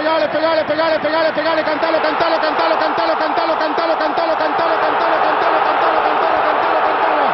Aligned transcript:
pegale, 0.00 0.28
pegale, 0.28 0.64
pegale, 0.64 0.98
pegale, 0.98 1.32
pegale, 1.32 1.62
cantalo, 1.62 2.00
cantalo, 2.00 2.40
cantalo, 2.40 2.78
cantalo, 2.78 3.18
cantalo, 3.18 3.58
cantalo, 3.58 3.98
cantalo, 3.98 4.34
cantalo, 4.38 4.76
cantalo, 4.80 5.16
cantalo, 5.20 5.58
cantalo, 5.60 6.00
cantalo, 6.00 6.40
cantalo, 6.46 6.80
cantalo. 6.86 7.26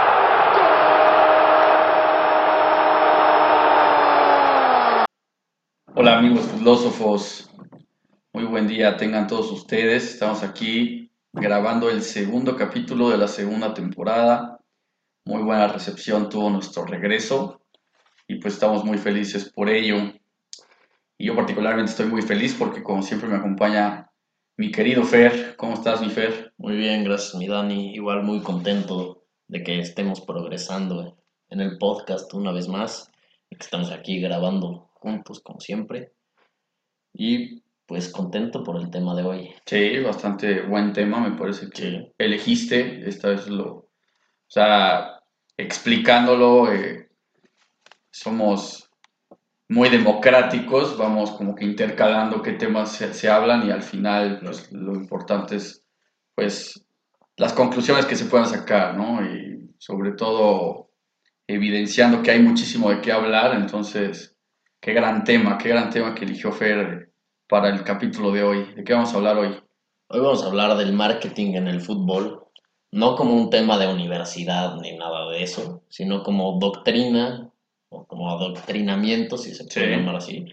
Hola 5.95 6.19
amigos 6.19 6.47
filósofos, 6.49 7.49
muy 8.33 8.45
buen 8.45 8.67
día 8.67 8.97
tengan 8.97 9.29
todos 9.29 9.53
ustedes. 9.53 10.15
Estamos 10.15 10.43
aquí 10.43 11.13
grabando 11.33 11.89
el 11.89 12.03
segundo 12.03 12.57
capítulo 12.57 13.11
de 13.11 13.19
la 13.19 13.29
segunda 13.29 13.75
temporada. 13.75 14.59
Muy 15.25 15.43
buena 15.43 15.69
recepción 15.69 16.29
tuvo 16.29 16.51
nuestro 16.51 16.85
regreso 16.85 17.61
y 18.27 18.41
pues 18.41 18.55
estamos 18.55 18.85
muy 18.85 18.99
felices 18.99 19.53
por 19.53 19.71
ello. 19.71 20.13
Y 21.19 21.27
yo 21.27 21.35
particularmente 21.35 21.91
estoy 21.91 22.07
muy 22.07 22.23
feliz 22.23 22.55
porque 22.59 22.83
como 22.83 23.03
siempre 23.03 23.29
me 23.29 23.37
acompaña 23.37 24.11
mi 24.57 24.71
querido 24.71 25.03
Fer. 25.05 25.57
¿Cómo 25.57 25.75
estás 25.75 26.01
mi 26.01 26.11
Fer? 26.11 26.53
Muy 26.59 26.77
bien, 26.77 27.05
gracias 27.05 27.35
mi 27.35 27.47
Dani. 27.49 27.95
Igual 27.95 28.23
muy 28.23 28.41
contento 28.41 29.25
de 29.49 29.63
que 29.63 29.79
estemos 29.81 30.21
progresando 30.21 31.17
en 31.49 31.61
el 31.61 31.79
podcast 31.79 32.33
una 32.35 32.53
vez 32.53 32.69
más, 32.69 33.11
que 33.51 33.57
estamos 33.61 33.91
aquí 33.93 34.21
grabando 34.21 34.91
juntos 34.95 35.41
como 35.41 35.61
siempre. 35.61 36.13
Y 37.15 37.63
pues 37.87 38.11
contento 38.11 38.63
por 38.65 38.77
el 38.77 38.91
tema 38.91 39.15
de 39.15 39.23
hoy. 39.23 39.55
Sí, 39.65 40.01
bastante 40.01 40.63
buen 40.63 40.93
tema, 40.93 41.21
me 41.21 41.37
parece 41.39 41.71
que 41.71 41.83
Sí. 41.83 42.13
elegiste, 42.19 43.09
esta 43.09 43.29
vez 43.29 43.47
lo, 43.47 43.75
o 43.75 43.89
sea, 44.49 45.21
explicándolo, 45.57 46.73
eh, 46.73 47.09
somos 48.11 48.86
muy 49.69 49.89
democráticos, 49.89 50.97
vamos 50.97 51.33
como 51.33 51.55
que 51.55 51.65
intercalando 51.65 52.43
qué 52.43 52.53
temas 52.53 52.93
se, 52.93 53.13
se 53.13 53.29
hablan 53.29 53.67
y 53.67 53.71
al 53.71 53.83
final 53.83 54.41
pues, 54.43 54.71
lo 54.73 54.95
importante 54.95 55.57
es 55.57 55.85
pues 56.35 56.85
las 57.37 57.53
conclusiones 57.53 58.07
que 58.07 58.17
se 58.17 58.27
puedan 58.27 58.47
sacar, 58.47 58.97
¿no? 58.97 59.25
Y 59.25 59.75
sobre 59.79 60.13
todo 60.13 60.91
evidenciando 61.47 62.23
que 62.23 62.31
hay 62.31 62.41
muchísimo 62.41 62.91
de 62.91 63.01
qué 63.01 63.13
hablar, 63.13 63.55
entonces, 63.55 64.37
qué 64.81 64.93
gran 64.93 65.25
tema, 65.25 65.59
qué 65.59 65.69
gran 65.69 65.91
tema 65.91 66.15
que 66.15 66.25
eligió 66.25 66.53
Fer 66.53 67.13
para 67.49 67.69
el 67.69 67.85
capítulo 67.85 68.33
de 68.33 68.43
hoy. 68.43 68.75
¿De 68.75 68.85
qué 68.85 68.95
vamos 68.95 69.13
a 69.13 69.17
hablar 69.17 69.39
hoy? 69.39 69.57
Hoy 70.09 70.21
vamos 70.21 70.43
a 70.43 70.47
hablar 70.47 70.77
del 70.77 70.93
marketing 70.93 71.55
en 71.55 71.69
el 71.69 71.81
fútbol, 71.81 72.45
no 72.93 73.17
como 73.17 73.35
un 73.35 73.51
tema 73.51 73.79
de 73.79 73.93
universidad 73.93 74.77
ni 74.77 74.97
nada 74.97 75.29
de 75.31 75.43
eso, 75.43 75.83
sino 75.89 76.23
como 76.23 76.59
doctrina 76.59 77.51
o 77.91 78.07
como 78.07 78.31
adoctrinamiento, 78.31 79.37
si 79.39 79.55
se 79.55 79.65
puede 79.65 79.87
Sí. 79.87 79.93
llamar 79.93 80.17
así. 80.17 80.45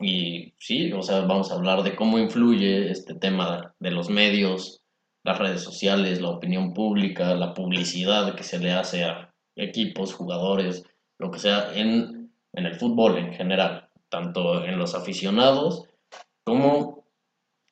Y 0.00 0.52
sí, 0.58 0.92
o 0.92 1.02
sea, 1.02 1.20
vamos 1.20 1.50
a 1.50 1.54
hablar 1.54 1.82
de 1.82 1.96
cómo 1.96 2.18
influye 2.18 2.90
este 2.90 3.14
tema 3.14 3.74
de 3.78 3.90
los 3.90 4.10
medios, 4.10 4.82
las 5.24 5.38
redes 5.38 5.62
sociales, 5.62 6.20
la 6.20 6.30
opinión 6.30 6.74
pública, 6.74 7.34
la 7.34 7.54
publicidad 7.54 8.34
que 8.34 8.42
se 8.44 8.58
le 8.58 8.72
hace 8.72 9.04
a 9.04 9.34
equipos, 9.56 10.12
jugadores, 10.14 10.84
lo 11.18 11.30
que 11.30 11.38
sea, 11.38 11.72
en, 11.74 12.30
en 12.52 12.66
el 12.66 12.74
fútbol 12.74 13.16
en 13.18 13.32
general, 13.32 13.88
tanto 14.10 14.64
en 14.64 14.78
los 14.78 14.94
aficionados 14.94 15.84
como 16.44 17.04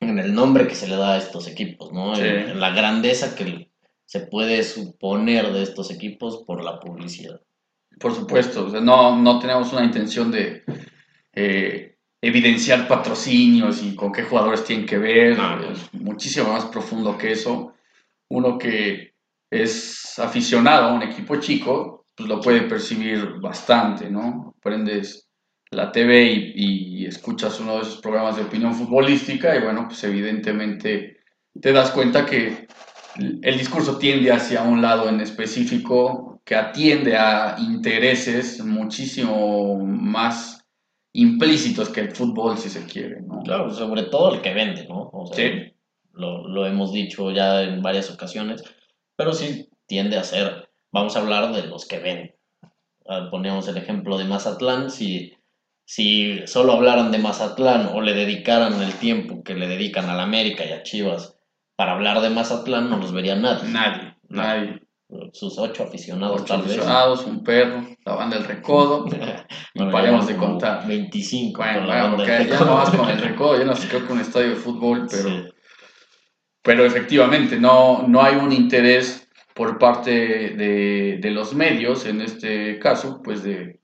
en 0.01 0.19
el 0.19 0.33
nombre 0.33 0.67
que 0.67 0.75
se 0.75 0.87
le 0.87 0.95
da 0.95 1.13
a 1.13 1.17
estos 1.17 1.47
equipos, 1.47 1.91
¿no? 1.93 2.15
Sí. 2.15 2.21
En, 2.23 2.49
en 2.49 2.59
la 2.59 2.71
grandeza 2.71 3.35
que 3.35 3.69
se 4.05 4.19
puede 4.21 4.63
suponer 4.63 5.51
de 5.53 5.61
estos 5.63 5.91
equipos 5.91 6.43
por 6.45 6.63
la 6.63 6.79
publicidad. 6.79 7.39
Por 7.99 8.13
supuesto, 8.13 8.65
o 8.67 8.69
sea, 8.69 8.81
no, 8.81 9.17
no 9.21 9.39
tenemos 9.39 9.71
una 9.73 9.85
intención 9.85 10.31
de 10.31 10.63
eh, 11.33 11.97
evidenciar 12.21 12.87
patrocinios 12.87 13.81
y 13.83 13.95
con 13.95 14.11
qué 14.11 14.23
jugadores 14.23 14.63
tienen 14.63 14.85
que 14.85 14.97
ver, 14.97 15.37
No, 15.37 15.55
no. 15.57 15.71
es 15.71 15.93
muchísimo 15.93 16.51
más 16.51 16.65
profundo 16.65 17.17
que 17.17 17.31
eso. 17.31 17.73
Uno 18.29 18.57
que 18.57 19.13
es 19.49 20.17
aficionado 20.19 20.89
a 20.89 20.93
un 20.93 21.03
equipo 21.03 21.37
chico, 21.37 22.05
pues 22.15 22.27
lo 22.27 22.41
puede 22.41 22.61
percibir 22.61 23.39
bastante, 23.41 24.09
¿no? 24.09 24.55
Prendes 24.61 25.29
la 25.71 25.91
TV 25.91 26.23
y, 26.55 27.01
y 27.03 27.05
escuchas 27.05 27.59
uno 27.59 27.75
de 27.75 27.81
esos 27.83 28.01
programas 28.01 28.35
de 28.37 28.43
opinión 28.43 28.73
futbolística 28.73 29.55
y 29.55 29.61
bueno, 29.63 29.85
pues 29.87 30.03
evidentemente 30.03 31.17
te 31.61 31.71
das 31.71 31.91
cuenta 31.91 32.25
que 32.25 32.67
el 33.17 33.57
discurso 33.57 33.97
tiende 33.97 34.31
hacia 34.31 34.63
un 34.63 34.81
lado 34.81 35.07
en 35.09 35.21
específico 35.21 36.34
que 36.45 36.55
atiende 36.55 37.17
a 37.17 37.55
intereses 37.59 38.63
muchísimo 38.63 39.77
más 39.85 40.63
implícitos 41.13 41.89
que 41.89 42.01
el 42.01 42.11
fútbol, 42.15 42.57
si 42.57 42.69
se 42.69 42.85
quiere, 42.85 43.21
¿no? 43.21 43.39
Claro, 43.43 43.71
sobre 43.71 44.03
todo 44.03 44.35
el 44.35 44.41
que 44.41 44.53
vende, 44.53 44.87
¿no? 44.87 45.09
O 45.13 45.25
sea, 45.27 45.35
Sí. 45.35 45.73
lo, 46.13 46.47
lo 46.47 46.65
hemos 46.67 46.91
dicho 46.93 47.31
ya 47.31 47.63
en 47.63 47.81
varias 47.81 48.11
ocasiones, 48.11 48.63
pero 49.15 49.33
sí 49.33 49.69
tiende 49.87 50.17
a 50.17 50.23
ser, 50.23 50.69
vamos 50.91 51.15
a 51.15 51.19
hablar 51.21 51.53
de 51.53 51.63
los 51.67 51.87
que 51.87 51.99
venden. 51.99 52.35
Poníamos 53.31 53.67
el 53.67 53.77
ejemplo 53.77 54.17
de 54.17 54.25
Mazatlán, 54.25 54.89
si, 54.89 55.33
si 55.85 56.41
solo 56.47 56.73
hablaran 56.73 57.11
de 57.11 57.19
Mazatlán 57.19 57.89
o 57.93 58.01
le 58.01 58.13
dedicaran 58.13 58.81
el 58.81 58.93
tiempo 58.95 59.43
que 59.43 59.53
le 59.53 59.67
dedican 59.67 60.09
a 60.09 60.15
la 60.15 60.23
América 60.23 60.65
y 60.65 60.71
a 60.71 60.81
Chivas 60.83 61.37
para 61.75 61.91
hablar 61.93 62.21
de 62.21 62.31
Mazatlán, 62.31 62.89
no 62.89 62.97
los 62.97 63.13
vería 63.13 63.35
nadie. 63.35 63.69
Nadie, 63.69 64.15
nadie. 64.27 64.81
Sus 65.33 65.57
ocho 65.59 65.83
aficionados, 65.83 66.41
Ocho 66.41 66.53
tal 66.53 66.61
vez. 66.63 66.71
aficionados, 66.71 67.25
un 67.25 67.43
perro, 67.43 67.85
la 68.05 68.15
banda 68.15 68.37
del 68.37 68.45
recodo. 68.47 69.05
Y 69.73 69.83
paremos 69.91 70.25
de 70.25 70.37
contar. 70.37 70.87
25 70.87 71.57
Bueno, 71.61 72.15
con 72.15 72.25
ya 72.25 72.59
no 72.61 72.75
vas 72.75 72.89
con 72.91 73.09
el 73.09 73.19
recodo, 73.19 73.59
ya 73.59 73.65
no 73.65 73.75
sé, 73.75 73.89
creo 73.89 74.07
que 74.07 74.13
un 74.13 74.21
estadio 74.21 74.51
de 74.51 74.55
fútbol, 74.55 75.07
pero... 75.09 75.29
Sí. 75.29 75.43
Pero 76.61 76.85
efectivamente, 76.85 77.59
no, 77.59 78.07
no 78.07 78.23
hay 78.23 78.35
un 78.35 78.51
interés 78.51 79.27
por 79.53 79.77
parte 79.77 80.09
de, 80.11 81.19
de 81.21 81.31
los 81.31 81.53
medios, 81.53 82.05
en 82.05 82.21
este 82.21 82.79
caso, 82.79 83.21
pues 83.21 83.43
de 83.43 83.79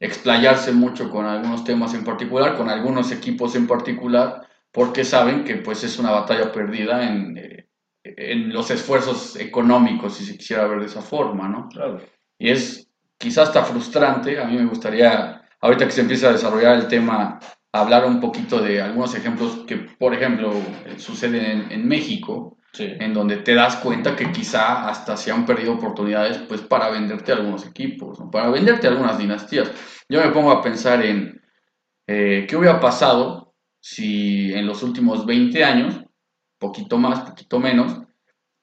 explayarse 0.00 0.72
mucho 0.72 1.10
con 1.10 1.24
algunos 1.26 1.64
temas 1.64 1.94
en 1.94 2.04
particular, 2.04 2.56
con 2.56 2.68
algunos 2.68 3.12
equipos 3.12 3.54
en 3.54 3.66
particular, 3.66 4.46
porque 4.72 5.04
saben 5.04 5.44
que 5.44 5.56
pues 5.56 5.84
es 5.84 5.98
una 5.98 6.10
batalla 6.10 6.52
perdida 6.52 7.06
en, 7.08 7.38
eh, 7.38 7.65
en 8.16 8.52
los 8.52 8.70
esfuerzos 8.70 9.36
económicos, 9.36 10.14
si 10.16 10.24
se 10.24 10.36
quisiera 10.36 10.66
ver 10.66 10.80
de 10.80 10.86
esa 10.86 11.02
forma, 11.02 11.48
¿no? 11.48 11.68
Claro. 11.68 12.00
Y 12.38 12.50
es 12.50 12.88
quizás 13.18 13.48
hasta 13.48 13.64
frustrante, 13.64 14.38
a 14.38 14.44
mí 14.44 14.56
me 14.56 14.66
gustaría, 14.66 15.42
ahorita 15.60 15.86
que 15.86 15.92
se 15.92 16.02
empieza 16.02 16.28
a 16.28 16.32
desarrollar 16.32 16.76
el 16.76 16.88
tema, 16.88 17.38
hablar 17.72 18.04
un 18.06 18.20
poquito 18.20 18.60
de 18.60 18.80
algunos 18.80 19.14
ejemplos 19.14 19.64
que, 19.66 19.76
por 19.76 20.14
ejemplo, 20.14 20.52
suceden 20.96 21.44
en, 21.44 21.72
en 21.72 21.88
México, 21.88 22.52
Sí. 22.72 22.84
en 23.00 23.14
donde 23.14 23.38
te 23.38 23.54
das 23.54 23.76
cuenta 23.76 24.14
que 24.14 24.30
quizá 24.30 24.86
hasta 24.86 25.16
se 25.16 25.32
han 25.32 25.46
perdido 25.46 25.72
oportunidades 25.72 26.36
pues 26.46 26.60
para 26.60 26.90
venderte 26.90 27.32
algunos 27.32 27.64
equipos, 27.66 28.20
¿no? 28.20 28.30
para 28.30 28.50
venderte 28.50 28.86
algunas 28.86 29.16
dinastías. 29.18 29.72
Yo 30.10 30.20
me 30.20 30.28
pongo 30.30 30.50
a 30.50 30.60
pensar 30.60 31.02
en 31.02 31.40
eh, 32.06 32.44
qué 32.46 32.54
hubiera 32.54 32.78
pasado 32.78 33.54
si 33.80 34.52
en 34.52 34.66
los 34.66 34.82
últimos 34.82 35.24
20 35.24 35.64
años, 35.64 36.04
poquito 36.66 36.98
más, 36.98 37.20
poquito 37.20 37.58
menos, 37.58 38.00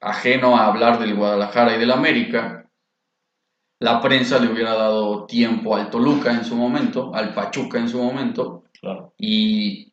ajeno 0.00 0.56
a 0.56 0.66
hablar 0.66 0.98
del 0.98 1.14
Guadalajara 1.14 1.76
y 1.76 1.78
del 1.80 1.90
América, 1.90 2.68
la 3.80 4.00
prensa 4.00 4.38
le 4.38 4.50
hubiera 4.52 4.74
dado 4.74 5.26
tiempo 5.26 5.76
al 5.76 5.90
Toluca 5.90 6.32
en 6.32 6.44
su 6.44 6.56
momento, 6.56 7.14
al 7.14 7.34
Pachuca 7.34 7.78
en 7.78 7.88
su 7.88 8.02
momento, 8.02 8.64
Claro. 8.80 9.14
y 9.18 9.92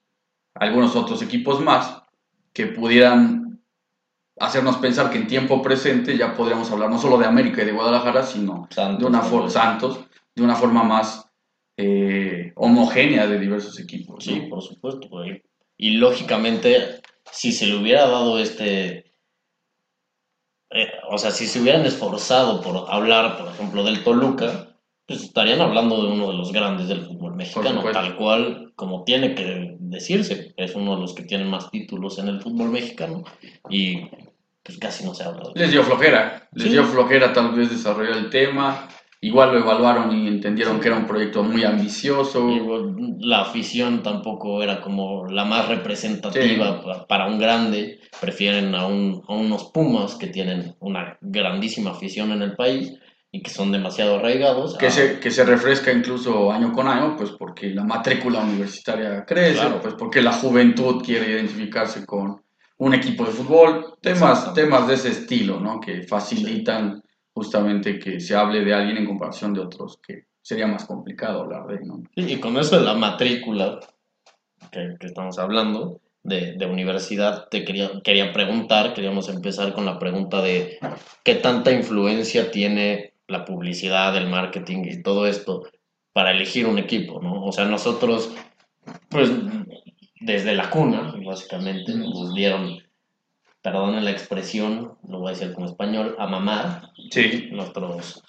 algunos 0.55 0.95
otros 0.95 1.21
equipos 1.21 1.61
más 1.61 2.01
que 2.53 2.67
pudieran 2.67 3.61
hacernos 4.37 4.77
pensar 4.77 5.09
que 5.09 5.17
en 5.17 5.27
tiempo 5.27 5.61
presente 5.61 6.17
ya 6.17 6.33
podríamos 6.33 6.69
hablar 6.71 6.89
no 6.89 6.97
solo 6.97 7.17
de 7.17 7.25
América 7.25 7.61
y 7.61 7.65
de 7.65 7.71
Guadalajara, 7.71 8.23
sino 8.23 8.67
Santos, 8.69 8.99
de 8.99 9.05
una 9.05 9.21
vez. 9.21 9.53
Santos, 9.53 9.99
de 10.35 10.43
una 10.43 10.55
forma 10.55 10.83
más 10.83 11.29
eh, 11.77 12.51
homogénea 12.55 13.27
de 13.27 13.39
diversos 13.39 13.79
equipos. 13.79 14.27
¿no? 14.27 14.33
Sí, 14.33 14.41
por 14.41 14.61
supuesto. 14.61 15.07
Y 15.77 15.91
lógicamente, 15.91 17.00
si 17.31 17.51
se 17.51 17.67
le 17.67 17.77
hubiera 17.77 18.07
dado 18.07 18.39
este... 18.39 19.13
eh, 20.71 20.87
o 21.09 21.17
sea, 21.17 21.31
si 21.31 21.47
se 21.47 21.59
hubieran 21.61 21.85
esforzado 21.85 22.61
por 22.61 22.89
hablar, 22.89 23.37
por 23.37 23.47
ejemplo, 23.49 23.83
del 23.83 24.03
Toluca, 24.03 24.67
pues 25.05 25.23
estarían 25.23 25.59
hablando 25.61 26.01
de 26.01 26.11
uno 26.11 26.31
de 26.31 26.37
los 26.37 26.51
grandes 26.53 26.87
del 26.87 27.05
fútbol 27.05 27.35
mexicano, 27.35 27.83
tal 27.91 28.15
cual 28.15 28.71
como 28.75 29.03
tiene 29.03 29.35
que 29.35 29.75
decirse. 29.79 30.53
Es 30.55 30.73
uno 30.75 30.95
de 30.95 31.01
los 31.01 31.13
que 31.13 31.23
tienen 31.23 31.49
más 31.49 31.69
títulos 31.69 32.17
en 32.19 32.29
el 32.29 32.39
fútbol 32.41 32.69
mexicano 32.69 33.23
y 33.69 34.07
pues 34.63 34.77
casi 34.79 35.03
no 35.03 35.13
se 35.13 35.23
habla 35.23 35.49
de. 35.53 35.59
Les 35.59 35.71
dio 35.71 35.83
flojera, 35.83 36.47
les 36.53 36.63
Sí. 36.67 36.69
dio 36.71 36.85
flojera 36.85 37.33
tal 37.33 37.51
vez 37.53 37.69
desarrollar 37.69 38.17
el 38.17 38.29
tema. 38.29 38.87
Igual 39.23 39.51
lo 39.51 39.59
evaluaron 39.59 40.11
y 40.17 40.27
entendieron 40.27 40.75
Sí. 40.77 40.81
que 40.81 40.87
era 40.87 40.97
un 40.97 41.05
proyecto 41.05 41.43
muy 41.43 41.63
ambicioso. 41.63 42.49
Y, 42.49 42.59
la 43.25 43.41
afición 43.41 44.01
tampoco 44.01 44.63
era 44.63 44.81
como 44.81 45.27
la 45.27 45.45
más 45.45 45.67
representativa 45.67 46.81
pa- 46.83 47.05
para 47.07 47.27
un 47.27 47.37
grande. 47.37 47.99
Prefieren 48.19 48.73
a, 48.73 48.87
un- 48.87 49.21
a 49.27 49.33
unos 49.33 49.65
Pumas 49.71 50.15
que 50.15 50.27
tienen 50.27 50.75
una 50.79 51.17
grandísima 51.21 51.91
afición 51.91 52.31
en 52.31 52.41
el 52.41 52.55
país 52.55 52.93
y 53.31 53.41
que 53.43 53.51
son 53.51 53.71
demasiado 53.71 54.15
arraigados. 54.17 54.75
Que, 54.77 54.87
a- 54.87 54.91
se, 54.91 55.19
que 55.19 55.29
se 55.29 55.45
refresca 55.45 55.91
incluso 55.91 56.51
año 56.51 56.71
con 56.73 56.87
año, 56.87 57.15
pues 57.15 57.29
porque 57.37 57.69
la 57.69 57.83
matrícula 57.83 58.39
universitaria 58.39 59.23
crece, 59.25 59.53
Claro. 59.59 59.79
pues 59.81 59.93
porque 59.93 60.21
la 60.21 60.33
juventud 60.33 61.03
quiere 61.03 61.31
identificarse 61.31 62.05
con 62.07 62.41
un 62.77 62.93
equipo 62.95 63.23
de 63.25 63.31
fútbol, 63.31 63.93
temas, 64.01 64.51
temas 64.55 64.87
de 64.87 64.95
ese 64.95 65.09
estilo, 65.09 65.59
¿no? 65.59 65.79
Que 65.79 66.01
facilitan 66.01 67.03
justamente 67.33 67.99
que 67.99 68.19
se 68.19 68.35
hable 68.35 68.63
de 68.63 68.73
alguien 68.73 68.97
en 68.97 69.05
comparación 69.05 69.53
de 69.53 69.61
otros, 69.61 69.99
que 70.05 70.25
sería 70.41 70.67
más 70.67 70.85
complicado 70.85 71.41
hablar 71.41 71.67
de. 71.67 71.79
Y 72.15 72.39
con 72.39 72.57
eso 72.57 72.79
de 72.79 72.85
la 72.85 72.93
matrícula 72.93 73.79
que, 74.71 74.95
que 74.99 75.07
estamos 75.07 75.39
hablando 75.39 76.01
de, 76.23 76.53
de 76.53 76.65
universidad, 76.65 77.47
te 77.49 77.65
quería, 77.65 78.01
quería 78.03 78.31
preguntar, 78.31 78.93
queríamos 78.93 79.29
empezar 79.29 79.73
con 79.73 79.85
la 79.85 79.99
pregunta 79.99 80.41
de 80.41 80.79
qué 81.23 81.35
tanta 81.35 81.71
influencia 81.71 82.51
tiene 82.51 83.13
la 83.27 83.45
publicidad, 83.45 84.15
el 84.15 84.27
marketing 84.27 84.83
y 84.85 85.01
todo 85.01 85.25
esto 85.25 85.63
para 86.13 86.31
elegir 86.31 86.67
un 86.67 86.77
equipo, 86.77 87.21
¿no? 87.21 87.45
O 87.45 87.51
sea, 87.51 87.65
nosotros, 87.65 88.33
pues, 89.09 89.31
desde 90.19 90.53
la 90.53 90.69
cuna, 90.69 91.15
básicamente, 91.25 91.95
nos 91.95 92.33
dieron, 92.33 92.80
perdonen 93.61 94.05
la 94.05 94.11
expresión, 94.11 94.93
lo 95.07 95.19
voy 95.19 95.29
a 95.31 95.35
decir 95.37 95.53
como 95.53 95.67
español, 95.67 96.15
a 96.19 96.27
mamar, 96.27 96.89
Sí, 97.11 97.49
nuestros, 97.51 98.23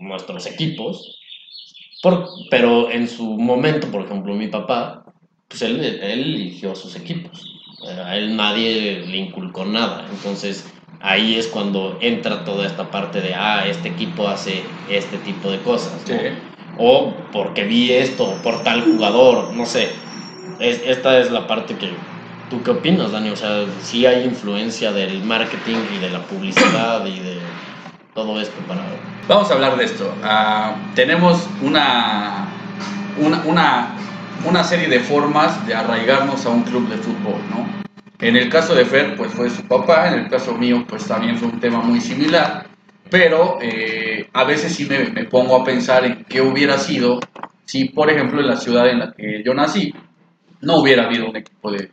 nuestros 0.00 0.46
equipos. 0.46 1.18
Por- 2.02 2.28
pero 2.50 2.90
en 2.90 3.08
su 3.08 3.24
momento, 3.38 3.88
por 3.90 4.04
ejemplo, 4.04 4.34
mi 4.34 4.48
papá, 4.48 5.04
pues 5.48 5.62
él, 5.62 5.80
él 5.84 6.02
eligió 6.34 6.74
sus 6.74 6.94
equipos. 6.96 7.44
A 8.04 8.16
él 8.16 8.36
nadie 8.36 9.00
le 9.06 9.16
inculcó 9.16 9.64
nada. 9.64 10.06
Entonces 10.10 10.72
ahí 11.00 11.36
es 11.36 11.46
cuando 11.48 11.98
entra 12.00 12.44
toda 12.44 12.66
esta 12.66 12.90
parte 12.90 13.20
de, 13.20 13.34
ah, 13.34 13.66
este 13.66 13.88
equipo 13.88 14.28
hace 14.28 14.64
este 14.88 15.18
tipo 15.18 15.50
de 15.50 15.62
cosas. 15.62 16.04
O 16.76 17.30
porque 17.32 17.64
vi 17.64 17.92
esto, 17.92 18.40
por 18.42 18.62
tal 18.62 18.82
jugador, 18.82 19.54
no 19.54 19.66
sé. 19.66 19.90
Es- 20.58 20.82
esta 20.84 21.18
es 21.20 21.30
la 21.30 21.46
parte 21.46 21.76
que... 21.76 22.17
¿Tú 22.50 22.62
qué 22.62 22.70
opinas, 22.70 23.12
Dani? 23.12 23.28
O 23.30 23.36
sea, 23.36 23.66
sí 23.82 24.06
hay 24.06 24.24
influencia 24.24 24.90
del 24.90 25.22
marketing 25.22 25.76
y 25.94 25.98
de 25.98 26.08
la 26.08 26.22
publicidad 26.22 27.04
y 27.04 27.18
de 27.20 27.38
todo 28.14 28.40
esto 28.40 28.56
para... 28.66 28.82
Vamos 29.28 29.50
a 29.50 29.54
hablar 29.54 29.76
de 29.76 29.84
esto. 29.84 30.14
Ah, 30.22 30.74
tenemos 30.94 31.46
una, 31.60 32.48
una, 33.18 33.94
una, 34.46 34.64
serie 34.64 34.88
de 34.88 35.00
formas 35.00 35.66
de 35.66 35.74
arraigarnos 35.74 36.46
a 36.46 36.48
un 36.48 36.62
club 36.62 36.88
de 36.88 36.96
fútbol, 36.96 37.38
¿no? 37.50 37.68
En 38.18 38.34
el 38.34 38.48
caso 38.48 38.74
de 38.74 38.86
Fer, 38.86 39.14
pues 39.14 39.30
fue 39.32 39.50
su 39.50 39.62
papá, 39.68 40.08
en 40.08 40.20
el 40.20 40.30
caso 40.30 40.54
mío, 40.54 40.84
pues 40.88 41.06
también 41.06 41.36
fue 41.36 41.48
un 41.48 41.60
tema 41.60 41.80
muy 41.80 42.00
similar, 42.00 42.66
pero 43.10 43.58
eh, 43.60 44.28
a 44.32 44.44
veces 44.44 44.74
sí 44.74 44.86
me, 44.86 45.10
me 45.10 45.24
pongo 45.24 45.54
a 45.54 45.64
pensar 45.64 46.04
en 46.06 46.24
qué 46.24 46.40
hubiera 46.40 46.78
sido 46.78 47.20
si, 47.66 47.90
por 47.90 48.10
ejemplo, 48.10 48.40
en 48.40 48.46
la 48.46 48.56
ciudad 48.56 48.88
en 48.88 49.00
la 49.00 49.12
que 49.12 49.42
yo 49.44 49.52
nací, 49.52 49.92
no 50.62 50.78
hubiera 50.78 51.04
habido 51.04 51.28
un 51.28 51.36
equipo 51.36 51.70
de, 51.70 51.90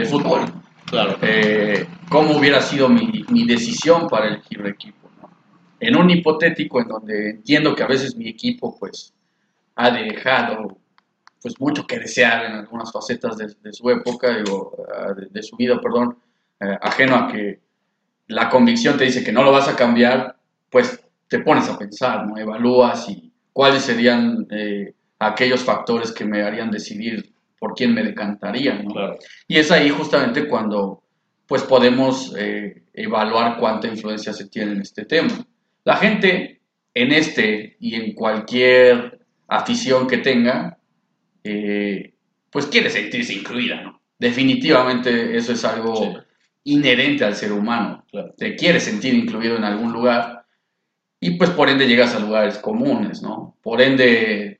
de 0.00 0.06
fútbol. 0.06 0.40
Claro. 0.86 1.16
Eh, 1.22 1.86
¿Cómo 2.08 2.36
hubiera 2.36 2.60
sido 2.60 2.88
mi, 2.88 3.24
mi 3.28 3.46
decisión 3.46 4.08
para 4.08 4.26
elegir 4.26 4.60
un 4.60 4.66
equipo? 4.66 5.10
¿no? 5.20 5.30
En 5.78 5.96
un 5.96 6.10
hipotético 6.10 6.80
en 6.80 6.88
donde 6.88 7.30
entiendo 7.30 7.74
que 7.74 7.82
a 7.82 7.86
veces 7.86 8.16
mi 8.16 8.28
equipo 8.28 8.76
pues 8.78 9.12
ha 9.76 9.90
dejado 9.90 10.78
pues 11.42 11.58
mucho 11.58 11.86
que 11.86 11.98
desear 11.98 12.44
en 12.44 12.52
algunas 12.52 12.92
facetas 12.92 13.36
de, 13.38 13.54
de 13.62 13.72
su 13.72 13.88
época, 13.88 14.36
digo, 14.36 14.76
ah, 14.94 15.14
de, 15.14 15.26
de 15.30 15.42
su 15.42 15.56
vida, 15.56 15.80
perdón, 15.80 16.18
eh, 16.60 16.76
ajeno 16.82 17.16
a 17.16 17.28
que 17.28 17.60
la 18.26 18.50
convicción 18.50 18.98
te 18.98 19.04
dice 19.04 19.24
que 19.24 19.32
no 19.32 19.42
lo 19.42 19.50
vas 19.50 19.68
a 19.68 19.76
cambiar, 19.76 20.36
pues 20.68 21.02
te 21.28 21.38
pones 21.38 21.68
a 21.68 21.78
pensar, 21.78 22.26
¿no? 22.26 22.36
Evalúas 22.36 23.08
y 23.08 23.32
cuáles 23.52 23.82
serían 23.82 24.46
eh, 24.50 24.92
aquellos 25.18 25.62
factores 25.62 26.12
que 26.12 26.24
me 26.24 26.42
harían 26.42 26.70
decidir 26.70 27.32
por 27.60 27.74
quién 27.74 27.94
me 27.94 28.02
decantaría, 28.02 28.74
¿no? 28.82 28.90
Claro. 28.90 29.18
Y 29.46 29.58
es 29.58 29.70
ahí 29.70 29.90
justamente 29.90 30.48
cuando 30.48 31.04
pues 31.46 31.62
podemos 31.62 32.34
eh, 32.36 32.82
evaluar 32.92 33.58
cuánta 33.58 33.86
influencia 33.86 34.32
se 34.32 34.48
tiene 34.48 34.72
en 34.72 34.80
este 34.80 35.04
tema. 35.04 35.46
La 35.84 35.96
gente 35.96 36.60
en 36.94 37.12
este 37.12 37.76
y 37.78 37.94
en 37.94 38.14
cualquier 38.14 39.20
afición 39.46 40.08
que 40.08 40.18
tenga, 40.18 40.78
eh, 41.44 42.14
pues 42.50 42.66
quiere 42.66 42.90
sentirse 42.90 43.34
incluida, 43.34 43.82
¿no? 43.82 44.00
Definitivamente 44.18 45.36
eso 45.36 45.52
es 45.52 45.64
algo 45.64 45.94
Sí. 45.96 46.12
inherente 46.64 47.24
al 47.24 47.34
ser 47.34 47.52
humano. 47.52 48.04
Claro. 48.10 48.34
Te 48.36 48.56
quieres 48.56 48.84
sentir 48.84 49.14
incluido 49.14 49.56
en 49.56 49.64
algún 49.64 49.92
lugar 49.92 50.44
y 51.20 51.32
pues 51.32 51.50
por 51.50 51.68
ende 51.68 51.86
llegas 51.86 52.14
a 52.14 52.20
lugares 52.20 52.58
comunes, 52.58 53.22
¿no? 53.22 53.56
Por 53.62 53.80
ende, 53.82 54.59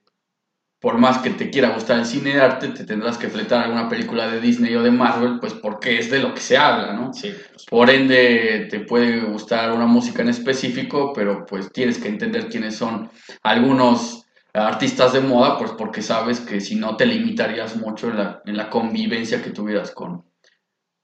por 0.80 0.96
más 0.96 1.18
que 1.18 1.30
te 1.30 1.50
quiera 1.50 1.74
gustar 1.74 1.98
el 1.98 2.06
cine 2.06 2.34
de 2.34 2.40
arte, 2.40 2.68
te 2.68 2.84
tendrás 2.84 3.18
que 3.18 3.28
fletar 3.28 3.64
alguna 3.64 3.88
película 3.88 4.30
de 4.30 4.40
Disney 4.40 4.74
o 4.74 4.82
de 4.82 4.90
Marvel, 4.90 5.38
pues 5.38 5.52
porque 5.52 5.98
es 5.98 6.10
de 6.10 6.20
lo 6.20 6.32
que 6.32 6.40
se 6.40 6.56
habla, 6.56 6.94
¿no? 6.94 7.12
Sí. 7.12 7.34
Por 7.68 7.90
ende, 7.90 8.66
te 8.70 8.80
puede 8.80 9.20
gustar 9.20 9.72
una 9.72 9.86
música 9.86 10.22
en 10.22 10.30
específico, 10.30 11.12
pero 11.12 11.44
pues 11.44 11.70
tienes 11.70 11.98
que 11.98 12.08
entender 12.08 12.48
quiénes 12.48 12.76
son 12.76 13.10
algunos 13.42 14.24
artistas 14.54 15.12
de 15.12 15.20
moda, 15.20 15.58
pues 15.58 15.70
porque 15.72 16.00
sabes 16.00 16.40
que 16.40 16.60
si 16.60 16.76
no 16.76 16.96
te 16.96 17.04
limitarías 17.04 17.76
mucho 17.76 18.08
en 18.08 18.16
la, 18.16 18.42
en 18.46 18.56
la 18.56 18.70
convivencia 18.70 19.42
que 19.42 19.50
tuvieras 19.50 19.90
con, 19.90 20.24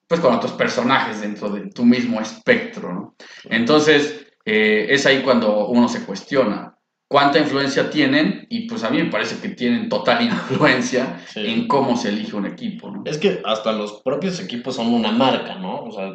pues 0.08 0.20
con 0.20 0.34
otros 0.34 0.52
personajes 0.52 1.20
dentro 1.20 1.50
de 1.50 1.68
tu 1.70 1.84
mismo 1.84 2.18
espectro, 2.18 2.94
¿no? 2.94 3.14
Entonces, 3.44 4.26
eh, 4.42 4.86
es 4.88 5.04
ahí 5.04 5.22
cuando 5.22 5.68
uno 5.68 5.86
se 5.86 6.02
cuestiona 6.04 6.75
cuánta 7.08 7.38
influencia 7.38 7.88
tienen 7.90 8.46
y 8.50 8.68
pues 8.68 8.82
a 8.84 8.90
mí 8.90 8.98
me 8.98 9.10
parece 9.10 9.40
que 9.40 9.54
tienen 9.54 9.88
total 9.88 10.22
influencia 10.24 11.20
Sí. 11.28 11.46
en 11.46 11.68
cómo 11.68 11.96
se 11.96 12.08
elige 12.10 12.34
un 12.36 12.46
equipo, 12.46 12.90
¿no? 12.90 13.02
Es 13.06 13.18
que 13.18 13.40
hasta 13.44 13.72
los 13.72 14.02
propios 14.02 14.40
equipos 14.40 14.76
son 14.76 14.92
una 14.92 15.12
marca, 15.12 15.54
¿no? 15.56 15.84
O 15.84 15.92
sea, 15.92 16.12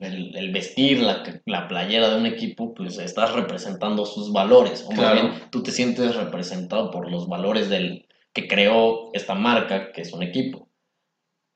el, 0.00 0.34
el 0.36 0.50
vestir 0.52 1.00
la, 1.00 1.22
la 1.46 1.68
playera 1.68 2.08
de 2.10 2.16
un 2.18 2.26
equipo, 2.26 2.72
pues 2.74 2.98
estás 2.98 3.32
representando 3.34 4.06
sus 4.06 4.32
valores. 4.32 4.82
O 4.86 4.90
más 4.90 4.98
Claro. 4.98 5.14
bien, 5.20 5.34
tú 5.50 5.62
te 5.62 5.72
sientes 5.72 6.14
representado 6.16 6.90
por 6.90 7.10
los 7.10 7.28
valores 7.28 7.68
del 7.68 8.06
que 8.32 8.46
creó 8.48 9.10
esta 9.12 9.34
marca, 9.34 9.92
que 9.92 10.00
es 10.02 10.12
un 10.12 10.22
equipo. 10.22 10.68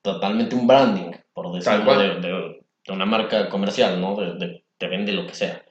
Totalmente 0.02 0.54
un 0.54 0.66
branding, 0.66 1.12
por 1.32 1.52
decirlo, 1.52 1.98
de, 1.98 2.20
de- 2.20 2.60
de 2.86 2.92
una 2.92 3.06
marca 3.06 3.48
comercial, 3.48 3.98
¿no? 4.00 4.14
De- 4.16 4.64
te 4.76 4.88
vende 4.88 5.12
lo 5.12 5.26
que 5.26 5.34
sea. 5.34 5.64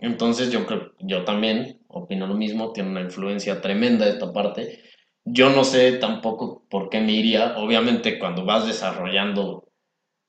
Entonces 0.00 0.50
yo 0.50 0.66
creo, 0.66 0.92
yo 1.00 1.24
también 1.24 1.79
opino 1.90 2.26
lo 2.26 2.34
mismo, 2.34 2.72
tiene 2.72 2.90
una 2.90 3.00
influencia 3.00 3.60
tremenda 3.60 4.08
esta 4.08 4.32
parte. 4.32 4.80
Yo 5.24 5.50
no 5.50 5.64
sé 5.64 5.92
tampoco 5.92 6.64
por 6.68 6.88
qué 6.88 7.00
me 7.00 7.12
iría. 7.12 7.56
Obviamente 7.58 8.18
cuando 8.18 8.44
vas 8.44 8.66
desarrollando 8.66 9.68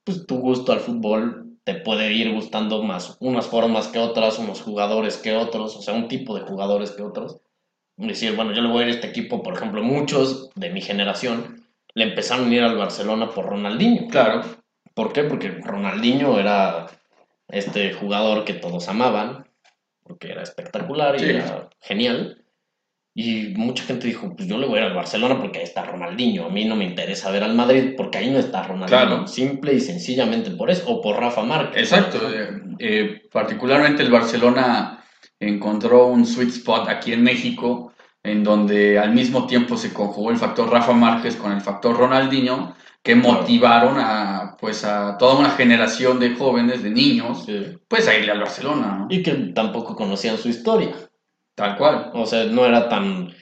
pues, 0.04 0.26
tu 0.26 0.38
gusto 0.38 0.72
al 0.72 0.80
fútbol, 0.80 1.58
te 1.64 1.74
puede 1.74 2.12
ir 2.12 2.32
gustando 2.32 2.82
más 2.82 3.16
unas 3.20 3.46
formas 3.46 3.88
que 3.88 3.98
otras, 3.98 4.38
unos 4.38 4.60
jugadores 4.60 5.16
que 5.16 5.36
otros, 5.36 5.76
o 5.76 5.82
sea, 5.82 5.94
un 5.94 6.08
tipo 6.08 6.34
de 6.34 6.42
jugadores 6.42 6.90
que 6.90 7.02
otros. 7.02 7.38
Decir, 7.96 8.34
bueno, 8.34 8.52
yo 8.52 8.62
le 8.62 8.68
voy 8.68 8.80
a 8.80 8.86
ir 8.86 8.88
a 8.88 8.94
este 8.94 9.08
equipo, 9.08 9.42
por 9.42 9.54
ejemplo, 9.54 9.82
muchos 9.82 10.50
de 10.56 10.70
mi 10.70 10.80
generación 10.80 11.64
le 11.94 12.04
empezaron 12.04 12.50
a 12.50 12.54
ir 12.54 12.62
al 12.62 12.76
Barcelona 12.76 13.30
por 13.30 13.46
Ronaldinho. 13.46 14.08
Claro, 14.08 14.42
¿Por 14.94 15.12
qué? 15.12 15.24
Porque 15.24 15.48
Ronaldinho 15.48 16.38
era 16.38 16.86
este 17.48 17.92
jugador 17.94 18.44
que 18.44 18.54
todos 18.54 18.88
amaban, 18.88 19.46
porque 20.02 20.30
era 20.32 20.42
espectacular 20.42 21.16
y 21.16 21.20
Sí. 21.20 21.30
era 21.30 21.68
genial. 21.80 22.38
Y 23.14 23.48
mucha 23.56 23.84
gente 23.84 24.06
dijo, 24.06 24.34
pues 24.34 24.48
yo 24.48 24.56
le 24.56 24.66
voy 24.66 24.78
a 24.78 24.82
ir 24.82 24.86
al 24.88 24.94
Barcelona 24.94 25.38
porque 25.38 25.58
ahí 25.58 25.64
está 25.64 25.84
Ronaldinho. 25.84 26.46
A 26.46 26.48
mí 26.48 26.64
no 26.64 26.76
me 26.76 26.84
interesa 26.86 27.30
ver 27.30 27.42
al 27.44 27.54
Madrid 27.54 27.92
porque 27.94 28.16
ahí 28.18 28.30
no 28.30 28.38
está 28.38 28.62
Ronaldinho. 28.62 28.88
Claro. 29.06 29.26
Simple 29.26 29.74
y 29.74 29.80
sencillamente 29.80 30.50
por 30.52 30.70
eso. 30.70 30.88
O 30.90 31.02
por 31.02 31.20
Rafa 31.20 31.42
Márquez. 31.42 31.82
Exacto. 31.92 32.18
eh, 32.32 32.48
eh, 32.78 33.22
particularmente 33.30 34.02
el 34.02 34.10
Barcelona 34.10 35.04
encontró 35.38 36.06
un 36.06 36.24
sweet 36.24 36.48
spot 36.50 36.88
aquí 36.88 37.12
en 37.12 37.22
México, 37.22 37.92
en 38.22 38.42
donde 38.44 38.98
al 38.98 39.12
mismo 39.12 39.46
tiempo 39.46 39.76
se 39.76 39.92
conjugó 39.92 40.30
el 40.30 40.38
factor 40.38 40.70
Rafa 40.70 40.92
Márquez 40.92 41.36
con 41.36 41.52
el 41.52 41.60
factor 41.60 41.96
Ronaldinho, 41.98 42.74
que 43.02 43.16
motivaron 43.16 43.96
a, 43.98 44.56
pues, 44.60 44.84
a 44.84 45.16
toda 45.18 45.38
una 45.38 45.50
generación 45.50 46.20
de 46.20 46.34
jóvenes, 46.36 46.82
de 46.82 46.90
niños, 46.90 47.44
Sí. 47.44 47.78
pues 47.88 48.06
a 48.08 48.16
irle 48.16 48.32
al 48.32 48.40
Barcelona, 48.40 48.96
¿no? 49.00 49.06
Y 49.10 49.22
que 49.22 49.32
tampoco 49.54 49.96
conocían 49.96 50.38
su 50.38 50.48
historia. 50.48 50.94
Tal 51.56 51.76
cual. 51.76 52.10
O 52.14 52.24
sea, 52.26 52.44
no 52.44 52.64
era 52.64 52.88
tan, 52.88 53.34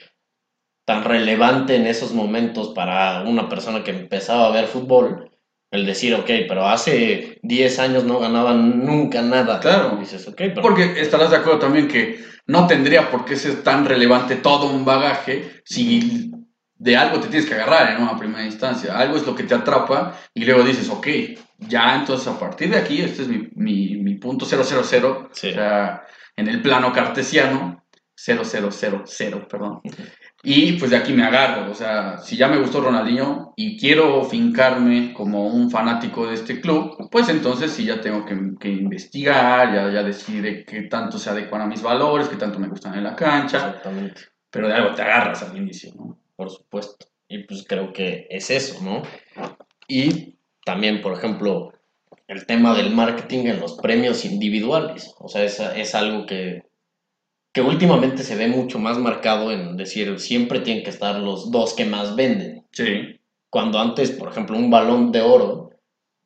tan 0.85 1.03
relevante 1.03 1.75
en 1.75 1.87
esos 1.87 2.13
momentos 2.13 2.69
para 2.69 3.21
una 3.23 3.47
persona 3.47 3.83
que 3.83 3.91
empezaba 3.91 4.47
a 4.47 4.51
ver 4.51 4.65
fútbol 4.65 5.29
el 5.71 5.85
decir, 5.85 6.13
ok, 6.15 6.29
pero 6.49 6.67
hace 6.67 7.39
10 7.43 7.79
años 7.79 8.03
no 8.03 8.19
ganaban 8.19 8.83
nunca 8.85 9.21
nada. 9.21 9.59
Claro. 9.61 9.95
Dices, 9.97 10.27
ok, 10.27 10.35
pero... 10.37 10.61
Porque 10.61 10.99
estarás 10.99 11.31
de 11.31 11.37
acuerdo 11.37 11.59
también 11.59 11.87
que 11.87 12.19
no 12.47 12.67
tendría 12.67 13.09
por 13.09 13.23
qué 13.23 13.37
ser 13.37 13.63
tan 13.63 13.85
relevante 13.85 14.35
todo 14.35 14.69
un 14.69 14.83
bagaje 14.83 15.61
si 15.63 16.30
de 16.81 16.97
algo 16.97 17.19
te 17.19 17.27
tienes 17.27 17.47
que 17.47 17.53
agarrar 17.53 17.91
en 17.91 18.01
una 18.01 18.17
primera 18.17 18.43
instancia. 18.43 18.97
Algo 18.97 19.15
es 19.15 19.25
lo 19.25 19.35
que 19.35 19.43
te 19.43 19.53
atrapa 19.53 20.17
y 20.33 20.43
luego 20.45 20.63
dices, 20.63 20.89
ok, 20.89 21.07
ya 21.59 21.95
entonces 21.95 22.27
a 22.27 22.39
partir 22.39 22.71
de 22.71 22.77
aquí, 22.77 23.01
este 23.01 23.21
es 23.21 23.27
mi, 23.27 23.49
mi, 23.53 23.97
mi 23.97 24.15
punto 24.15 24.45
000. 24.45 24.63
Sí. 24.63 25.49
O 25.49 25.53
sea, 25.53 26.01
en 26.35 26.47
el 26.47 26.59
plano 26.59 26.91
cartesiano, 26.91 27.85
0, 28.15 28.41
0, 28.43 28.69
0, 28.71 29.03
0, 29.05 29.47
perdón. 29.47 29.81
Y 30.41 30.71
pues 30.73 30.89
de 30.89 30.97
aquí 30.97 31.13
me 31.13 31.23
agarro, 31.23 31.69
o 31.69 31.75
sea, 31.75 32.17
si 32.17 32.35
ya 32.35 32.47
me 32.47 32.57
gustó 32.57 32.81
Ronaldinho 32.81 33.53
y 33.55 33.79
quiero 33.79 34.23
fincarme 34.23 35.13
como 35.13 35.49
un 35.49 35.69
fanático 35.69 36.25
de 36.25 36.33
este 36.33 36.59
club, 36.61 37.09
pues 37.11 37.29
entonces 37.29 37.71
sí 37.71 37.85
ya 37.85 38.01
tengo 38.01 38.25
que, 38.25 38.35
que 38.59 38.69
investigar, 38.69 39.71
ya, 39.71 39.91
ya 39.91 40.01
decidir 40.01 40.65
qué 40.65 40.81
tanto 40.83 41.19
se 41.19 41.29
adecuan 41.29 41.61
a 41.61 41.67
mis 41.67 41.83
valores, 41.83 42.27
qué 42.27 42.37
tanto 42.37 42.57
me 42.57 42.69
gustan 42.69 42.95
en 42.95 43.03
la 43.03 43.15
cancha, 43.15 43.57
Exactamente. 43.57 44.21
pero 44.49 44.67
de 44.67 44.73
algo 44.73 44.95
te 44.95 45.03
agarras 45.03 45.43
al 45.43 45.55
inicio, 45.55 45.91
¿no? 45.95 46.20
Por 46.35 46.49
supuesto. 46.49 47.07
Y 47.27 47.43
pues 47.43 47.65
creo 47.67 47.93
que 47.93 48.27
es 48.29 48.49
eso, 48.49 48.83
¿no? 48.83 49.03
Y 49.87 50.35
también, 50.65 51.01
por 51.01 51.13
ejemplo, 51.13 51.71
el 52.27 52.45
tema 52.45 52.75
del 52.75 52.91
marketing 52.91 53.45
en 53.45 53.59
los 53.59 53.73
premios 53.73 54.25
individuales. 54.25 55.15
O 55.19 55.27
sea, 55.27 55.43
es, 55.43 55.59
es 55.59 55.95
algo 55.95 56.25
que, 56.25 56.63
que 57.53 57.61
últimamente 57.61 58.23
se 58.23 58.35
ve 58.35 58.47
mucho 58.47 58.79
más 58.79 58.97
marcado 58.97 59.51
en 59.51 59.75
decir, 59.75 60.19
siempre 60.19 60.61
tienen 60.61 60.83
que 60.83 60.89
estar 60.89 61.19
los 61.19 61.51
dos 61.51 61.73
que 61.73 61.85
más 61.85 62.15
venden. 62.15 62.65
Sí, 62.71 63.19
Cuando 63.49 63.79
antes, 63.79 64.11
por 64.11 64.29
ejemplo, 64.29 64.57
un 64.57 64.69
balón 64.69 65.11
de 65.11 65.21
oro 65.21 65.71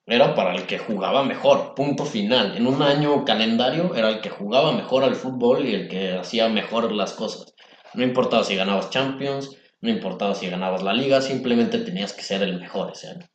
era 0.05 0.35
para 0.35 0.53
el 0.55 0.67
que 0.67 0.77
jugaba 0.77 1.23
mejor, 1.23 1.73
punto 1.73 2.05
final. 2.05 2.55
En 2.55 2.67
un 2.67 2.81
año 2.83 3.25
calendario 3.25 3.95
era 3.95 4.09
el 4.09 4.21
que 4.21 4.29
jugaba 4.29 4.71
mejor 4.71 5.03
al 5.03 5.15
fútbol 5.15 5.65
y 5.65 5.73
el 5.73 5.87
que 5.87 6.13
hacía 6.13 6.47
mejor 6.47 6.91
las 6.91 7.13
cosas. 7.13 7.55
No 7.95 8.03
importaba 8.03 8.43
si 8.43 8.55
ganabas 8.55 8.91
Champions, 8.91 9.57
no 9.81 9.89
importaba 9.89 10.35
si 10.35 10.49
ganabas 10.49 10.83
la 10.83 10.93
liga, 10.93 11.21
simplemente 11.21 11.79
tenías 11.79 12.13
que 12.13 12.23
ser 12.23 12.43
el 12.43 12.59
mejor 12.59 12.91
ese 12.93 13.09
año. 13.09 13.25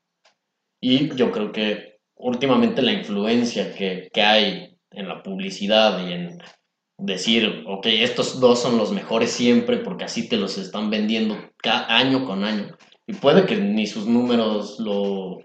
Y 0.81 1.15
yo 1.15 1.31
creo 1.33 1.53
que 1.53 1.99
últimamente 2.17 2.83
la 2.83 2.93
influencia 2.93 3.75
que, 3.75 4.09
que 4.13 4.23
hay 4.23 4.77
en 4.91 5.09
la 5.09 5.23
publicidad 5.23 6.07
y 6.07 6.13
en 6.13 6.39
decir, 6.99 7.65
ok, 7.67 7.87
estos 7.87 8.41
dos 8.41 8.61
son 8.61 8.77
los 8.79 8.93
mejores 8.93 9.31
siempre 9.31 9.79
porque 9.79 10.05
así 10.05 10.29
te 10.29 10.37
los 10.37 10.59
están 10.59 10.91
vendiendo 10.91 11.37
ca- 11.59 11.87
año 11.89 12.25
con 12.25 12.45
año. 12.45 12.77
Y 13.07 13.15
puede 13.15 13.47
que 13.47 13.57
ni 13.57 13.87
sus 13.87 14.07
números 14.07 14.79
lo, 14.81 15.39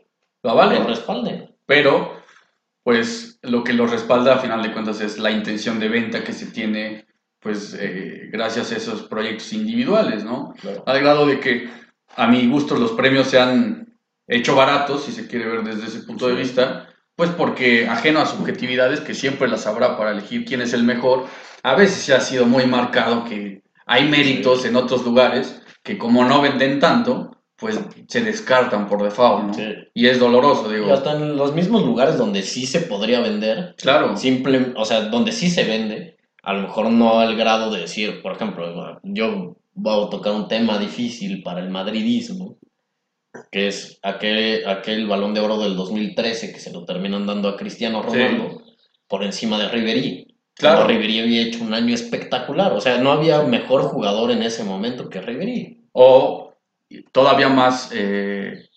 lo 0.44 0.56
vale. 0.56 0.80
lo 0.80 0.88
respalden. 0.88 1.56
pero 1.66 2.14
pues 2.84 3.40
lo 3.42 3.64
que 3.64 3.74
lo 3.74 3.88
respalda 3.88 4.36
a 4.36 4.40
final 4.40 4.62
de 4.62 4.72
cuentas 4.72 5.02
es 5.02 5.18
la 5.18 5.32
intención 5.32 5.80
de 5.80 5.90
venta 5.90 6.24
que 6.24 6.34
se 6.34 6.48
tiene 6.52 7.06
pues 7.46 7.78
eh, 7.80 8.28
gracias 8.32 8.72
a 8.72 8.78
esos 8.78 9.04
proyectos 9.04 9.54
individuales, 9.54 10.24
¿no? 10.24 10.56
Al 10.88 11.00
grado 11.00 11.28
de 11.28 11.40
que 11.40 11.70
a 12.16 12.26
mi 12.26 12.48
gusto 12.48 12.76
los 12.76 12.94
premios 12.94 13.28
se 13.28 13.40
han 13.40 14.00
hecho 14.28 14.56
baratos, 14.56 15.04
si 15.06 15.12
se 15.12 15.28
quiere 15.28 15.46
ver 15.46 15.64
desde 15.64 15.86
ese 15.86 16.00
punto 16.08 16.26
de 16.28 16.34
Sí. 16.34 16.40
vista, 16.42 16.90
pues 17.16 17.30
porque 17.30 17.88
ajeno 17.88 18.20
a 18.20 18.26
subjetividades 18.26 19.00
que 19.02 19.14
siempre 19.14 19.48
las 19.48 19.68
habrá 19.68 19.96
para 19.96 20.10
elegir 20.10 20.44
quién 20.44 20.62
es 20.62 20.74
el 20.74 20.82
mejor, 20.86 21.28
a 21.62 21.76
veces 21.76 21.98
se 22.02 22.16
ha 22.16 22.20
sido 22.20 22.48
muy 22.48 22.66
marcado 22.66 23.26
que 23.26 23.62
hay 23.86 24.10
méritos 24.10 24.66
en 24.66 24.76
otros 24.76 25.06
lugares 25.06 25.62
que 25.84 26.00
como 26.00 26.26
no 26.26 26.42
venden 26.42 26.80
tanto, 26.80 27.30
pues 27.58 27.80
se 28.08 28.22
descartan 28.24 28.88
por 28.88 29.04
default, 29.04 29.44
¿no? 29.50 29.54
Sí. 29.54 29.72
Y 29.94 30.08
es 30.08 30.20
doloroso, 30.20 30.68
digo. 30.72 30.88
Y 30.88 30.92
hasta 30.92 31.12
en 31.16 31.38
los 31.38 31.54
mismos 31.54 31.86
lugares 31.86 32.18
donde 32.18 32.42
sí 32.42 32.66
se 32.66 32.82
podría 32.82 33.20
vender, 33.20 33.76
Claro. 33.78 34.18
simple, 34.18 34.74
o 34.76 34.84
sea, 34.84 35.02
donde 35.02 35.32
sí 35.32 35.52
se 35.52 35.64
vende, 35.64 36.15
a 36.46 36.54
lo 36.54 36.62
mejor 36.62 36.92
no 36.92 37.20
al 37.20 37.36
grado 37.36 37.72
de 37.72 37.82
decir, 37.82 38.22
por 38.22 38.34
ejemplo, 38.34 39.00
yo 39.04 39.58
voy 39.74 40.06
a 40.06 40.10
tocar 40.10 40.34
un 40.34 40.48
tema 40.48 40.78
difícil 40.78 41.42
para 41.42 41.60
el 41.60 41.70
madridismo, 41.70 42.58
que 43.52 43.68
es 43.68 44.00
aquel, 44.04 44.68
aquel 44.68 45.08
balón 45.08 45.34
de 45.34 45.42
oro 45.42 45.58
del 45.58 45.76
2013 45.76 46.54
que 46.54 46.60
se 46.60 46.72
lo 46.72 46.86
terminan 46.86 47.26
dando 47.26 47.50
a 47.50 47.58
Cristiano 47.58 48.04
Sí. 48.04 48.18
Ronaldo 48.18 48.62
por 49.08 49.24
encima 49.24 49.58
de 49.58 49.70
Ribery. 49.70 50.36
Claro. 50.54 50.88
Ribery 50.88 51.20
había 51.20 51.42
hecho 51.42 51.64
un 51.64 51.74
año 51.74 51.94
espectacular, 51.94 52.72
o 52.74 52.80
sea, 52.80 53.00
no 53.00 53.12
había 53.12 53.42
mejor 53.42 53.82
jugador 53.82 54.32
en 54.32 54.44
ese 54.44 54.64
momento 54.64 55.10
que 55.10 55.22
Ribery. 55.22 55.90
O 55.94 56.54
todavía 57.12 57.50
más 57.50 57.90
eh, 57.92 58.70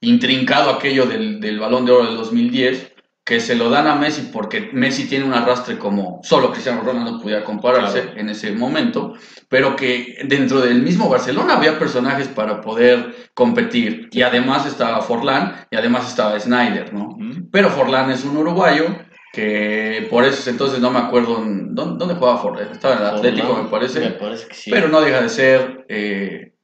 intrincado 0.00 0.70
aquello 0.70 1.06
del, 1.06 1.40
del 1.40 1.58
balón 1.58 1.86
de 1.86 1.92
oro 1.92 2.06
del 2.06 2.16
2010, 2.16 2.92
que 3.28 3.40
se 3.40 3.54
lo 3.56 3.68
dan 3.68 3.86
a 3.86 3.94
Messi 3.94 4.30
porque 4.32 4.70
Messi 4.72 5.06
tiene 5.06 5.26
un 5.26 5.34
arrastre 5.34 5.76
como 5.76 6.20
solo 6.22 6.50
Cristiano 6.50 6.80
Ronaldo 6.82 7.20
pudiera 7.20 7.44
compararse 7.44 8.00
Claro. 8.04 8.18
en 8.20 8.30
ese 8.30 8.52
momento, 8.52 9.12
pero 9.50 9.76
que 9.76 10.16
dentro 10.26 10.62
del 10.62 10.80
mismo 10.80 11.10
Barcelona 11.10 11.56
había 11.58 11.78
personajes 11.78 12.26
para 12.28 12.62
poder 12.62 13.28
competir. 13.34 14.08
Y 14.12 14.22
además 14.22 14.64
estaba 14.64 15.02
Forlán 15.02 15.66
y 15.70 15.76
además 15.76 16.08
estaba 16.08 16.40
Snyder, 16.40 16.94
¿no? 16.94 17.18
Pero 17.52 17.68
Forlán 17.68 18.10
es 18.10 18.24
un 18.24 18.34
uruguayo 18.38 18.86
que 19.34 20.06
por 20.10 20.24
eso 20.24 20.48
entonces 20.48 20.80
no 20.80 20.90
me 20.90 20.98
acuerdo 21.00 21.42
en- 21.42 21.74
dónde, 21.74 21.98
dónde 21.98 22.14
jugaba 22.14 22.38
Forlán. 22.38 22.68
Estaba 22.72 22.94
en 22.94 23.00
el 23.02 23.06
Atlético, 23.08 23.46
Forlán, 23.48 23.64
me 23.64 23.70
parece. 23.70 24.00
Me 24.00 24.10
parece 24.12 24.48
que 24.48 24.54
sí. 24.54 24.70
Pero 24.70 24.88
no 24.88 25.02
deja 25.02 25.20
de 25.20 25.28
ser 25.28 25.84
eh, 25.90 26.54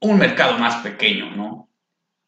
un 0.00 0.18
mercado 0.18 0.58
más 0.58 0.76
pequeño, 0.82 1.30
¿no? 1.34 1.70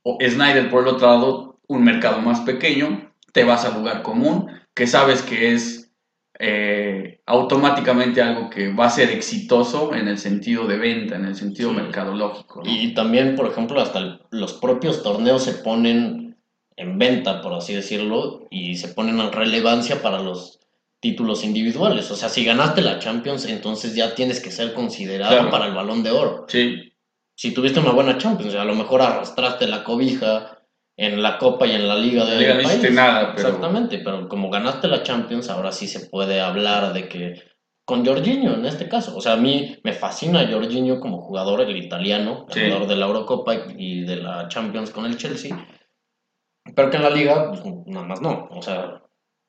O 0.02 0.16
Snyder, 0.26 0.70
por 0.70 0.82
el 0.84 0.88
otro 0.94 1.06
lado, 1.08 1.60
un 1.66 1.84
mercado 1.84 2.22
más 2.22 2.40
pequeño, 2.40 3.04
te 3.38 3.44
vas 3.44 3.64
al 3.64 3.74
lugar 3.74 4.02
común, 4.02 4.50
que 4.74 4.88
sabes 4.88 5.22
que 5.22 5.52
es 5.54 5.92
eh, 6.40 7.20
automáticamente 7.26 8.20
algo 8.22 8.48
que 8.50 8.72
va 8.72 8.86
a 8.86 8.90
ser 8.90 9.10
exitoso 9.10 9.94
en 9.94 10.06
el 10.08 10.18
sentido 10.18 10.66
de 10.66 10.76
venta, 10.76 11.14
en 11.16 11.24
el 11.24 11.34
sentido 11.36 11.70
Sí. 11.70 11.76
mercadológico. 11.76 12.62
¿no? 12.64 12.70
Y 12.70 12.94
también, 12.94 13.34
por 13.36 13.46
ejemplo, 13.46 13.80
hasta 13.80 13.98
el- 14.00 14.20
los 14.30 14.52
propios 14.54 15.02
torneos 15.02 15.42
se 15.44 15.52
ponen 15.54 16.36
en 16.76 16.98
venta, 16.98 17.40
por 17.42 17.54
así 17.54 17.74
decirlo, 17.74 18.46
y 18.50 18.76
se 18.76 18.88
ponen 18.88 19.18
en 19.20 19.32
relevancia 19.32 20.00
para 20.02 20.20
los 20.20 20.60
títulos 21.00 21.44
individuales. 21.44 22.08
O 22.10 22.16
sea, 22.16 22.28
si 22.28 22.44
ganaste 22.44 22.82
la 22.82 22.98
Champions, 23.00 23.44
entonces 23.46 23.94
ya 23.96 24.14
tienes 24.16 24.40
que 24.40 24.50
ser 24.52 24.74
considerado 24.74 25.32
Claro. 25.34 25.50
para 25.50 25.66
el 25.66 25.74
balón 25.74 26.02
de 26.02 26.10
oro. 26.10 26.44
Sí, 26.48 26.92
Si 27.40 27.52
tuviste 27.52 27.78
una 27.78 27.92
buena 27.92 28.18
Champions, 28.18 28.54
a 28.56 28.64
lo 28.64 28.74
mejor 28.74 29.00
arrastraste 29.00 29.68
la 29.68 29.84
cobija 29.84 30.57
en 31.00 31.22
la 31.22 31.38
Copa 31.38 31.66
y 31.66 31.72
en 31.72 31.86
la 31.88 31.94
Liga 31.96 32.24
de 32.26 32.34
la 32.34 32.40
liga 32.40 32.54
no 32.54 32.60
hiciste 32.62 32.88
país. 32.88 32.94
nada, 32.94 33.32
pero 33.34 33.48
Exactamente, 33.48 34.00
pero 34.04 34.28
como 34.28 34.50
ganaste 34.50 34.88
la 34.88 35.02
Champions, 35.02 35.48
ahora 35.48 35.72
sí 35.72 35.86
se 35.86 36.08
puede 36.08 36.40
hablar 36.40 36.92
de 36.92 37.08
que 37.08 37.40
con 37.86 38.04
Jorginho 38.04 38.52
en 38.54 38.66
este 38.66 38.86
caso, 38.88 39.16
o 39.16 39.20
sea, 39.20 39.32
a 39.34 39.36
mí 39.36 39.78
me 39.84 39.92
fascina 39.94 40.46
Jorginho 40.50 41.00
como 41.00 41.22
jugador, 41.22 41.62
el 41.62 41.76
italiano, 41.76 42.44
Sí. 42.50 42.60
ganador 42.60 42.86
de 42.88 42.96
la 42.96 43.06
Eurocopa 43.06 43.54
y 43.78 44.02
de 44.02 44.16
la 44.16 44.48
Champions 44.48 44.90
con 44.90 45.06
el 45.06 45.16
Chelsea, 45.16 45.56
pero 46.74 46.90
que 46.90 46.96
en 46.96 47.02
la 47.04 47.10
liga, 47.10 47.48
pues, 47.50 47.62
nada 47.86 48.06
más 48.06 48.20
no, 48.20 48.48
o 48.50 48.60
sea, 48.60 49.00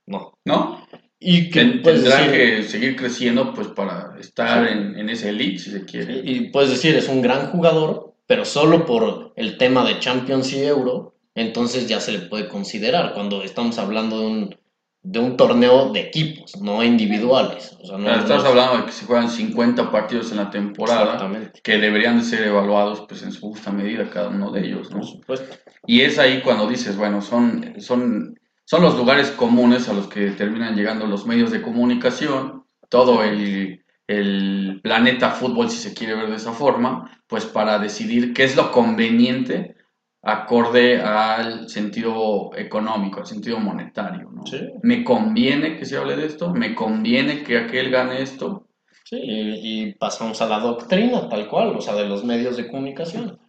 no. 0.08 0.34
¿no? 0.46 0.86
Y 1.20 1.50
que 1.50 1.60
Ten- 1.60 1.82
puedes 1.82 2.02
Tendrán 2.04 2.32
decir, 2.32 2.56
que 2.62 2.64
seguir 2.64 2.96
creciendo 2.96 3.54
pues 3.54 3.68
para 3.70 4.16
estar 4.20 4.66
Sí. 4.68 4.74
en, 4.74 4.98
en 5.00 5.10
ese 5.10 5.30
elite, 5.30 5.60
si 5.60 5.72
se 5.72 5.84
quiere. 5.86 6.22
y 6.24 6.50
puedes 6.52 6.70
decir, 6.70 6.96
es 6.96 7.10
un 7.10 7.22
gran 7.22 7.48
jugador, 7.48 8.14
pero 8.26 8.46
solo 8.46 8.86
por 8.86 9.34
el 9.36 9.58
tema 9.58 9.84
de 9.84 10.00
Champions 10.00 10.54
y 10.54 10.64
Euro, 10.64 11.16
entonces 11.42 11.88
ya 11.88 12.00
se 12.00 12.12
le 12.12 12.20
puede 12.20 12.48
considerar 12.48 13.14
cuando 13.14 13.44
estamos 13.44 13.78
hablando 13.78 14.20
de 14.20 14.26
un, 14.28 14.56
de 15.02 15.20
un 15.20 15.38
torneo 15.38 15.92
de 15.92 16.02
equipos, 16.02 16.58
no 16.62 16.84
individuales. 16.84 17.78
O 17.82 17.86
sea, 17.86 17.98
no, 17.98 18.04
no- 18.44 18.50
hablando 18.50 18.78
de 18.78 18.86
que 18.86 18.92
se 18.92 19.06
juegan 19.06 19.30
50 19.30 19.92
partidos 19.92 20.32
en 20.32 20.38
la 20.38 20.50
temporada. 20.50 21.18
Que 21.64 21.78
deberían 21.78 22.20
de 22.20 22.26
ser 22.26 22.44
evaluados 22.44 23.06
pues 23.08 23.24
en 23.24 23.32
su 23.32 23.42
justa 23.42 23.72
medida 23.72 24.10
cada 24.10 24.30
uno 24.30 24.52
de 24.52 24.62
ellos, 24.66 24.90
¿no? 24.92 24.98
por 24.98 25.08
supuesto. 25.08 25.56
Y 25.86 26.02
es 26.02 26.20
ahí 26.20 26.42
cuando 26.42 26.68
dices, 26.68 26.98
bueno, 26.98 27.22
son, 27.22 27.76
son, 27.80 28.38
son 28.66 28.82
los 28.82 28.96
lugares 28.98 29.32
comunes 29.32 29.88
a 29.90 29.94
los 29.94 30.08
que 30.08 30.32
terminan 30.32 30.76
llegando 30.76 31.06
los 31.08 31.26
medios 31.26 31.52
de 31.52 31.62
comunicación, 31.62 32.66
todo 32.90 33.24
el, 33.24 33.84
el 34.08 34.80
planeta 34.84 35.32
fútbol, 35.32 35.70
si 35.70 35.78
se 35.78 35.94
quiere 35.94 36.16
ver 36.16 36.30
de 36.30 36.36
esa 36.36 36.52
forma, 36.54 37.10
pues 37.28 37.46
para 37.46 37.80
decidir 37.80 38.34
qué 38.34 38.44
es 38.44 38.56
lo 38.56 38.72
conveniente 38.72 39.76
acorde 40.22 41.02
al 41.02 41.70
sentido 41.70 42.52
económico, 42.56 43.20
al 43.22 43.26
sentido 43.26 43.60
monetario, 43.60 44.30
¿no? 44.32 44.46
Sí. 44.46 44.60
Me 44.84 45.04
conviene 45.04 45.78
que 45.78 45.86
se 45.86 45.98
hable 45.98 46.16
de 46.16 46.26
esto, 46.26 46.54
me 46.54 46.76
conviene 46.76 47.44
que 47.44 47.58
aquel 47.58 47.90
gane 47.90 48.22
esto, 48.22 48.66
Sí, 49.06 49.18
y, 49.24 49.86
y 49.90 49.94
pasamos 49.96 50.40
a 50.42 50.48
la 50.48 50.60
doctrina, 50.60 51.28
tal 51.30 51.48
cual, 51.48 51.76
o 51.76 51.82
sea, 51.82 51.96
de 51.96 52.06
los 52.08 52.24
medios 52.24 52.58
de 52.58 52.68
comunicación. 52.68 53.40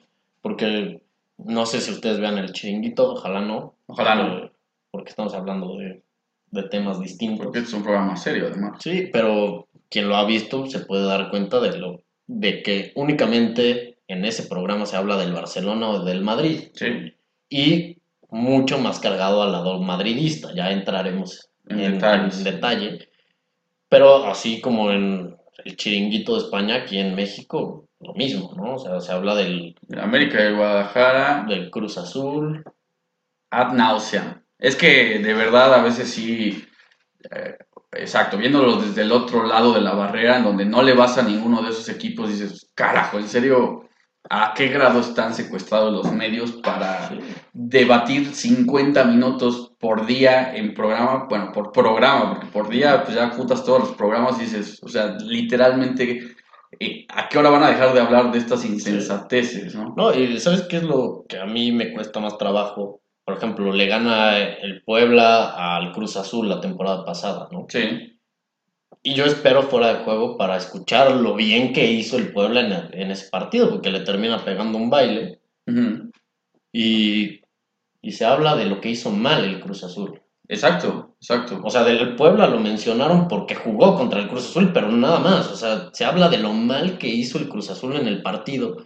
Porque 0.40 1.02
no 1.36 1.66
sé 1.66 1.82
si 1.82 1.90
ustedes 1.90 2.18
vean 2.18 2.38
el 2.38 2.52
chiringuito, 2.52 3.12
ojalá 3.12 3.42
no. 3.42 3.74
Ojalá 3.86 4.14
no. 4.14 4.28
porque- 4.30 4.52
Porque 4.90 5.10
estamos 5.10 5.34
hablando 5.34 5.76
de, 5.76 6.02
de 6.50 6.62
temas 6.70 6.98
distintos. 6.98 7.44
porque 7.44 7.58
es 7.58 7.72
un 7.74 7.82
programa 7.82 8.16
serio 8.16 8.46
además. 8.50 8.78
Sí, 8.82 9.10
pero 9.12 9.68
quien 9.90 10.08
lo 10.08 10.16
ha 10.16 10.24
visto 10.24 10.64
se 10.64 10.80
puede 10.80 11.04
dar 11.04 11.28
cuenta 11.28 11.60
de 11.60 11.76
lo 11.78 12.00
de 12.26 12.62
que 12.62 12.92
únicamente 12.94 13.98
en 14.12 14.24
ese 14.24 14.44
programa 14.44 14.86
se 14.86 14.96
habla 14.96 15.16
del 15.16 15.32
Barcelona 15.32 15.88
o 15.90 16.04
del 16.04 16.22
Madrid 16.22 16.68
Sí, 16.74 17.14
y 17.48 17.96
mucho 18.30 18.78
más 18.78 19.00
cargado 19.00 19.42
al 19.42 19.52
lado 19.52 19.80
madridista. 19.80 20.52
Ya 20.54 20.70
entraremos 20.70 21.50
En 21.68 21.80
en, 21.80 21.92
detalles. 21.94 22.38
en 22.38 22.44
detalle. 22.44 23.08
Pero 23.88 24.24
así 24.26 24.60
como 24.60 24.90
en 24.92 25.36
el 25.64 25.76
chiringuito 25.76 26.34
de 26.34 26.42
España, 26.44 26.76
aquí 26.76 26.98
en 26.98 27.14
México, 27.14 27.88
lo 28.00 28.14
mismo, 28.14 28.52
¿no? 28.56 28.74
O 28.74 28.78
sea, 28.78 29.00
se 29.00 29.12
habla 29.12 29.34
del, 29.34 29.74
América 30.00 30.42
de 30.42 30.52
Guadalajara, 30.52 31.44
del 31.48 31.70
Cruz 31.70 31.98
Azul. 31.98 32.64
ad 33.50 33.72
nauseam. 33.72 34.42
Es 34.58 34.76
que 34.76 35.18
de 35.18 35.34
verdad 35.34 35.74
a 35.74 35.82
veces 35.82 36.08
sí, 36.10 36.64
eh, 37.30 37.56
exacto, 37.92 38.36
viéndolo 38.38 38.76
desde 38.76 39.02
el 39.02 39.12
otro 39.12 39.44
lado 39.46 39.72
de 39.74 39.80
la 39.80 39.94
barrera, 39.94 40.36
en 40.38 40.44
donde 40.44 40.64
no 40.64 40.82
le 40.82 40.94
vas 40.94 41.18
a 41.18 41.22
ninguno 41.22 41.62
de 41.62 41.70
esos 41.70 41.88
equipos, 41.88 42.28
dices, 42.30 42.70
carajo, 42.74 43.18
en 43.18 43.28
serio, 43.28 43.88
¿a 44.28 44.52
qué 44.54 44.68
grado 44.68 45.00
están 45.00 45.34
secuestrados 45.34 45.92
los 45.92 46.12
medios 46.12 46.52
para 46.52 47.10
debatir 47.52 48.34
50 48.34 49.04
minutos 49.04 49.72
por 49.78 50.06
día 50.06 50.54
en 50.54 50.74
programa? 50.74 51.26
Bueno, 51.28 51.52
por 51.52 51.72
programa, 51.72 52.34
porque 52.34 52.46
por 52.48 52.68
día 52.68 53.02
pues 53.04 53.16
ya 53.16 53.30
juntas 53.30 53.64
todos 53.64 53.80
los 53.80 53.92
programas 53.92 54.38
y 54.38 54.42
dices, 54.42 54.78
o 54.82 54.88
sea, 54.88 55.16
literalmente 55.18 56.36
eh, 56.78 57.06
¿a 57.08 57.28
qué 57.28 57.38
hora 57.38 57.50
van 57.50 57.64
a 57.64 57.70
dejar 57.70 57.92
de 57.94 58.00
hablar 58.00 58.30
de 58.30 58.38
estas 58.38 58.64
insensateces? 58.64 59.74
¿no? 59.74 59.94
No, 59.96 60.14
y 60.14 60.38
¿sabes 60.38 60.62
qué 60.62 60.76
es 60.78 60.82
lo 60.82 61.24
que 61.28 61.38
a 61.38 61.46
mí 61.46 61.72
me 61.72 61.92
cuesta 61.92 62.20
más 62.20 62.38
trabajo? 62.38 63.00
Por 63.24 63.36
ejemplo, 63.36 63.72
le 63.72 63.86
gana 63.86 64.38
el 64.38 64.82
Puebla 64.82 65.76
al 65.76 65.92
Cruz 65.92 66.16
Azul 66.16 66.48
la 66.48 66.60
temporada 66.60 67.04
pasada, 67.04 67.48
¿no? 67.52 67.66
Sí. 67.68 68.19
Y 69.02 69.14
yo 69.14 69.24
espero 69.24 69.62
fuera 69.62 69.94
de 69.94 70.04
juego 70.04 70.36
para 70.36 70.56
escuchar 70.56 71.12
lo 71.16 71.34
bien 71.34 71.72
que 71.72 71.90
hizo 71.90 72.16
el 72.18 72.32
Puebla 72.32 72.60
en, 72.60 73.00
en 73.00 73.10
ese 73.10 73.28
partido, 73.30 73.70
porque 73.70 73.90
le 73.90 74.00
termina 74.00 74.44
pegando 74.44 74.76
un 74.78 74.90
baile. 74.90 75.40
Y, 76.72 77.40
y 78.02 78.12
se 78.12 78.24
habla 78.24 78.56
de 78.56 78.66
lo 78.66 78.80
que 78.80 78.90
hizo 78.90 79.10
mal 79.10 79.44
el 79.44 79.60
Cruz 79.60 79.84
Azul. 79.84 80.20
Exacto, 80.48 81.14
exacto. 81.20 81.60
O 81.62 81.70
sea, 81.70 81.84
del 81.84 82.16
Puebla 82.16 82.46
lo 82.48 82.58
mencionaron 82.58 83.28
porque 83.28 83.54
jugó 83.54 83.94
contra 83.96 84.20
el 84.20 84.28
Cruz 84.28 84.50
Azul, 84.50 84.72
pero 84.72 84.90
nada 84.90 85.20
más. 85.20 85.48
O 85.50 85.56
sea, 85.56 85.90
se 85.92 86.04
habla 86.04 86.28
de 86.28 86.38
lo 86.38 86.52
mal 86.52 86.98
que 86.98 87.08
hizo 87.08 87.38
el 87.38 87.48
Cruz 87.48 87.70
Azul 87.70 87.96
en 87.96 88.06
el 88.08 88.22
partido 88.22 88.78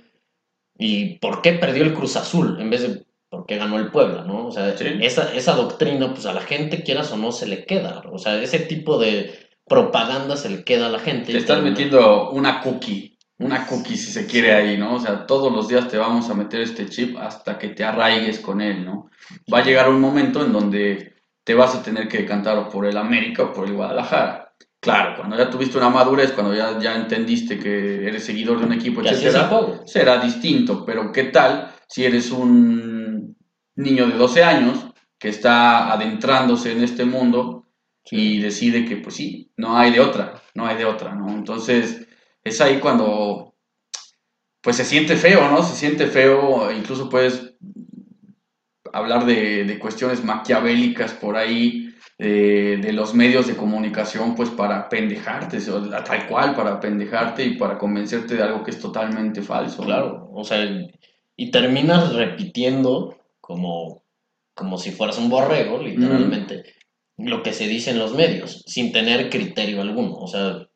y 0.78 1.18
por 1.18 1.40
qué 1.40 1.52
perdió 1.54 1.84
el 1.84 1.94
Cruz 1.94 2.16
Azul 2.16 2.60
en 2.60 2.68
vez 2.70 2.82
de 2.82 3.04
por 3.30 3.46
qué 3.46 3.56
ganó 3.56 3.78
el 3.78 3.90
Puebla, 3.90 4.24
¿no? 4.24 4.46
O 4.46 4.52
sea, 4.52 4.76
Sí. 4.76 4.84
esa, 5.00 5.34
esa 5.34 5.54
doctrina, 5.54 6.12
pues 6.12 6.26
a 6.26 6.32
la 6.34 6.42
gente, 6.42 6.82
quieras 6.82 7.10
o 7.12 7.16
no, 7.16 7.32
se 7.32 7.46
le 7.46 7.64
queda. 7.64 8.02
O 8.12 8.18
sea, 8.18 8.40
ese 8.42 8.60
tipo 8.60 8.98
de 8.98 9.43
propaganda 9.66 10.36
se 10.36 10.50
le 10.50 10.64
queda 10.64 10.86
a 10.86 10.90
la 10.90 10.98
gente. 10.98 11.32
Te 11.32 11.38
estás 11.38 11.62
metiendo 11.62 12.30
una 12.30 12.60
cookie, 12.60 13.18
una 13.38 13.66
cookie 13.66 13.96
si 13.96 14.12
se 14.12 14.26
quiere 14.26 14.52
ahí, 14.52 14.76
¿no? 14.76 14.94
O 14.94 15.00
sea, 15.00 15.26
todos 15.26 15.52
los 15.52 15.68
días 15.68 15.88
te 15.88 15.98
vamos 15.98 16.28
a 16.30 16.34
meter 16.34 16.60
este 16.60 16.88
chip 16.88 17.16
hasta 17.18 17.58
que 17.58 17.68
te 17.68 17.84
arraigues 17.84 18.40
con 18.40 18.60
él, 18.60 18.84
¿no? 18.84 19.10
Va 19.52 19.58
a 19.58 19.64
llegar 19.64 19.88
un 19.88 20.00
momento 20.00 20.44
en 20.44 20.52
donde 20.52 21.14
te 21.42 21.54
vas 21.54 21.74
a 21.74 21.82
tener 21.82 22.08
que 22.08 22.18
decantar 22.18 22.68
por 22.68 22.86
el 22.86 22.96
América 22.96 23.44
o 23.44 23.52
por 23.52 23.66
el 23.66 23.74
Guadalajara. 23.74 24.52
Claro, 24.80 25.14
cuando 25.16 25.36
ya 25.38 25.48
tuviste 25.48 25.78
una 25.78 25.88
madurez, 25.88 26.32
cuando 26.32 26.54
ya, 26.54 26.78
ya 26.78 26.94
entendiste 26.94 27.58
que 27.58 28.06
eres 28.06 28.24
seguidor 28.24 28.58
de 28.58 28.66
un 28.66 28.72
equipo, 28.74 29.00
etcétera, 29.00 29.48
será 29.86 30.18
distinto, 30.18 30.84
pero 30.84 31.10
¿qué 31.10 31.24
tal 31.24 31.72
si 31.88 32.04
eres 32.04 32.30
un 32.30 33.34
niño 33.76 34.06
de 34.06 34.16
12 34.16 34.44
años 34.44 34.86
que 35.18 35.30
está 35.30 35.90
adentrándose 35.90 36.72
en 36.72 36.84
este 36.84 37.06
mundo 37.06 37.63
y 38.10 38.40
decide 38.40 38.84
que 38.84 38.96
pues 38.96 39.16
sí, 39.16 39.50
no 39.56 39.76
hay 39.76 39.92
de 39.92 40.00
otra, 40.00 40.42
no 40.54 40.66
hay 40.66 40.76
de 40.76 40.84
otra, 40.84 41.14
¿no? 41.14 41.30
Entonces 41.30 42.06
es 42.42 42.60
ahí 42.60 42.78
cuando 42.78 43.54
pues 44.60 44.76
se 44.76 44.84
siente 44.84 45.16
feo, 45.16 45.50
¿no? 45.50 45.62
Se 45.62 45.76
siente 45.76 46.06
feo, 46.06 46.70
incluso 46.72 47.08
puedes 47.08 47.54
hablar 48.92 49.26
de, 49.26 49.64
de 49.64 49.78
cuestiones 49.78 50.24
maquiavélicas 50.24 51.12
por 51.12 51.36
ahí, 51.36 51.94
de, 52.18 52.78
de 52.78 52.92
los 52.92 53.12
medios 53.12 53.46
de 53.46 53.56
comunicación, 53.56 54.34
pues 54.34 54.48
para 54.50 54.88
pendejarte, 54.88 55.58
tal 55.60 56.26
cual, 56.28 56.54
para 56.54 56.80
pendejarte 56.80 57.44
y 57.44 57.56
para 57.56 57.76
convencerte 57.76 58.36
de 58.36 58.42
algo 58.42 58.62
que 58.62 58.70
es 58.70 58.78
totalmente 58.78 59.42
falso. 59.42 59.82
Claro, 59.82 60.30
o 60.32 60.44
sea, 60.44 60.64
y 61.36 61.50
terminas 61.50 62.14
repitiendo 62.14 63.18
como, 63.40 64.04
como 64.54 64.78
si 64.78 64.92
fueras 64.92 65.18
un 65.18 65.28
borrego, 65.28 65.82
literalmente, 65.82 66.62
lo 67.16 67.42
que 67.42 67.52
se 67.52 67.66
dice 67.68 67.90
en 67.90 67.98
los 67.98 68.14
medios, 68.14 68.62
sin 68.66 68.92
tener 68.92 69.30
criterio 69.30 69.80
alguno. 69.82 70.14
O 70.16 70.26
sea, 70.26 70.66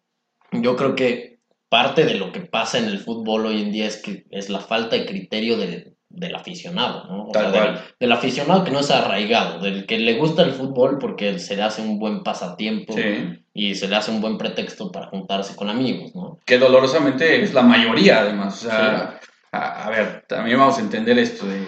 yo 0.53 0.77
creo 0.77 0.95
que 0.95 1.39
parte 1.69 2.05
de 2.05 2.15
lo 2.15 2.33
que 2.33 2.41
pasa 2.41 2.79
en 2.79 2.87
el 2.87 2.99
fútbol 3.01 3.47
hoy 3.47 3.61
en 3.63 3.73
día 3.73 3.87
es 3.87 3.97
que 4.01 4.25
es 4.31 4.49
la 4.49 4.61
falta 4.61 4.97
de 4.97 5.05
criterio 5.07 5.57
de- 5.59 5.93
del 6.11 6.35
aficionado, 6.35 7.05
¿no? 7.05 7.25
O 7.25 7.33
Tal 7.33 7.53
sea, 7.53 7.63
del, 7.65 7.79
del 8.01 8.13
aficionado 8.13 8.65
que 8.65 8.71
no 8.71 8.81
es 8.81 8.91
arraigado, 8.91 9.61
del 9.61 9.85
que 9.85 9.99
le 9.99 10.15
gusta 10.15 10.43
el 10.43 10.53
fútbol 10.53 10.99
porque 10.99 11.39
se 11.39 11.55
le 11.55 11.63
hace 11.63 11.83
un 11.83 11.99
buen 11.99 12.23
pasatiempo 12.23 12.95
Sí. 12.95 13.43
y 13.53 13.75
se 13.75 13.89
le 13.89 13.97
hace 13.97 14.11
un 14.11 14.23
buen 14.23 14.39
pretexto 14.39 14.91
para 14.91 15.09
juntarse 15.09 15.55
con 15.55 15.69
amigos, 15.69 16.15
¿no? 16.15 16.39
que 16.47 16.57
dolorosamente 16.59 17.43
es 17.43 17.53
la 17.53 17.63
mayoría 17.63 18.21
además. 18.21 18.65
O 18.65 18.71
sea, 18.71 19.21
a, 19.53 19.87
a 19.87 19.91
ver, 19.91 20.25
también 20.27 20.59
vamos 20.59 20.79
a 20.79 20.81
entender 20.81 21.19
esto 21.19 21.47
de, 21.47 21.59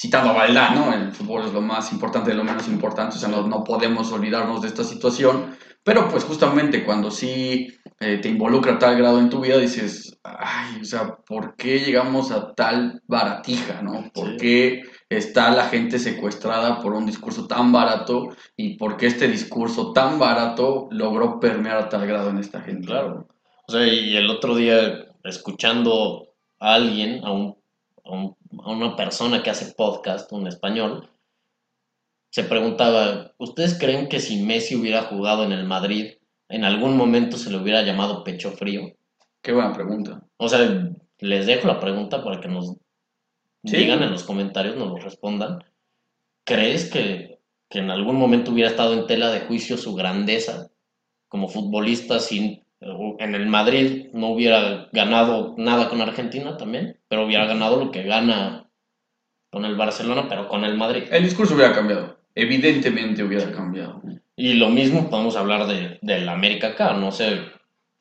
citando 0.00 0.30
a 0.30 0.34
Valdán, 0.34 0.74
¿no? 0.74 0.92
El 0.94 1.12
fútbol 1.12 1.44
es 1.44 1.52
lo 1.52 1.60
más 1.60 1.92
importante 1.92 2.30
de 2.30 2.36
lo 2.36 2.44
menos 2.44 2.66
importante, 2.68 3.16
o 3.16 3.18
sea, 3.18 3.28
no, 3.28 3.46
no 3.46 3.62
podemos 3.64 4.10
olvidarnos 4.12 4.62
de 4.62 4.68
esta 4.68 4.82
situación, 4.82 5.54
pero 5.84 6.08
pues 6.08 6.24
justamente 6.24 6.84
cuando 6.84 7.10
sí 7.10 7.68
eh, 8.00 8.16
te 8.16 8.28
involucra 8.30 8.74
a 8.74 8.78
tal 8.78 8.96
grado 8.96 9.18
en 9.18 9.28
tu 9.28 9.40
vida, 9.40 9.58
dices, 9.58 10.18
ay, 10.24 10.80
o 10.80 10.84
sea, 10.84 11.16
¿por 11.26 11.54
qué 11.56 11.80
llegamos 11.80 12.30
a 12.30 12.54
tal 12.54 13.02
baratija, 13.06 13.82
¿no? 13.82 14.10
¿Por 14.14 14.30
Sí. 14.30 14.36
qué 14.38 14.82
está 15.10 15.50
la 15.50 15.64
gente 15.68 15.98
secuestrada 15.98 16.80
por 16.80 16.92
un 16.94 17.04
discurso 17.04 17.46
tan 17.46 17.70
barato 17.72 18.28
y 18.56 18.76
por 18.78 18.96
qué 18.96 19.06
este 19.06 19.28
discurso 19.28 19.92
tan 19.92 20.18
barato 20.18 20.88
logró 20.92 21.38
permear 21.40 21.76
a 21.76 21.88
tal 21.90 22.06
grado 22.06 22.30
en 22.30 22.38
esta 22.38 22.60
gente? 22.62 22.86
Claro. 22.86 23.26
O 23.68 23.72
sea, 23.72 23.86
y 23.86 24.16
el 24.16 24.30
otro 24.30 24.54
día, 24.56 24.78
escuchando 25.24 26.28
a 26.58 26.74
alguien, 26.74 27.22
a, 27.24 27.32
un, 27.32 27.56
a, 28.04 28.10
un- 28.10 28.36
a 28.62 28.70
una 28.70 28.96
persona 28.96 29.42
que 29.42 29.50
hace 29.50 29.74
podcast, 29.74 30.30
un 30.32 30.46
español, 30.46 31.08
se 32.30 32.44
preguntaba, 32.44 33.32
¿ustedes 33.38 33.78
creen 33.78 34.08
que 34.08 34.20
si 34.20 34.42
Messi 34.42 34.76
hubiera 34.76 35.02
jugado 35.02 35.44
en 35.44 35.52
el 35.52 35.64
Madrid, 35.64 36.14
en 36.48 36.64
algún 36.64 36.96
momento 36.96 37.36
se 37.36 37.50
le 37.50 37.58
hubiera 37.58 37.82
llamado 37.82 38.22
pecho 38.24 38.52
frío? 38.52 38.92
Qué 39.42 39.52
buena 39.52 39.72
pregunta. 39.72 40.22
O 40.36 40.48
sea, 40.48 40.92
les 41.18 41.46
dejo 41.46 41.66
la 41.66 41.80
pregunta 41.80 42.22
para 42.22 42.40
que 42.40 42.48
nos 42.48 42.76
Sí. 43.64 43.76
digan 43.76 44.02
en 44.02 44.10
los 44.10 44.22
comentarios, 44.24 44.76
nos 44.76 44.88
lo 44.88 44.96
respondan. 44.96 45.62
¿Crees 46.44 46.90
que, 46.90 47.40
que 47.68 47.78
en 47.80 47.90
algún 47.90 48.16
momento 48.16 48.52
hubiera 48.52 48.70
estado 48.70 48.94
en 48.94 49.06
tela 49.06 49.30
de 49.30 49.40
juicio 49.40 49.76
su 49.76 49.94
grandeza 49.94 50.70
como 51.28 51.46
futbolista 51.48 52.20
sin 52.20 52.64
en 52.80 53.34
el 53.34 53.46
Madrid 53.46 54.08
no 54.12 54.28
hubiera 54.28 54.88
ganado 54.92 55.54
nada 55.58 55.88
con 55.88 56.00
Argentina 56.00 56.56
también, 56.56 56.98
pero 57.08 57.26
hubiera 57.26 57.44
ganado 57.44 57.76
lo 57.76 57.90
que 57.90 58.04
gana 58.04 58.68
con 59.50 59.64
el 59.64 59.76
Barcelona, 59.76 60.26
pero 60.28 60.48
con 60.48 60.64
el 60.64 60.76
Madrid. 60.76 61.04
El 61.10 61.24
discurso 61.24 61.54
hubiera 61.54 61.74
cambiado. 61.74 62.18
Evidentemente 62.34 63.22
hubiera 63.22 63.50
cambiado. 63.52 64.00
Y 64.36 64.54
lo 64.54 64.70
mismo 64.70 65.10
podemos 65.10 65.36
hablar 65.36 65.66
de, 65.66 65.98
del 66.00 66.28
América 66.28 66.68
acá, 66.68 66.94
no 66.94 67.12
sé, 67.12 67.40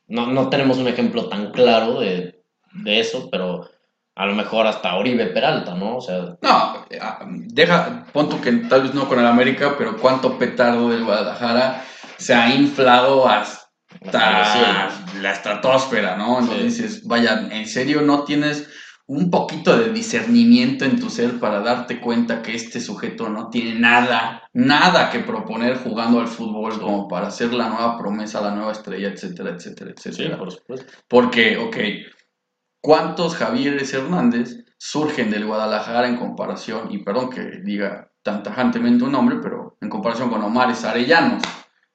no, 0.08 0.28
no 0.28 0.50
tenemos 0.50 0.78
un 0.78 0.88
ejemplo 0.88 1.28
tan 1.28 1.52
claro 1.52 2.00
de, 2.00 2.42
de 2.72 3.00
eso, 3.00 3.30
pero 3.30 3.68
a 4.16 4.26
lo 4.26 4.36
mejor 4.36 4.68
hasta 4.68 4.96
Oribe 4.96 5.28
Peralta, 5.28 5.76
¿no? 5.76 5.98
O 5.98 6.02
sea, 6.02 6.38
No, 6.42 6.86
ah, 7.02 7.26
deja, 7.30 8.06
punto 8.14 8.40
que 8.40 8.52
tal 8.52 8.84
vez 8.84 8.94
no 8.94 9.08
con 9.08 9.20
el 9.20 9.26
América, 9.26 9.76
pero 9.78 9.98
cuánto 9.98 10.38
petardo 10.38 10.90
del 10.90 11.04
Guadalajara 11.04 11.84
se 12.18 12.34
ha 12.34 12.54
inflado 12.54 13.28
hasta 13.28 13.59
cielos. 13.90 15.22
la 15.22 15.32
estratosfera, 15.32 16.16
¿no? 16.16 16.40
Entonces 16.40 16.76
Sí. 16.76 16.84
dices, 16.84 17.08
vaya, 17.08 17.48
¿en 17.52 17.68
serio 17.68 18.02
no 18.02 18.24
tienes 18.24 18.70
un 19.08 19.32
poquito 19.32 19.76
de 19.76 19.92
discernimiento 19.92 20.86
en 20.86 21.00
tu 21.00 21.10
ser 21.10 21.40
para 21.40 21.62
darte 21.62 22.00
cuenta 22.00 22.44
que 22.44 22.54
este 22.56 22.80
sujeto 22.80 23.28
no 23.28 23.50
tiene 23.50 23.80
nada, 23.80 24.44
nada 24.54 25.10
que 25.10 25.20
proponer 25.20 25.78
jugando 25.78 26.20
al 26.20 26.28
fútbol 26.28 26.80
como 26.80 27.08
para 27.08 27.32
ser 27.32 27.52
la 27.54 27.70
nueva 27.70 27.98
promesa, 27.98 28.40
la 28.40 28.52
nueva 28.52 28.72
estrella, 28.72 29.08
etcétera, 29.10 29.50
etcétera, 29.56 29.94
Sí, 29.98 30.10
etcétera? 30.10 30.38
por 30.38 30.52
supuesto. 30.52 30.94
Porque, 31.08 31.58
ok, 31.58 31.78
¿cuántos 32.82 33.36
Javieres 33.36 33.94
Hernández 33.94 34.64
surgen 34.78 35.32
del 35.32 35.46
Guadalajara 35.46 36.08
en 36.08 36.16
comparación, 36.16 36.92
y 36.92 37.00
perdón 37.00 37.30
que 37.32 37.42
diga 37.64 38.12
tan 38.24 38.44
tajantemente 38.44 39.04
un 39.06 39.12
nombre, 39.12 39.38
pero 39.42 39.78
en 39.82 39.90
comparación 39.90 40.30
con 40.30 40.44
Omares 40.44 40.86
Arellanos, 40.86 41.42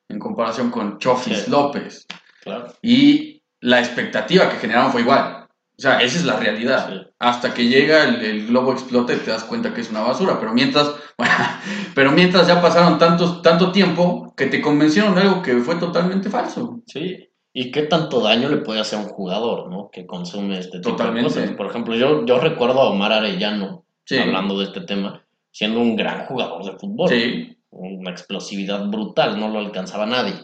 en 0.08 0.18
comparación 0.18 0.70
con 0.70 0.98
Chofis 0.98 1.42
Sí. 1.44 1.50
López, 1.50 2.06
Claro. 2.42 2.72
y 2.82 3.42
la 3.60 3.80
expectativa 3.80 4.48
que 4.50 4.56
generaron 4.56 4.92
fue 4.92 5.00
igual. 5.02 5.40
O 5.76 5.80
sea, 5.82 5.98
esa 6.02 6.18
es 6.18 6.24
la 6.24 6.38
realidad. 6.38 6.88
Sí. 6.88 7.00
Hasta 7.18 7.52
que 7.52 7.66
llega 7.66 8.04
el, 8.04 8.20
el 8.24 8.46
globo 8.46 8.72
explota 8.72 9.12
y 9.12 9.16
te 9.16 9.30
das 9.32 9.42
cuenta 9.44 9.74
que 9.74 9.80
es 9.80 9.90
una 9.90 10.02
basura. 10.02 10.38
Pero 10.38 10.52
mientras, 10.52 10.92
pero 11.94 12.12
mientras 12.12 12.46
ya 12.46 12.60
pasaron 12.62 12.98
tantos, 12.98 13.42
tanto 13.42 13.72
tiempo 13.72 14.32
que 14.36 14.46
te 14.46 14.60
convencieron 14.60 15.14
de 15.14 15.22
algo 15.22 15.42
que 15.42 15.56
fue 15.58 15.76
totalmente 15.76 16.30
falso. 16.30 16.80
Sí. 16.86 17.28
¿Y 17.52 17.70
qué 17.70 17.82
tanto 17.82 18.20
daño 18.20 18.48
le 18.48 18.58
puede 18.58 18.80
hacer 18.80 18.98
a 18.98 19.02
un 19.02 19.08
jugador, 19.08 19.70
¿no? 19.70 19.88
Que 19.90 20.06
consume 20.06 20.58
este 20.58 20.78
tipo 20.78 20.90
Totalmente. 20.90 21.34
de 21.34 21.40
cosas. 21.42 21.56
Por 21.56 21.66
ejemplo, 21.66 21.94
yo, 21.96 22.24
yo 22.26 22.38
recuerdo 22.40 22.80
a 22.80 22.90
Omar 22.90 23.12
Arellano, 23.12 23.84
Sí. 24.04 24.18
hablando 24.18 24.58
de 24.58 24.66
este 24.66 24.80
tema, 24.82 25.24
siendo 25.50 25.80
un 25.80 25.96
gran 25.96 26.26
jugador 26.26 26.64
de 26.64 26.72
fútbol. 26.78 27.08
Sí, 27.08 27.53
Una 27.76 28.10
explosividad 28.12 28.86
brutal, 28.86 29.38
no 29.38 29.48
lo 29.48 29.58
alcanzaba 29.58 30.06
nadie. 30.06 30.34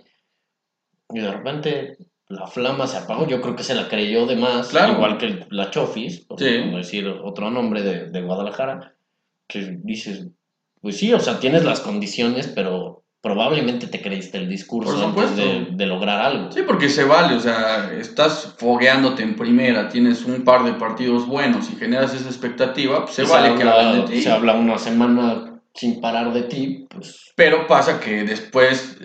Y 1.12 1.20
de 1.20 1.30
repente 1.30 1.96
la 2.28 2.46
flama 2.46 2.86
se 2.86 2.98
apagó. 2.98 3.26
Yo 3.26 3.40
creo 3.40 3.56
que 3.56 3.62
se 3.62 3.74
la 3.74 3.88
creyó 3.88 4.26
de 4.26 4.36
más, 4.36 4.68
Claro. 4.68 4.94
igual 4.94 5.16
que 5.18 5.46
la 5.50 5.70
Chofis, 5.70 6.20
por 6.26 6.38
Sí. 6.38 6.46
decir 6.74 7.06
otro 7.08 7.50
nombre 7.50 7.82
de, 7.82 8.10
de 8.10 8.22
Guadalajara, 8.22 8.94
que 9.48 9.78
dices, 9.82 10.28
pues 10.80 10.96
sí, 10.98 11.12
o 11.12 11.20
sea, 11.20 11.38
tienes 11.40 11.64
las 11.64 11.80
condiciones, 11.80 12.46
pero 12.48 13.04
probablemente 13.20 13.86
te 13.86 14.00
creíste 14.00 14.38
el 14.38 14.48
discurso 14.48 15.04
antes 15.04 15.36
de, 15.36 15.66
de 15.72 15.86
lograr 15.86 16.20
algo. 16.22 16.50
Sí, 16.52 16.62
porque 16.66 16.88
se 16.88 17.04
vale, 17.04 17.34
o 17.34 17.40
sea, 17.40 17.92
estás 17.92 18.54
fogueándote 18.58 19.22
en 19.22 19.36
primera, 19.36 19.88
tienes 19.88 20.24
un 20.24 20.42
par 20.42 20.64
de 20.64 20.72
partidos 20.72 21.26
buenos 21.26 21.70
y 21.70 21.76
generas 21.76 22.14
esa 22.14 22.28
expectativa, 22.28 23.02
pues 23.04 23.14
se 23.16 23.24
Y 23.24 23.26
vale 23.26 23.54
que 23.56 23.62
habla, 23.64 23.92
de 23.92 24.02
ti. 24.02 24.22
se 24.22 24.30
habla 24.30 24.54
una 24.54 24.78
semana 24.78 25.49
sin 25.74 26.00
parar 26.00 26.32
de 26.32 26.42
ti, 26.42 26.86
pues 26.90 27.32
Pero 27.36 27.66
pasa 27.66 28.00
que 28.00 28.24
después 28.24 28.98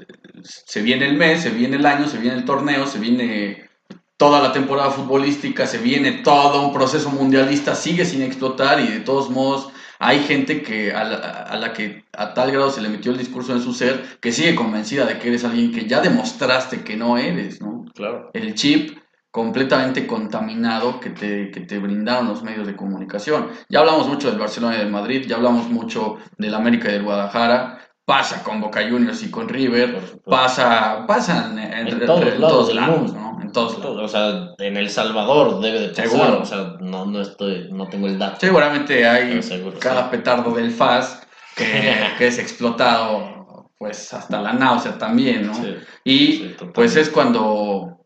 se 0.44 0.82
viene 0.82 1.06
el 1.06 1.16
mes, 1.16 1.42
se 1.42 1.50
viene 1.50 1.78
el 1.78 1.86
año, 1.86 2.08
se 2.08 2.18
viene 2.18 2.38
el 2.38 2.46
torneo, 2.46 2.88
se 2.88 3.00
viene 3.00 3.70
toda 4.18 4.42
la 4.42 4.54
temporada 4.54 4.92
futbolística, 4.92 5.68
se 5.68 5.78
viene 5.78 6.24
todo 6.24 6.66
un 6.66 6.74
proceso 6.74 7.10
mundialista, 7.10 7.76
sigue 7.76 8.06
sin 8.06 8.22
explotar 8.22 8.80
y 8.80 8.88
de 8.88 9.00
todos 9.02 9.30
modos 9.30 9.70
hay 10.00 10.20
gente 10.20 10.62
que 10.62 10.92
a 10.92 11.04
la, 11.04 11.16
a 11.16 11.58
la 11.58 11.74
que 11.74 12.04
a 12.14 12.34
tal 12.34 12.52
grado 12.52 12.70
se 12.70 12.82
le 12.82 12.90
metió 12.90 13.12
el 13.12 13.18
discurso 13.18 13.54
en 13.54 13.62
su 13.62 13.74
ser 13.74 14.20
que 14.20 14.32
sigue 14.32 14.56
convencida 14.56 15.06
de 15.06 15.20
que 15.20 15.30
eres 15.30 15.44
alguien 15.44 15.72
que 15.72 15.88
ya 15.88 16.02
demostraste 16.02 16.84
que 16.84 16.98
no 16.98 17.18
eres, 17.18 17.62
¿no? 17.62 17.86
claro. 17.94 18.30
el 18.34 18.56
chip 18.56 18.98
completamente 19.36 20.08
contaminado 20.08 21.02
que 21.02 21.10
te, 21.10 21.52
que 21.52 21.60
te 21.60 21.78
brindaron 21.78 22.30
los 22.30 22.42
medios 22.42 22.66
de 22.66 22.74
comunicación. 22.74 23.50
Ya 23.68 23.80
hablamos 23.80 24.08
mucho 24.08 24.30
del 24.30 24.40
Barcelona 24.40 24.76
y 24.76 24.80
del 24.80 24.90
Madrid, 24.90 25.26
ya 25.28 25.36
hablamos 25.36 25.68
mucho 25.68 26.16
del 26.38 26.56
América 26.56 26.88
y 26.88 26.94
del 26.94 27.04
Guadalajara, 27.04 27.82
pasa 28.06 28.44
con 28.44 28.62
Boca 28.62 28.90
Juniors 28.90 29.22
y 29.24 29.30
con 29.30 29.50
River, 29.50 30.22
pasa, 30.24 31.04
pasa 31.06 31.52
en, 31.54 32.00
todos 32.06 32.22
en 32.22 32.40
lados 32.40 32.70
todos. 32.70 33.14
¿no? 33.14 33.42
En 33.42 33.52
todos 33.52 33.78
lados. 33.80 34.04
O 34.04 34.08
sea, 34.08 34.54
en 34.58 34.78
El 34.78 34.90
Salvador 34.90 35.60
debe 35.60 35.82
de 35.82 35.90
pasar. 35.90 36.08
Seguro. 36.08 36.40
O 36.42 36.46
sea, 36.46 36.78
no, 36.80 37.06
no 37.06 37.20
estoy, 37.20 37.68
no 37.74 37.90
tengo 37.90 38.08
el 38.08 38.18
dato. 38.18 38.38
Seguramente 38.40 39.06
hay 39.06 39.44
seguro, 39.44 39.78
cada 39.80 40.04
sí. 40.04 40.08
petardo 40.12 40.52
del 40.52 40.72
FAS 40.72 41.28
que, 41.58 41.66
que 42.18 42.28
es 42.28 42.40
explotado 42.40 43.36
pues 43.78 44.14
hasta 44.14 44.42
la 44.42 44.54
náusea 44.54 44.98
también, 44.98 45.48
¿no? 45.48 45.54
Sí, 45.56 45.76
Y 46.06 46.32
sí, 46.38 46.56
pues 46.74 46.96
es 46.96 47.10
cuando 47.10 48.05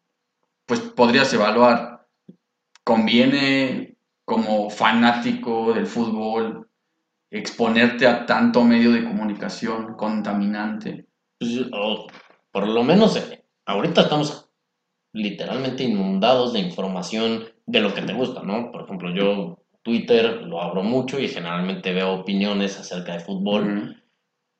pues 0.70 0.82
podrías 0.82 1.34
evaluar, 1.34 2.08
conviene 2.84 3.98
como 4.24 4.70
fanático 4.70 5.74
del 5.74 5.88
fútbol 5.88 6.70
exponerte 7.32 8.06
a 8.06 8.28
tanto 8.28 8.64
medio 8.64 8.92
de 8.92 9.04
comunicación 9.04 9.96
contaminante. 9.96 11.08
Pues, 11.40 11.66
por 12.52 12.68
lo 12.68 12.84
menos 12.84 13.16
eh, 13.18 13.44
ahorita 13.66 14.02
estamos 14.02 14.48
literalmente 15.12 15.84
inundados 15.84 16.54
de 16.54 16.60
información 16.60 17.46
de 17.66 17.82
lo 17.82 17.94
que 17.96 18.04
te 18.04 18.14
gusta, 18.14 18.44
¿no? 18.44 18.72
Por 18.72 18.84
ejemplo, 18.84 19.12
yo 19.12 19.64
Twitter 19.82 20.44
lo 20.44 20.62
abro 20.62 20.84
mucho 20.84 21.20
y 21.20 21.28
generalmente 21.28 21.94
veo 21.94 22.14
opiniones 22.14 22.78
acerca 22.80 23.14
de 23.14 23.22
fútbol. 23.22 24.04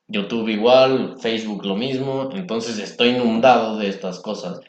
YouTube 0.08 0.48
igual, 0.48 1.14
Facebook 1.20 1.64
lo 1.64 1.76
mismo, 1.76 2.30
entonces 2.32 2.80
estoy 2.80 3.10
inundado 3.10 3.78
de 3.78 3.88
estas 3.88 4.18
cosas. 4.18 4.60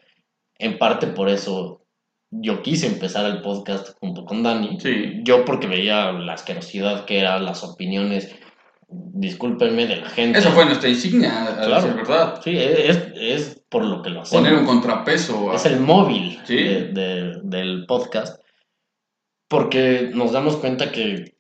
En 0.62 0.78
parte 0.78 1.08
por 1.08 1.28
eso 1.30 1.82
yo 2.30 2.62
quise 2.62 2.88
empezar 2.88 3.26
el 3.26 3.42
podcast 3.42 3.98
junto 4.00 4.24
con 4.26 4.44
Dani. 4.44 4.80
Sí. 4.80 5.20
Yo 5.24 5.44
porque 5.44 5.68
veía 5.68 6.12
la 6.12 6.34
asquerosidad 6.34 7.06
que 7.06 7.20
eran 7.20 7.44
las 7.46 7.64
opiniones, 7.64 8.34
discúlpenme, 8.90 9.88
de 9.88 9.98
la 9.98 10.10
gente. 10.10 10.40
Esa 10.40 10.52
fue 10.52 10.66
nuestra 10.66 10.88
insignia, 10.90 11.44
a 11.44 11.56
Claro. 11.66 11.76
decir 11.82 11.94
verdad. 11.96 12.42
Sí, 12.44 12.58
es, 12.58 12.98
es 13.16 13.62
por 13.70 13.84
lo 13.86 14.02
que 14.02 14.10
lo 14.12 14.22
hacemos. 14.22 14.44
Poner 14.46 14.60
un 14.60 14.66
contrapeso. 14.66 15.52
a- 15.52 15.56
Es 15.56 15.66
el 15.66 15.80
móvil 15.80 16.40
Sí. 16.46 16.56
de- 16.56 16.88
de- 16.90 17.40
del 17.44 17.86
podcast. 17.86 18.42
Porque 19.48 20.12
nos 20.14 20.32
damos 20.32 20.58
cuenta 20.58 20.92
que, 20.92 21.36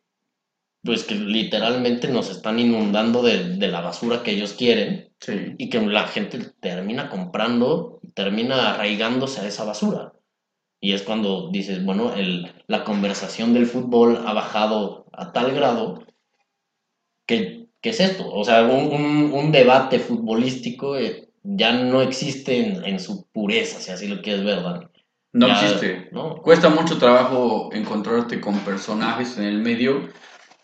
pues 0.83 1.03
que 1.03 1.15
literalmente 1.15 2.07
nos 2.09 2.29
están 2.29 2.59
inundando 2.59 3.21
de, 3.21 3.55
de 3.57 3.67
la 3.69 3.81
basura 3.81 4.23
que 4.23 4.31
ellos 4.31 4.53
quieren 4.53 5.09
Sí. 5.19 5.55
y 5.57 5.69
que 5.69 5.79
la 5.79 6.07
gente 6.07 6.39
termina 6.59 7.09
comprando, 7.09 8.00
termina 8.13 8.73
arraigándose 8.73 9.41
a 9.41 9.47
esa 9.47 9.63
basura. 9.65 10.13
Y 10.81 10.93
es 10.93 11.03
cuando 11.03 11.49
dices, 11.51 11.83
bueno, 11.85 12.13
el, 12.15 12.51
la 12.67 12.83
conversación 12.83 13.53
del 13.53 13.67
fútbol 13.67 14.23
ha 14.25 14.33
bajado 14.33 15.05
a 15.13 15.31
tal 15.31 15.51
grado 15.53 16.03
que, 17.25 17.67
¿qué 17.81 17.89
es 17.89 17.99
esto? 17.99 18.31
O 18.31 18.43
sea, 18.43 18.63
un, 18.63 18.91
un- 18.93 19.31
un 19.33 19.51
debate 19.51 19.99
futbolístico 19.99 20.97
eh, 20.97 21.29
ya 21.43 21.71
no 21.71 22.01
existe 22.01 22.57
en, 22.57 22.83
en 22.85 22.99
su 22.99 23.27
pureza, 23.31 23.79
si 23.79 23.91
así 23.91 24.07
lo 24.07 24.21
quieres 24.21 24.43
ver, 24.43 24.61
Dani. 24.63 24.85
No 25.33 25.47
Ya, 25.47 25.53
existe. 25.53 26.09
¿no? 26.11 26.35
Cuesta 26.41 26.69
mucho 26.69 26.97
trabajo 26.97 27.69
encontrarte 27.73 28.41
con 28.41 28.59
personajes 28.59 29.37
en 29.37 29.45
el 29.45 29.59
medio 29.59 30.09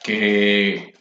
que 0.04 0.94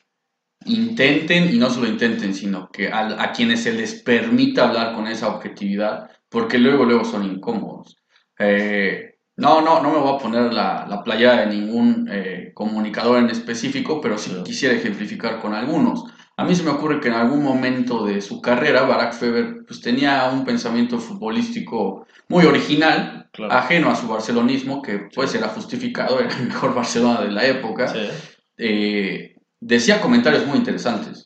intenten, 0.65 1.55
y 1.55 1.59
no 1.59 1.71
solo 1.71 1.89
intenten, 1.89 2.35
sino 2.35 2.71
que 2.71 2.89
a, 2.89 3.23
a 3.23 3.33
quienes 3.33 3.63
se 3.65 3.73
les 3.73 4.03
permita 4.03 4.69
hablar 4.69 4.95
con 4.95 5.07
esa 5.07 5.29
objetividad, 5.29 6.11
porque 6.29 6.59
luego, 6.59 6.85
luego 6.85 7.05
son 7.05 7.25
incómodos. 7.25 7.97
Eh, 8.39 9.15
no, 9.37 9.61
no, 9.61 9.83
no 9.83 9.91
me 9.93 9.99
voy 9.99 10.15
a 10.15 10.19
poner 10.19 10.53
la, 10.53 10.87
la 10.89 11.03
playa 11.05 11.37
de 11.37 11.47
ningún 11.47 12.09
eh, 12.11 12.53
comunicador 12.55 13.19
en 13.19 13.31
específico, 13.31 14.01
pero 14.01 14.17
sí 14.19 14.33
quisiera 14.45 14.75
ejemplificar 14.75 15.41
con 15.41 15.55
algunos. 15.55 16.05
A 16.39 16.45
mí 16.45 16.55
se 16.55 16.63
me 16.63 16.71
ocurre 16.71 17.01
que 17.01 17.09
en 17.09 17.15
algún 17.15 17.43
momento 17.43 18.05
de 18.05 18.21
su 18.21 18.41
carrera, 18.41 18.83
Barack 18.83 19.15
Feber 19.15 19.65
pues, 19.67 19.81
tenía 19.81 20.31
un 20.33 20.45
pensamiento 20.45 20.99
futbolístico 20.99 22.07
muy 22.29 22.45
original, 22.45 23.23
Claro. 23.33 23.53
ajeno 23.53 23.91
a 23.91 23.97
su 23.97 24.09
barcelonismo, 24.09 24.81
que 24.81 25.09
pues 25.15 25.35
era 25.35 25.49
justificado, 25.49 26.21
era 26.21 26.35
el 26.35 26.47
mejor 26.49 26.75
Barcelona 26.75 27.21
de 27.21 27.31
la 27.31 27.45
época, 27.47 27.89
Sí. 27.89 28.09
eh, 28.57 29.35
decía 29.61 30.01
comentarios 30.01 30.47
muy 30.47 30.57
interesantes 30.59 31.26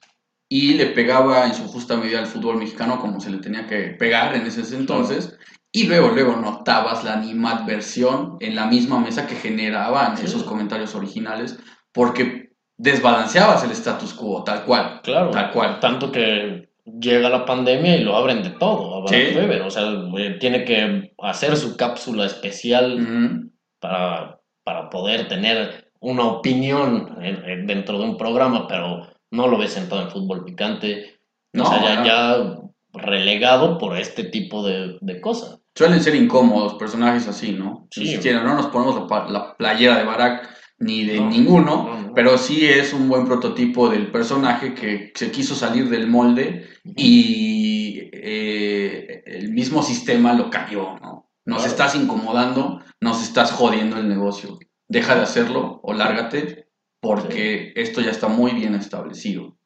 y 0.52 0.74
le 0.74 0.86
pegaba 0.86 1.46
en 1.46 1.54
su 1.54 1.62
justa 1.68 1.96
medida 1.96 2.18
al 2.18 2.26
fútbol 2.26 2.56
mexicano 2.58 2.98
como 3.00 3.20
se 3.20 3.30
le 3.30 3.38
tenía 3.38 3.66
que 3.68 3.94
pegar 3.98 4.34
en 4.34 4.46
ese 4.46 4.76
entonces. 4.76 5.38
Y 5.72 5.84
luego, 5.84 6.08
luego 6.08 6.34
notabas 6.34 7.04
la 7.04 7.12
animadversión 7.14 8.36
en 8.40 8.56
la 8.56 8.66
misma 8.66 8.98
mesa 8.98 9.26
que 9.28 9.36
generaban 9.36 10.16
Sí. 10.16 10.24
esos 10.26 10.42
comentarios 10.42 10.96
originales, 10.96 11.56
porque 11.92 12.50
desbalanceabas 12.76 13.62
el 13.62 13.70
status 13.70 14.12
quo, 14.12 14.42
tal 14.42 14.64
cual. 14.64 15.00
Claro. 15.04 15.30
Tal 15.30 15.52
cual. 15.52 15.78
Tanto 15.78 16.10
que 16.10 16.68
llega 16.84 17.28
la 17.28 17.44
pandemia 17.44 17.96
y 17.96 18.02
lo 18.02 18.16
abren 18.16 18.42
de 18.42 18.50
todo 18.50 19.06
Sí. 19.06 19.14
Feber. 19.14 19.62
O 19.62 19.70
sea, 19.70 19.84
eh, 20.18 20.36
tiene 20.40 20.64
que 20.64 21.12
hacer 21.22 21.56
su 21.56 21.76
cápsula 21.76 22.26
especial 22.26 23.48
para, 23.78 24.40
para 24.64 24.90
poder 24.90 25.28
tener 25.28 25.92
una 26.00 26.24
opinión 26.24 27.16
en- 27.22 27.44
en- 27.48 27.66
dentro 27.68 27.98
de 27.98 28.04
un 28.06 28.16
programa, 28.16 28.66
pero 28.66 29.06
no 29.30 29.46
lo 29.48 29.58
ves 29.58 29.72
sentado 29.72 30.02
en 30.02 30.10
fútbol 30.10 30.44
picante. 30.44 31.20
No, 31.52 31.64
o 31.64 31.66
sea, 31.66 31.80
ya, 31.82 32.04
ya 32.04 32.56
relegado 32.92 33.78
por 33.78 33.96
este 33.98 34.24
tipo 34.24 34.64
de, 34.66 34.98
de 35.00 35.20
cosas. 35.20 35.60
Suelen 35.74 36.02
ser 36.02 36.14
incómodos 36.16 36.74
personajes 36.74 37.26
así, 37.28 37.52
¿no? 37.52 37.86
Sí. 37.90 38.00
Ni 38.00 38.06
siquiera 38.08 38.42
no 38.42 38.54
nos 38.54 38.66
ponemos 38.66 39.08
la, 39.30 39.56
playera 39.56 39.98
de 39.98 40.04
Barack 40.04 40.48
ni 40.78 41.04
de 41.04 41.20
No, 41.20 41.28
ninguno, 41.28 41.64
no, 41.88 42.00
no. 42.02 42.14
pero 42.14 42.38
sí 42.38 42.66
es 42.66 42.92
un 42.92 43.08
buen 43.08 43.24
prototipo 43.26 43.88
del 43.88 44.10
personaje 44.10 44.74
que 44.74 45.12
se 45.14 45.30
quiso 45.30 45.54
salir 45.54 45.88
del 45.88 46.06
molde 46.08 46.68
y 46.96 48.08
eh, 48.12 49.22
el 49.26 49.52
mismo 49.52 49.82
sistema 49.82 50.32
lo 50.32 50.50
cayó, 50.50 50.98
¿no? 51.00 51.30
Nos 51.44 51.58
Claro. 51.58 51.70
estás 51.70 51.94
incomodando, 51.96 52.80
nos 53.00 53.22
estás 53.22 53.52
jodiendo 53.52 53.96
el 53.98 54.08
negocio. 54.08 54.58
Deja 54.88 55.14
de 55.14 55.22
hacerlo 55.22 55.80
o 55.82 55.92
lárgate 55.92 56.68
porque 57.00 57.72
esto 57.76 58.00
ya 58.00 58.10
está 58.10 58.28
muy 58.28 58.52
bien 58.52 58.74
establecido. 58.74 59.56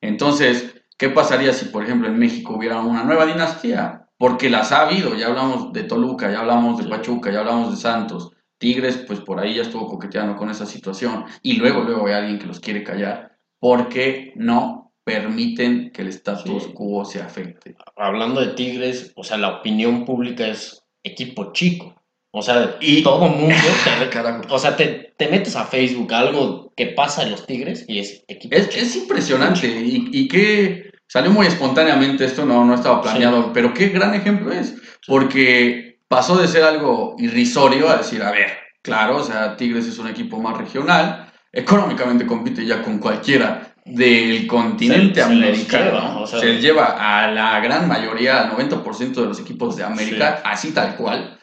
Entonces, 0.00 0.74
¿qué 0.98 1.08
pasaría 1.10 1.52
si, 1.52 1.66
por 1.66 1.84
ejemplo, 1.84 2.08
en 2.08 2.18
México 2.18 2.54
hubiera 2.56 2.80
una 2.80 3.04
nueva 3.04 3.26
dinastía? 3.26 4.08
Porque 4.18 4.50
las 4.50 4.72
ha 4.72 4.82
habido, 4.88 5.14
ya 5.16 5.28
hablamos 5.28 5.72
de 5.72 5.84
Toluca, 5.84 6.30
ya 6.30 6.40
hablamos 6.40 6.82
de. 6.82 6.88
Pachuca, 6.88 7.32
ya 7.32 7.40
hablamos 7.40 7.70
de 7.70 7.76
Santos. 7.76 8.30
Tigres, 8.58 8.96
pues 9.06 9.20
por 9.20 9.40
ahí 9.40 9.54
ya 9.54 9.62
estuvo 9.62 9.88
coqueteando 9.88 10.36
con 10.36 10.50
esa 10.50 10.66
situación. 10.66 11.24
Y 11.42 11.54
luego, 11.54 11.82
luego 11.82 12.06
hay 12.06 12.12
alguien 12.14 12.38
que 12.38 12.46
los 12.46 12.60
quiere 12.60 12.84
callar 12.84 13.36
porque 13.58 14.32
no 14.36 14.92
permiten 15.04 15.90
que 15.90 16.02
el 16.02 16.08
status 16.08 16.64
Sí. 16.64 16.72
quo 16.72 17.04
se 17.04 17.20
afecte. 17.20 17.76
Hablando 17.96 18.40
de 18.40 18.54
Tigres, 18.54 19.12
o 19.16 19.24
sea, 19.24 19.36
la 19.38 19.58
opinión 19.58 20.04
pública 20.04 20.46
es 20.46 20.84
equipo 21.02 21.52
chico. 21.52 22.01
O 22.34 22.40
sea, 22.42 22.76
Y- 22.80 23.02
todo 23.02 23.28
mundo 23.28 23.54
te. 24.10 24.48
O 24.48 24.58
sea, 24.58 24.74
te, 24.76 25.12
te 25.16 25.28
metes 25.28 25.54
a 25.54 25.64
Facebook 25.64 26.12
algo 26.14 26.72
que 26.76 26.86
pasa 26.86 27.22
en 27.22 27.30
los 27.30 27.46
Tigres 27.46 27.84
y 27.86 27.98
es 27.98 28.24
equipo 28.26 28.56
Es, 28.56 28.74
es 28.74 28.96
impresionante 28.96 29.66
y, 29.68 30.08
y 30.12 30.28
que 30.28 30.90
salió 31.06 31.30
muy 31.30 31.46
espontáneamente 31.46 32.24
esto, 32.24 32.44
no, 32.46 32.64
no 32.64 32.74
estaba 32.74 33.02
planeado, 33.02 33.52
pero 33.52 33.74
qué 33.74 33.88
gran 33.90 34.14
ejemplo 34.14 34.50
es, 34.50 34.74
porque 35.06 35.98
pasó 36.08 36.36
de 36.38 36.48
ser 36.48 36.64
algo 36.64 37.16
irrisorio 37.18 37.90
a 37.90 37.98
decir, 37.98 38.22
a 38.22 38.30
ver, 38.30 38.48
claro, 38.80 39.16
o 39.18 39.22
sea, 39.22 39.54
Tigres 39.56 39.86
es 39.86 39.98
un 39.98 40.08
equipo 40.08 40.40
más 40.40 40.56
regional, 40.56 41.30
económicamente 41.52 42.26
compite 42.26 42.64
ya 42.64 42.80
con 42.82 42.98
cualquiera 42.98 43.74
del 43.84 44.46
continente 44.46 45.20
Se- 45.20 45.26
se 45.26 45.32
americano, 45.32 45.84
lleva, 45.84 46.18
o 46.18 46.26
sea- 46.26 46.40
se 46.40 46.60
lleva 46.60 46.84
a 47.24 47.30
la 47.30 47.60
gran 47.60 47.86
mayoría, 47.88 48.40
al 48.42 48.50
90% 48.56 49.20
de 49.20 49.26
los 49.26 49.38
equipos 49.40 49.76
de 49.76 49.84
América, 49.84 50.40
así 50.44 50.72
tal 50.72 50.96
cual, 50.96 51.38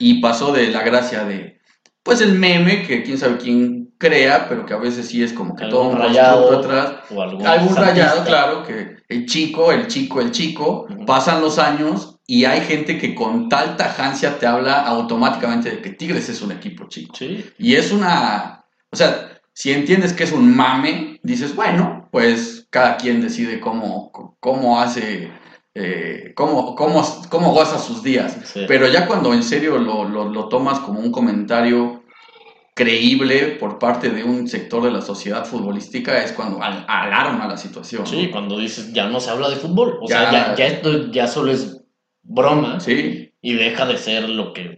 y 0.00 0.20
pasó 0.20 0.52
de 0.52 0.68
la 0.68 0.82
gracia 0.82 1.24
de, 1.24 1.60
pues 2.02 2.20
el 2.20 2.32
meme, 2.32 2.82
que 2.84 3.04
quién 3.04 3.18
sabe 3.18 3.36
quién 3.36 3.92
crea, 3.98 4.48
pero 4.48 4.66
que 4.66 4.74
a 4.74 4.78
veces 4.78 5.06
sí 5.06 5.22
es 5.22 5.32
como 5.32 5.54
que 5.54 5.66
todo 5.66 5.90
un 5.90 5.98
rayado, 5.98 6.58
atrás. 6.58 7.04
O 7.10 7.22
algún, 7.22 7.46
Algún 7.46 7.76
rayado, 7.76 8.24
claro, 8.24 8.64
que 8.64 8.96
el 9.08 9.26
chico, 9.26 9.70
el 9.70 9.86
chico, 9.86 10.20
el 10.20 10.32
chico, 10.32 10.88
pasan 11.06 11.42
los 11.42 11.58
años 11.58 12.18
y 12.26 12.46
hay 12.46 12.62
gente 12.62 12.96
que 12.96 13.14
con 13.14 13.48
tal 13.48 13.76
tajancia 13.76 14.38
te 14.38 14.46
habla 14.46 14.86
automáticamente 14.86 15.70
de 15.70 15.82
que 15.82 15.90
Tigres 15.90 16.28
es 16.30 16.40
un 16.40 16.52
equipo 16.52 16.88
chico. 16.88 17.14
Sí, 17.14 17.44
Y 17.58 17.74
es 17.74 17.92
una, 17.92 18.64
o 18.90 18.96
sea, 18.96 19.40
si 19.52 19.72
entiendes 19.72 20.14
que 20.14 20.24
es 20.24 20.32
un 20.32 20.56
mame, 20.56 21.20
dices, 21.22 21.54
bueno, 21.54 22.08
pues 22.10 22.66
cada 22.70 22.96
quien 22.96 23.20
decide 23.20 23.60
cómo, 23.60 24.10
cómo 24.40 24.80
hace, 24.80 25.30
eh, 25.82 26.32
cómo, 26.34 26.74
cómo, 26.74 27.02
cómo 27.28 27.52
goza 27.52 27.78
sus 27.78 28.02
días. 28.02 28.36
sí. 28.44 28.64
Pero 28.68 28.86
ya 28.88 29.06
cuando 29.06 29.32
en 29.32 29.42
serio 29.42 29.78
lo, 29.78 30.04
lo, 30.04 30.28
lo 30.28 30.48
tomas 30.48 30.78
como 30.80 31.00
un 31.00 31.10
comentario 31.10 32.02
creíble 32.74 33.56
por 33.60 33.78
parte 33.78 34.10
de 34.10 34.24
un 34.24 34.48
sector 34.48 34.82
de 34.82 34.90
la 34.90 35.02
sociedad 35.02 35.44
futbolística, 35.44 36.22
es 36.22 36.32
cuando 36.32 36.62
al- 36.62 36.84
alarma 36.88 37.46
la 37.48 37.56
situación. 37.56 38.02
¿no? 38.02 38.08
Sí, 38.08 38.28
cuando 38.30 38.58
dices 38.58 38.92
ya 38.92 39.08
no 39.08 39.20
se 39.20 39.30
habla 39.30 39.50
de 39.50 39.56
fútbol. 39.56 39.98
O 40.00 40.08
Ya. 40.08 40.30
sea, 40.30 40.32
ya, 40.32 40.54
ya 40.56 40.66
esto 40.66 41.10
ya 41.10 41.26
solo 41.26 41.52
es 41.52 41.82
broma 42.22 42.80
Sí. 42.80 43.32
y 43.42 43.54
deja 43.54 43.86
de 43.86 43.98
ser 43.98 44.28
lo 44.28 44.52
que, 44.52 44.76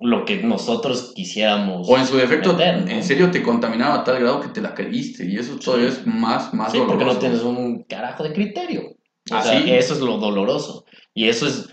lo 0.00 0.24
que 0.24 0.42
nosotros 0.42 1.12
quisiéramos. 1.16 1.88
O 1.88 1.96
en 1.96 2.06
su 2.06 2.16
defecto, 2.16 2.52
meter, 2.52 2.82
¿no? 2.82 2.90
en 2.90 3.02
serio 3.02 3.30
te 3.30 3.42
contaminaba 3.42 3.94
a 3.96 4.04
tal 4.04 4.20
grado 4.20 4.40
que 4.40 4.48
te 4.48 4.60
la 4.60 4.74
creíste 4.74 5.24
y 5.24 5.36
eso 5.36 5.56
todavía 5.56 5.88
es 5.88 6.06
más, 6.06 6.52
más 6.54 6.70
Sí, 6.72 6.80
porque 6.86 7.04
no 7.04 7.16
tienes 7.16 7.40
un 7.42 7.82
carajo 7.84 8.22
de 8.22 8.32
criterio. 8.32 8.82
O 9.30 9.34
Ah, 9.34 9.42
sea, 9.42 9.62
sí. 9.62 9.70
eso 9.70 9.94
es 9.94 10.00
lo 10.00 10.18
doloroso. 10.18 10.84
Y 11.14 11.28
eso 11.28 11.46
es 11.46 11.68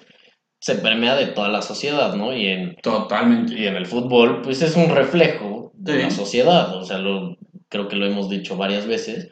se 0.62 0.76
permea 0.76 1.16
de 1.16 1.28
toda 1.28 1.48
la 1.48 1.62
sociedad, 1.62 2.16
¿no? 2.16 2.36
Y 2.36 2.48
en, 2.48 2.76
Totalmente. 2.84 3.54
y 3.58 3.66
en 3.66 3.78
el 3.78 3.86
fútbol, 3.86 4.42
pues 4.42 4.62
es 4.62 4.76
un 4.76 4.90
reflejo 4.90 5.72
de 5.74 5.94
Sí. 5.94 6.02
la 6.04 6.12
sociedad. 6.12 6.76
O 6.76 6.84
sea, 6.84 6.98
lo, 6.98 7.38
creo 7.70 7.88
que 7.88 7.96
lo 7.96 8.06
hemos 8.06 8.30
dicho 8.30 8.58
varias 8.58 8.86
veces. 8.86 9.30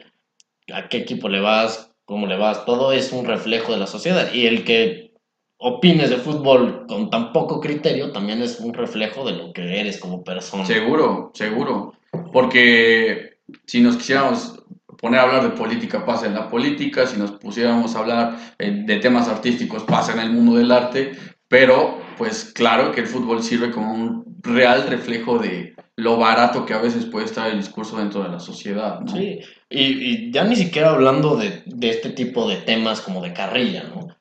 ¿A 0.72 0.88
qué 0.88 0.96
equipo 0.98 1.28
le 1.28 1.40
vas? 1.40 1.92
¿Cómo 2.06 2.26
le 2.26 2.38
vas? 2.38 2.64
Todo 2.64 2.92
es 2.92 3.12
un 3.12 3.26
reflejo 3.26 3.72
de 3.72 3.78
la 3.78 3.86
sociedad. 3.86 4.32
Y 4.32 4.46
el 4.46 4.64
que 4.64 5.12
opines 5.58 6.08
de 6.08 6.16
fútbol 6.16 6.86
con 6.86 7.10
tan 7.10 7.32
poco 7.34 7.60
criterio 7.60 8.10
también 8.10 8.40
es 8.40 8.58
un 8.60 8.72
reflejo 8.72 9.26
de 9.26 9.32
lo 9.32 9.52
que 9.52 9.80
eres 9.80 9.98
como 9.98 10.24
persona. 10.24 10.64
Seguro, 10.64 11.30
seguro. 11.34 11.92
Porque 12.32 13.38
si 13.66 13.80
nos 13.82 13.96
quisiéramos 13.96 14.57
poner 15.00 15.20
a 15.20 15.24
hablar 15.24 15.42
de 15.42 15.56
política, 15.56 16.04
pasa 16.04 16.26
en 16.26 16.34
la 16.34 16.50
política. 16.50 17.06
Si 17.06 17.16
nos 17.18 17.32
pusiéramos 17.32 17.94
a 17.94 18.00
hablar 18.00 18.36
eh, 18.58 18.82
de 18.84 18.96
temas 18.96 19.28
artísticos, 19.28 19.84
pasa 19.84 20.12
en 20.12 20.20
el 20.20 20.30
mundo 20.30 20.56
del 20.56 20.70
arte. 20.70 21.12
Pero, 21.48 21.98
pues 22.16 22.52
claro 22.54 22.92
que 22.92 23.00
el 23.00 23.06
fútbol 23.06 23.42
sirve 23.42 23.70
como 23.70 23.92
un 23.92 24.38
real 24.42 24.86
reflejo 24.86 25.38
de 25.38 25.74
lo 25.96 26.16
barato 26.16 26.64
que 26.64 26.74
a 26.74 26.78
veces 26.78 27.06
puede 27.06 27.26
estar 27.26 27.50
el 27.50 27.56
discurso 27.56 27.96
dentro 27.98 28.22
de 28.22 28.28
la 28.28 28.38
sociedad. 28.38 29.00
¿no? 29.00 29.16
Sí, 29.16 29.40
y, 29.68 29.82
y 29.82 30.30
ya 30.30 30.44
ni 30.44 30.54
siquiera 30.54 30.90
hablando 30.90 31.36
de, 31.36 31.62
de 31.66 31.90
este 31.90 32.10
tipo 32.10 32.48
de 32.48 32.56
temas 32.56 33.00
como 33.00 33.20
de 33.20 33.32
carrilla, 33.32 33.84
¿no? 33.84 34.16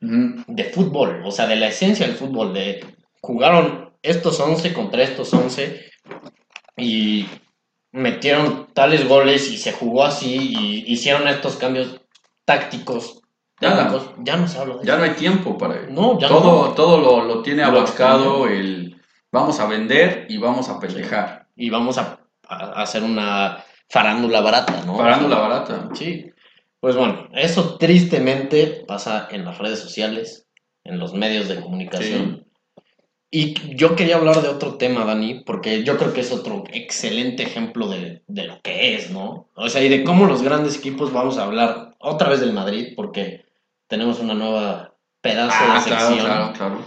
De 0.48 0.64
fútbol, 0.66 1.22
o 1.24 1.32
sea, 1.32 1.46
de 1.46 1.56
la 1.56 1.68
esencia 1.68 2.08
del 2.08 2.16
fútbol, 2.16 2.54
de 2.54 2.84
jugaron 3.22 3.92
estos 4.02 4.40
11 4.40 4.74
contra 4.74 5.04
estos 5.04 5.34
11 5.34 5.86
y 6.78 7.28
metieron 7.92 8.68
tales 8.74 9.08
goles 9.08 9.50
y 9.52 9.58
se 9.58 9.72
jugó 9.72 10.04
así 10.04 10.36
y 10.58 10.92
hicieron 10.92 11.28
estos 11.28 11.56
cambios 11.56 12.02
tácticos, 12.46 13.22
Ya. 13.60 13.76
tácticos, 13.76 14.12
ya 14.24 14.38
no 14.38 14.48
se 14.48 14.58
habla 14.60 14.76
de 14.78 14.86
Ya 14.86 14.94
eso. 14.94 14.98
no 15.06 15.10
hay 15.12 15.16
tiempo 15.18 15.58
para 15.58 15.76
ello. 15.78 15.88
No, 15.92 16.20
ya 16.20 16.28
todo 16.28 16.68
no. 16.68 16.74
todo 16.74 16.98
lo, 17.00 17.24
lo 17.26 17.42
tiene 17.42 17.64
abarcado 17.64 18.48
el 18.48 19.02
vamos 19.32 19.60
a 19.60 19.68
vender 19.68 20.26
y 20.30 20.38
vamos 20.38 20.70
a 20.70 20.80
pendejar. 20.80 21.48
Y 21.56 21.70
vamos 21.70 21.98
a, 21.98 22.20
a 22.48 22.82
hacer 22.82 23.04
una 23.04 23.64
farándula 23.90 24.42
barata, 24.42 24.82
¿no? 24.86 24.98
Parando 24.98 25.28
la 25.28 25.40
barata. 25.40 25.90
Sí. 25.94 26.32
Pues 26.80 26.96
bueno, 26.96 27.28
eso 27.34 27.78
tristemente 27.78 28.84
pasa 28.88 29.28
en 29.32 29.44
las 29.44 29.58
redes 29.58 29.80
sociales, 29.80 30.48
en 30.84 31.00
los 31.00 31.14
medios 31.14 31.48
de 31.48 31.60
comunicación. 31.60 32.47
Y 33.30 33.76
yo 33.76 33.96
quería 33.96 34.16
hablar 34.16 34.42
de 34.42 34.48
otro 34.48 34.76
tema, 34.78 35.04
Dani, 35.04 35.42
porque 35.46 35.84
yo 35.84 35.98
creo 35.98 36.14
que 36.14 36.22
es 36.22 36.32
otro 36.32 36.64
excelente 36.72 37.44
ejemplo 37.44 37.90
de, 37.90 38.24
de 38.28 38.44
lo 38.46 38.62
que 38.62 38.96
es, 38.96 39.12
¿no? 39.12 39.50
O 39.56 39.68
sea, 39.68 39.84
y 39.84 39.90
de 39.90 40.04
cómo 40.06 40.26
los 40.26 40.42
grandes 40.44 40.78
equipos, 40.78 41.12
vamos 41.12 41.38
a 41.38 41.44
hablar 41.44 41.96
otra 42.00 42.30
vez 42.30 42.40
del 42.40 42.54
Madrid, 42.54 42.94
porque 42.96 43.46
tenemos 43.88 44.20
una 44.20 44.34
nueva 44.34 44.96
pedazo 45.22 45.58
Ah, 45.60 45.80
de 45.80 45.86
claro, 45.90 46.08
sección 46.08 46.26
claro, 46.26 46.54
claro. 46.54 46.86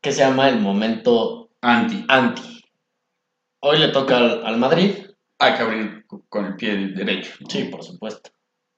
que 0.00 0.10
se 0.12 0.20
llama 0.22 0.48
el 0.48 0.58
momento 0.58 1.50
Anti. 1.60 2.04
anti. 2.08 2.64
Hoy 3.60 3.78
le 3.78 3.88
toca 3.88 4.16
al, 4.18 4.44
al 4.46 4.56
Madrid, 4.58 4.90
Hay 5.38 5.54
que 5.54 5.62
abrir 5.62 6.06
con 6.28 6.46
el 6.46 6.56
pie 6.56 6.76
derecho. 6.88 7.32
sí, 7.48 7.64
por 7.64 7.84
supuesto, 7.84 8.30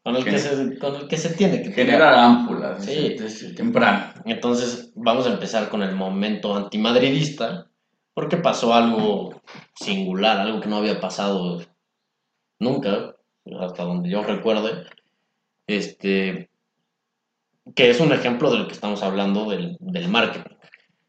con 0.08 0.16
el, 0.16 0.24
que 0.24 0.38
se, 0.38 0.78
con 0.78 0.96
el 0.96 1.08
que 1.08 1.16
se 1.16 1.34
tiene 1.34 1.62
que 1.62 1.72
Generar 1.72 2.14
ámpulas 2.14 2.84
Sí. 2.84 3.14
desde 3.18 3.52
temprano. 3.54 4.14
Entonces 4.24 4.90
vamos 4.94 5.26
a 5.26 5.32
empezar 5.32 5.68
con 5.68 5.82
el 5.82 5.94
momento 5.94 6.56
antimadridista, 6.56 7.68
porque 8.14 8.38
pasó 8.38 8.72
algo 8.74 9.42
singular, 9.74 10.38
algo 10.38 10.60
que 10.60 10.68
no 10.68 10.76
había 10.78 11.00
pasado 11.00 11.60
nunca, 12.58 13.14
hasta 13.60 13.84
donde 13.84 14.10
yo 14.10 14.22
recuerde, 14.22 14.84
este, 15.66 16.50
que 17.74 17.90
es 17.90 18.00
un 18.00 18.12
ejemplo 18.12 18.50
de 18.50 18.58
lo 18.58 18.66
que 18.66 18.72
estamos 18.72 19.02
hablando 19.02 19.48
del, 19.50 19.76
del 19.80 20.08
marketing. 20.08 20.56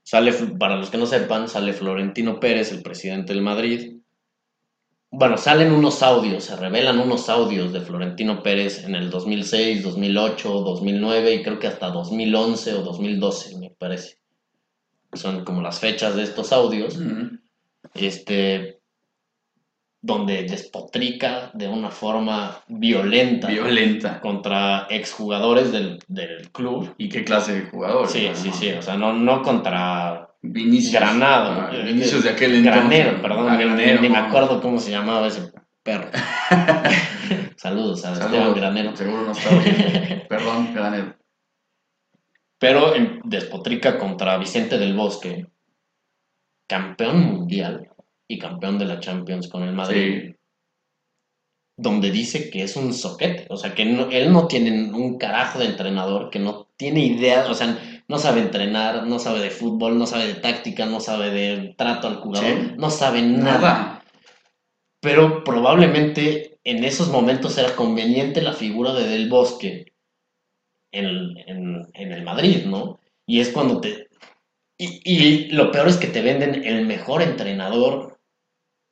Sale, 0.04 0.34
para 0.60 0.76
los 0.76 0.90
que 0.90 0.98
no 0.98 1.06
sepan, 1.06 1.48
sale 1.48 1.72
Florentino 1.74 2.40
Pérez, 2.40 2.72
el 2.72 2.82
presidente 2.82 3.34
del 3.34 3.44
Madrid. 3.44 3.99
Bueno, 5.12 5.38
salen 5.38 5.72
unos 5.72 6.04
audios, 6.04 6.44
se 6.44 6.56
revelan 6.56 7.00
unos 7.00 7.30
audios 7.30 7.74
de 7.74 7.82
Florentino 7.82 8.44
Pérez 8.44 8.84
en 8.84 8.94
el 8.94 9.10
2006, 9.10 9.82
2008, 9.84 10.50
2009 10.62 11.34
y 11.34 11.44
creo 11.44 11.58
que 11.58 11.68
hasta 11.68 11.90
2011 11.90 12.74
o 12.76 12.82
2012, 12.84 13.58
me 13.58 13.72
parece. 13.72 14.18
Son 15.14 15.44
como 15.44 15.64
las 15.64 15.80
fechas 15.80 16.16
de 16.16 16.24
estos 16.24 16.54
audios, 16.54 17.00
este, 17.96 18.80
donde 20.02 20.44
despotrica 20.44 21.50
de 21.56 21.68
una 21.68 21.90
forma 21.90 22.64
violenta 22.68 23.48
Violenta. 23.48 24.22
contra 24.22 24.86
exjugadores 24.92 25.72
del, 25.72 26.00
del 26.08 26.52
club. 26.52 26.94
¿Y 27.00 27.10
qué 27.10 27.24
clase 27.26 27.54
de 27.54 27.70
jugador? 27.70 28.08
Sí, 28.08 28.30
sí, 28.36 28.52
sí, 28.54 28.70
o 28.74 28.82
sea, 28.84 28.96
no, 28.96 29.12
no 29.14 29.42
contra 29.42 30.29
Vinicius. 30.42 30.94
Granado. 30.94 31.52
Ah, 31.62 31.72
Vinicius 31.86 32.24
de 32.24 32.30
aquel 32.30 32.56
entonces. 32.56 32.82
Granero, 32.82 33.22
perdón, 33.22 33.50
Ah, 33.50 33.58
Granero, 33.58 34.02
ni, 34.02 34.10
me 34.10 34.18
acuerdo 34.18 34.62
cómo 34.62 34.80
se 34.80 34.92
llamaba 34.92 35.28
ese 35.28 35.52
perro. 35.84 36.10
Saludos 37.58 38.06
a 38.06 38.14
Esteban. 38.14 38.54
Granero. 38.56 38.96
Seguro 38.96 39.24
no 39.24 39.32
está 39.32 39.50
bien. 39.60 40.24
Perdón, 40.30 40.74
Granero. 40.74 41.16
Pero 42.58 42.96
en- 42.96 43.22
despotrica 43.26 43.98
contra 43.98 44.38
Vicente 44.38 44.78
del 44.78 44.96
Bosque, 44.96 45.48
campeón 46.68 47.22
mundial 47.22 47.90
y 48.28 48.38
campeón 48.38 48.78
de 48.78 48.86
la 48.86 49.00
Champions 49.00 49.48
con 49.48 49.64
el 49.64 49.74
Madrid, 49.74 50.22
Sí. 50.30 50.36
donde 51.78 52.12
dice 52.12 52.50
que 52.50 52.64
es 52.64 52.76
un 52.76 52.94
soquete, 52.94 53.46
o 53.50 53.58
sea, 53.58 53.74
que 53.74 53.86
no- 53.86 54.10
él 54.10 54.32
no 54.32 54.48
tiene 54.48 54.92
un 54.94 55.18
carajo 55.18 55.60
de 55.60 55.66
entrenador, 55.66 56.30
que 56.30 56.40
no 56.40 56.68
tiene 56.78 57.06
idea, 57.06 57.46
o 57.50 57.54
sea, 57.54 57.78
no 58.10 58.18
sabe 58.18 58.42
entrenar, 58.42 59.06
no 59.08 59.20
sabe 59.20 59.40
de 59.40 59.52
fútbol, 59.52 59.98
no 59.98 60.06
sabe 60.06 60.28
de 60.28 60.34
táctica, 60.36 60.86
no 60.86 61.00
sabe 61.00 61.30
de 61.32 61.74
trato 61.78 62.08
al 62.08 62.16
jugador, 62.18 62.50
Sí. 62.62 62.72
no 62.78 62.90
sabe 62.90 63.22
nada. 63.22 63.54
Nada. 63.60 64.04
Pero 65.02 65.44
probablemente 65.46 66.60
en 66.66 66.84
esos 66.84 67.10
momentos 67.10 67.58
era 67.58 67.76
conveniente 67.76 68.42
la 68.42 68.54
figura 68.54 68.94
de 68.94 69.08
Del 69.08 69.30
Bosque 69.30 69.86
en, 70.92 71.06
en- 71.48 71.88
en 71.94 72.12
el 72.12 72.24
Madrid, 72.24 72.66
¿no? 72.66 73.00
Y 73.26 73.40
es 73.40 73.50
cuando 73.50 73.80
te... 73.80 74.10
Y, 74.78 75.02
y 75.06 75.50
lo 75.52 75.72
peor 75.72 75.88
es 75.88 75.98
que 75.98 76.08
te 76.08 76.22
venden 76.22 76.64
el 76.66 76.86
mejor 76.86 77.22
entrenador 77.22 78.20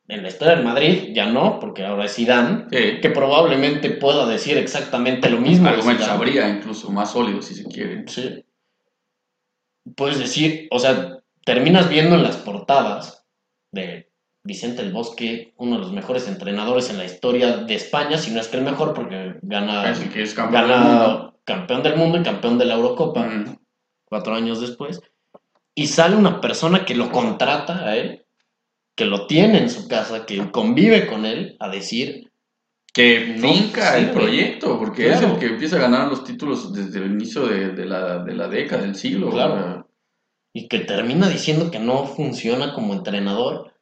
en 0.09 0.21
la 0.21 0.29
historia 0.29 0.55
del 0.55 0.63
Madrid, 0.65 1.09
ya 1.13 1.25
no, 1.25 1.59
porque 1.59 1.83
ahora 1.85 2.05
es 2.05 2.15
Zidane, 2.15 2.65
Sí. 2.71 3.01
que 3.01 3.09
probablemente 3.09 3.89
pueda 3.91 4.25
decir 4.25 4.57
exactamente 4.57 5.29
lo 5.29 5.41
mismo. 5.41 5.67
Argumentos 5.67 6.07
habría 6.07 6.47
incluso 6.47 6.89
más 6.91 7.11
sólidos 7.11 7.45
si 7.45 7.55
se 7.55 7.65
quiere. 7.65 8.07
Sí. 8.07 8.43
Puedes 9.95 10.19
decir, 10.19 10.67
o 10.71 10.79
sea, 10.79 11.19
terminas 11.45 11.89
viendo 11.89 12.15
en 12.15 12.23
las 12.23 12.37
portadas 12.37 13.25
de 13.71 14.09
Vicente 14.43 14.81
el 14.81 14.93
Bosque, 14.93 15.53
uno 15.57 15.75
de 15.75 15.81
los 15.81 15.91
mejores 15.91 16.27
entrenadores 16.27 16.89
en 16.89 16.97
la 16.97 17.05
historia 17.05 17.57
de 17.57 17.75
España, 17.75 18.17
si 18.17 18.31
no 18.31 18.39
es 18.39 18.47
que 18.47 18.57
el 18.57 18.63
mejor, 18.63 18.93
porque 18.93 19.35
gana, 19.41 19.93
que 20.13 20.23
es 20.23 20.33
campeón 20.33 20.67
del 20.67 20.71
gana 20.71 20.89
mundo. 20.89 21.39
campeón 21.43 21.83
del 21.83 21.95
mundo 21.97 22.17
y 22.17 22.23
campeón 22.23 22.57
de 22.57 22.65
la 22.65 22.75
Eurocopa, 22.75 23.29
cuatro 24.05 24.35
años 24.35 24.61
después. 24.61 25.01
Y 25.75 25.87
sale 25.87 26.15
una 26.15 26.41
persona 26.41 26.85
que 26.85 26.95
lo 26.95 27.11
contrata 27.11 27.85
a 27.85 27.95
él, 27.97 28.25
que 28.95 29.05
lo 29.05 29.27
tiene 29.27 29.59
en 29.59 29.69
su 29.69 29.87
casa, 29.87 30.25
que 30.25 30.49
convive 30.49 31.07
con 31.07 31.25
él, 31.25 31.55
a 31.59 31.69
decir, 31.69 32.31
Que 32.97 33.37
finca 33.39 33.97
el 33.97 34.07
sirve. 34.07 34.13
proyecto, 34.13 34.79
porque 34.79 35.11
es 35.11 35.21
el 35.21 35.37
que 35.37 35.45
empieza 35.47 35.75
a 35.77 35.79
ganar 35.79 36.07
los 36.09 36.23
títulos 36.23 36.73
desde 36.73 36.99
el 36.99 37.11
inicio 37.11 37.45
de, 37.47 37.69
de 37.69 37.85
la, 37.85 38.23
de 38.23 38.33
la 38.33 38.47
década, 38.47 38.81
del 38.83 38.95
siglo. 38.95 39.29
Claro. 39.29 39.53
o 39.53 39.57
sea, 39.57 39.85
y 40.53 40.67
que 40.67 40.79
termina 40.79 41.29
diciendo 41.29 41.69
que 41.69 41.79
no 41.79 42.05
funciona 42.07 42.73
como 42.73 42.93
entrenador. 42.93 43.73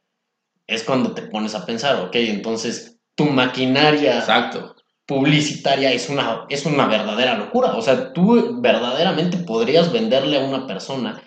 es 0.68 0.84
cuando 0.84 1.14
te 1.14 1.24
pones 1.24 1.56
a 1.56 1.66
pensar, 1.66 1.96
ok, 2.06 2.16
entonces 2.16 3.00
tu 3.16 3.26
maquinaria 3.26 4.20
Exacto. 4.20 4.76
publicitaria 5.06 5.92
es 5.94 6.10
una, 6.10 6.46
es 6.50 6.66
una 6.66 6.88
verdadera 6.88 7.38
locura. 7.38 7.76
O 7.76 7.82
sea, 7.82 8.12
tú 8.12 8.60
verdaderamente 8.62 9.38
podrías 9.38 9.94
venderle 9.94 10.38
a 10.38 10.46
una 10.46 10.68
persona 10.68 11.22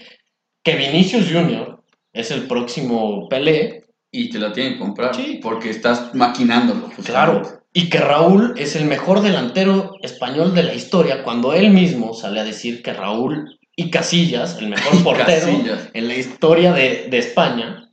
que 0.62 0.77
Vinicius 0.77 1.33
Jr. 1.33 1.81
es 2.12 2.31
el 2.31 2.46
próximo 2.46 3.29
Pelé, 3.29 3.85
Y 4.12 4.29
te 4.31 4.38
la 4.38 4.53
tienen 4.53 4.74
que 4.74 4.79
comprar. 4.81 5.14
Sí. 5.14 5.40
Porque 5.42 5.70
estás 5.70 6.14
maquinándolo. 6.14 6.90
justamente. 6.90 7.12
claro, 7.12 7.58
y 7.79 7.91
que 7.91 7.99
Raúl 7.99 8.55
es 8.57 8.75
el 8.75 8.87
mejor 8.87 9.21
delantero 9.21 9.99
español 10.03 10.53
de 10.53 10.64
la 10.64 10.75
historia, 10.75 11.23
cuando 11.23 11.53
él 11.53 11.71
mismo 11.71 12.12
sale 12.12 12.41
a 12.41 12.45
decir 12.45 12.83
que 12.83 12.93
Raúl 12.93 13.57
y 13.77 13.88
Casillas, 13.88 14.59
el 14.59 14.71
mejor 14.71 15.01
portero 15.05 15.47
Casillas. 15.47 15.88
en 15.95 16.09
la 16.09 16.17
historia 16.17 16.73
de, 16.73 17.07
de 17.09 17.19
España, 17.19 17.88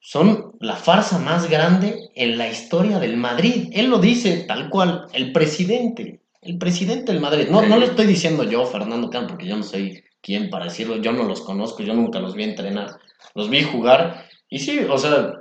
son 0.00 0.56
la 0.58 0.74
farsa 0.74 1.20
más 1.20 1.48
grande 1.48 2.10
en 2.16 2.36
la 2.36 2.48
historia 2.48 2.98
del 2.98 3.16
Madrid. 3.16 3.68
Él 3.72 3.86
lo 3.86 3.98
dice 3.98 4.44
tal 4.48 4.68
cual, 4.68 5.06
el 5.12 5.30
presidente, 5.30 6.20
el 6.42 6.58
presidente 6.58 7.12
del 7.12 7.20
Madrid. 7.20 7.46
No, 7.48 7.62
no 7.62 7.78
lo 7.78 7.86
estoy 7.86 8.08
diciendo 8.08 8.42
yo, 8.42 8.66
Fernando 8.66 9.10
Can, 9.10 9.28
porque 9.28 9.46
yo 9.46 9.56
no 9.56 9.62
soy 9.62 10.02
quien 10.20 10.50
para 10.50 10.64
decirlo, 10.64 10.96
yo 10.96 11.12
no 11.12 11.22
los 11.22 11.40
conozco, 11.42 11.84
yo 11.84 11.94
nunca 11.94 12.18
los 12.18 12.34
vi 12.34 12.42
entrenar, 12.42 12.98
los 13.36 13.48
vi 13.48 13.62
jugar, 13.62 14.26
y 14.48 14.58
sí, 14.58 14.80
o 14.90 14.98
sea, 14.98 15.34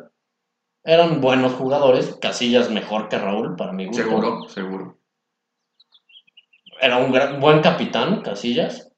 eran 0.84 1.22
buenos 1.22 1.54
jugadores, 1.54 2.18
Casillas 2.22 2.70
mejor 2.70 3.10
que 3.10 3.18
Raúl, 3.18 3.56
para 3.56 3.72
mi 3.74 3.86
gusto. 3.86 4.04
Seguro, 4.04 4.48
seguro. 4.50 4.98
Era 6.82 6.98
un 6.98 7.12
gran- 7.12 7.40
buen 7.40 7.62
capitán, 7.62 8.22
Casillas, 8.22 8.92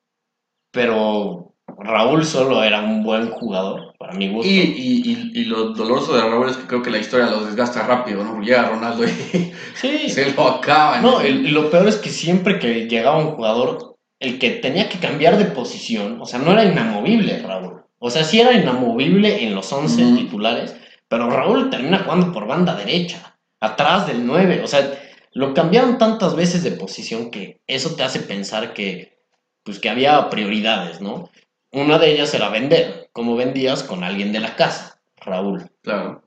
pero 0.72 1.54
Raúl 1.78 2.26
solo 2.26 2.64
era 2.64 2.82
un 2.82 3.04
buen 3.04 3.30
jugador, 3.30 3.94
para 4.00 4.14
mi 4.14 4.30
gusto. 4.32 4.50
Y, 4.50 4.60
y, 4.60 5.02
y, 5.12 5.42
y 5.42 5.46
lo 5.46 5.70
doloroso 5.74 6.16
de 6.16 6.22
Raúl 6.22 6.50
es 6.50 6.58
que 6.58 6.68
creo 6.68 6.82
que 6.82 6.90
la 6.90 6.98
historia 7.00 7.28
lo 7.28 7.46
desgasta 7.46 7.86
rápido, 7.86 8.24
¿no? 8.24 8.42
Llega 8.42 8.70
Ronaldo 8.70 9.04
y 9.06 9.10
sí, 9.76 10.10
se 10.10 10.34
lo 10.34 10.48
acaba. 10.48 11.00
No, 11.02 11.22
el- 11.22 11.54
lo 11.54 11.70
peor 11.70 11.88
es 11.88 11.98
que 11.98 12.10
siempre 12.10 12.60
que 12.60 12.88
llegaba 12.88 13.18
un 13.20 13.32
jugador, 13.36 13.96
el 14.20 14.40
que 14.40 14.52
tenía 14.52 14.90
que 14.90 15.00
cambiar 15.00 15.38
de 15.38 15.46
posición, 15.46 16.20
o 16.22 16.26
sea, 16.26 16.40
no 16.40 16.52
era 16.52 16.66
inamovible 16.66 17.40
Raúl. 17.44 17.84
O 18.00 18.10
sea, 18.10 18.24
sí 18.24 18.40
era 18.40 18.54
inamovible 18.54 19.44
en 19.44 19.56
los 19.56 19.72
11 19.72 20.04
Ujú. 20.06 20.16
titulares, 20.18 20.76
pero 21.08 21.30
Raúl 21.30 21.70
termina 21.70 22.00
jugando 22.00 22.32
por 22.32 22.48
banda 22.48 22.76
derecha, 22.76 23.38
atrás 23.60 24.08
del 24.08 24.26
9. 24.26 24.62
O 24.64 24.68
sea, 24.68 25.00
lo 25.34 25.54
cambiaron 25.54 25.98
tantas 25.98 26.36
veces 26.36 26.64
de 26.64 26.72
posición 26.72 27.32
que 27.32 27.62
eso 27.68 27.96
te 27.96 28.04
hace 28.04 28.20
pensar 28.22 28.74
que, 28.74 29.20
pues, 29.64 29.80
que 29.80 29.90
había 29.90 30.30
prioridades, 30.30 31.02
¿no? 31.02 31.30
Una 31.72 31.98
de 32.00 32.12
ellas 32.14 32.34
era 32.34 32.50
vender, 32.50 33.10
como 33.14 33.36
vendías 33.36 33.84
con 33.84 34.04
alguien 34.04 34.32
de 34.32 34.40
la 34.40 34.56
casa, 34.56 35.02
Raúl. 35.18 35.70
Claro. 35.82 36.24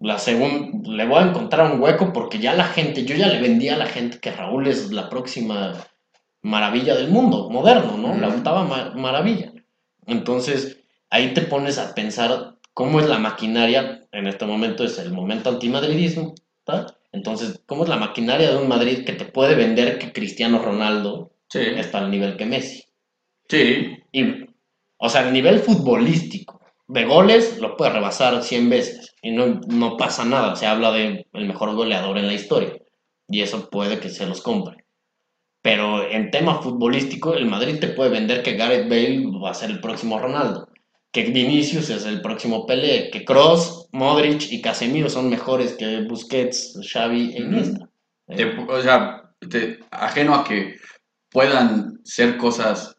La 0.00 0.18
segunda, 0.18 0.90
le 0.90 1.06
voy 1.06 1.18
a 1.18 1.26
encontrar 1.28 1.72
un 1.72 1.80
hueco 1.80 2.12
porque 2.12 2.38
ya 2.38 2.54
la 2.54 2.64
gente, 2.64 3.04
yo 3.04 3.16
ya 3.16 3.28
le 3.28 3.40
vendí 3.40 3.68
a 3.68 3.76
la 3.76 3.86
gente 3.86 4.18
que 4.20 4.30
Raúl 4.32 4.66
es 4.68 4.92
la 4.92 5.08
próxima 5.08 5.74
maravilla 6.42 6.94
del 6.96 7.10
mundo, 7.10 7.50
moderno, 7.50 7.96
¿no? 7.98 8.14
La 8.16 8.28
octava 8.28 8.64
ma- 8.64 8.92
maravilla. 8.94 9.52
Entonces, 10.06 10.78
ahí 11.10 11.34
te 11.34 11.42
pones 11.42 11.78
a 11.78 11.94
pensar 11.94 12.53
cómo 12.74 13.00
es 13.00 13.08
la 13.08 13.18
maquinaria, 13.18 14.06
en 14.12 14.26
este 14.26 14.44
momento 14.46 14.84
es 14.84 14.98
el 14.98 15.12
momento 15.12 15.50
antimadridismo, 15.50 16.34
¿tá? 16.64 16.86
Entonces, 17.12 17.62
¿cómo 17.66 17.84
es 17.84 17.88
la 17.88 17.96
maquinaria 17.96 18.50
de 18.50 18.58
un 18.58 18.68
Madrid 18.68 19.04
que 19.04 19.12
te 19.12 19.24
puede 19.24 19.54
vender 19.54 19.98
que 19.98 20.12
Cristiano 20.12 20.58
Ronaldo 20.58 21.30
Sí. 21.48 21.60
está 21.60 21.98
al 21.98 22.10
nivel 22.10 22.36
que 22.36 22.46
Messi? 22.46 22.84
Sí. 23.48 23.96
Y, 24.12 24.24
o 24.98 25.08
sea, 25.08 25.26
a 25.28 25.30
nivel 25.30 25.60
futbolístico, 25.60 26.60
de 26.88 27.04
goles 27.04 27.58
lo 27.58 27.76
puede 27.76 27.92
rebasar 27.92 28.42
100 28.42 28.68
veces 28.68 29.14
y 29.22 29.30
no, 29.30 29.60
no 29.68 29.96
pasa 29.96 30.24
nada. 30.24 30.56
Se 30.56 30.66
habla 30.66 30.92
de 30.92 31.26
el 31.32 31.46
mejor 31.46 31.74
goleador 31.74 32.18
en 32.18 32.26
la 32.26 32.34
historia 32.34 32.74
y 33.28 33.40
eso 33.40 33.70
puede 33.70 34.00
que 34.00 34.10
se 34.10 34.26
los 34.26 34.42
compre. 34.42 34.84
Pero 35.62 36.08
en 36.10 36.30
tema 36.30 36.60
futbolístico, 36.60 37.34
el 37.34 37.46
Madrid 37.46 37.78
te 37.80 37.88
puede 37.88 38.10
vender 38.10 38.42
que 38.42 38.56
Gareth 38.56 38.88
Bale 38.88 39.24
va 39.42 39.50
a 39.50 39.54
ser 39.54 39.70
el 39.70 39.80
próximo 39.80 40.18
Ronaldo, 40.18 40.68
que 41.14 41.22
Vinicius 41.30 41.88
es 41.90 42.04
el 42.06 42.20
próximo 42.20 42.66
Pelé, 42.66 43.08
que 43.10 43.24
Kroos, 43.24 43.88
Modric 43.92 44.50
y 44.50 44.60
Casemiro 44.60 45.08
son 45.08 45.30
mejores 45.30 45.72
que 45.74 46.02
Busquets, 46.02 46.76
Xavi 46.92 47.34
e 47.36 47.40
Iniesta. 47.40 47.88
Te- 48.26 48.58
o 48.58 48.82
sea, 48.82 49.30
te- 49.48 49.78
ajeno 49.92 50.34
a 50.34 50.44
que 50.44 50.74
puedan 51.30 52.00
ser 52.04 52.36
cosas 52.36 52.96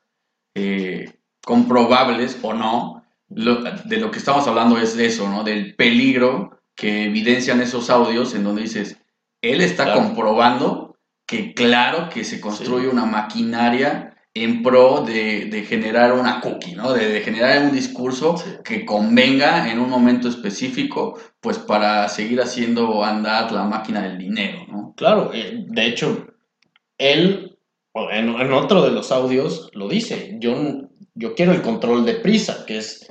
eh, 0.55 1.11
comprobables 1.43 2.37
o 2.41 2.53
no, 2.53 3.03
lo- 3.29 3.61
de 3.61 3.97
lo 3.97 4.09
que 4.11 4.19
estamos 4.19 4.47
hablando 4.47 4.77
es 4.77 4.95
de 4.95 5.07
eso, 5.07 5.27
¿no? 5.29 5.43
Del 5.43 5.75
peligro 5.75 6.61
que 6.75 7.05
evidencian 7.07 7.59
esos 7.61 7.89
audios 7.89 8.33
en 8.33 8.45
donde 8.45 8.61
dices, 8.61 8.97
él 9.41 9.59
está 9.59 9.83
Claro. 9.83 10.03
comprobando 10.03 10.95
que 11.27 11.53
claro 11.53 12.07
que 12.09 12.23
se 12.23 12.39
construye 12.39 12.87
una 12.87 13.05
maquinaria 13.05 14.14
en 14.35 14.61
pro 14.63 15.01
de, 15.01 15.45
de 15.45 15.63
generar 15.63 16.13
una 16.13 16.41
cookie, 16.41 16.75
¿no? 16.75 16.93
De, 16.93 17.07
de 17.07 17.21
generar 17.21 17.63
un 17.63 17.71
discurso 17.71 18.35
Sí. 18.37 18.51
que 18.63 18.85
convenga 18.85 19.71
en 19.71 19.79
un 19.79 19.89
momento 19.89 20.27
específico, 20.29 21.17
pues 21.39 21.57
para 21.57 22.07
seguir 22.09 22.41
haciendo 22.41 23.03
andar 23.03 23.51
la 23.53 23.63
máquina 23.63 24.01
del 24.03 24.17
dinero, 24.17 24.65
¿no? 24.67 24.93
Claro, 24.97 25.31
eh, 25.33 25.63
de 25.67 25.85
hecho, 25.87 26.27
él 26.97 27.57
en, 28.11 28.29
en 28.29 28.53
otro 28.53 28.81
de 28.83 28.91
los 28.91 29.11
audios 29.11 29.69
lo 29.73 29.87
dice, 29.87 30.35
yo, 30.39 30.53
yo 31.13 31.33
quiero 31.35 31.53
el 31.53 31.61
control 31.61 32.05
de 32.05 32.15
prisa, 32.15 32.65
que 32.65 32.77
es 32.79 33.07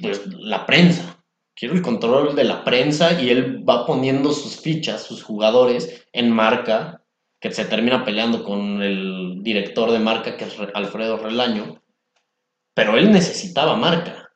pues, 0.00 0.26
la 0.28 0.64
prensa. 0.66 1.24
Quiero 1.56 1.74
el 1.74 1.82
control 1.82 2.36
de 2.36 2.44
la 2.44 2.64
prensa 2.64 3.20
y 3.20 3.30
él 3.30 3.68
va 3.68 3.86
poniendo 3.86 4.32
sus 4.32 4.60
fichas, 4.60 5.02
sus 5.04 5.22
jugadores 5.24 6.06
en 6.12 6.30
marca, 6.30 7.02
que 7.40 7.50
se 7.52 7.64
termina 7.66 8.04
peleando 8.04 8.42
con 8.42 8.82
el 8.82 9.42
director 9.42 9.90
de 9.90 9.98
marca, 9.98 10.36
que 10.36 10.44
es 10.44 10.56
Re- 10.56 10.72
Alfredo 10.74 11.18
Relaño, 11.18 11.82
pero 12.74 12.96
él 12.96 13.10
necesitaba 13.12 13.76
marca, 13.76 14.30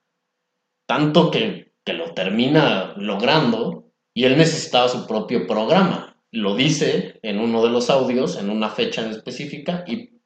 tanto 0.86 1.30
que, 1.30 1.72
que 1.84 1.92
lo 1.92 2.12
termina 2.14 2.94
logrando 2.96 3.92
y 4.14 4.24
él 4.24 4.36
necesitaba 4.36 4.88
su 4.88 5.06
propio 5.06 5.46
programa. 5.46 6.16
Lo 6.32 6.54
dice 6.54 7.18
en 7.22 7.40
uno 7.40 7.64
de 7.64 7.70
los 7.70 7.90
audios, 7.90 8.36
en 8.36 8.50
una 8.50 8.68
fecha 8.68 9.02
en 9.02 9.10
específica, 9.10 9.84
y 9.86 10.20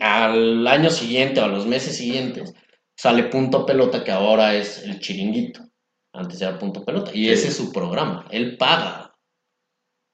al 0.00 0.66
año 0.66 0.90
siguiente 0.90 1.40
o 1.40 1.44
a 1.44 1.48
los 1.48 1.66
meses 1.66 1.96
siguientes 1.96 2.54
sale 2.96 3.24
Punto 3.24 3.64
Pelota, 3.64 4.04
que 4.04 4.12
ahora 4.12 4.54
es 4.54 4.84
el 4.84 5.00
chiringuito. 5.00 5.60
Antes 6.12 6.40
era 6.42 6.58
Punto 6.58 6.84
Pelota. 6.84 7.10
Y 7.14 7.30
ese 7.30 7.48
es 7.48 7.56
su 7.56 7.72
programa. 7.72 8.26
Él 8.30 8.56
paga. 8.58 9.09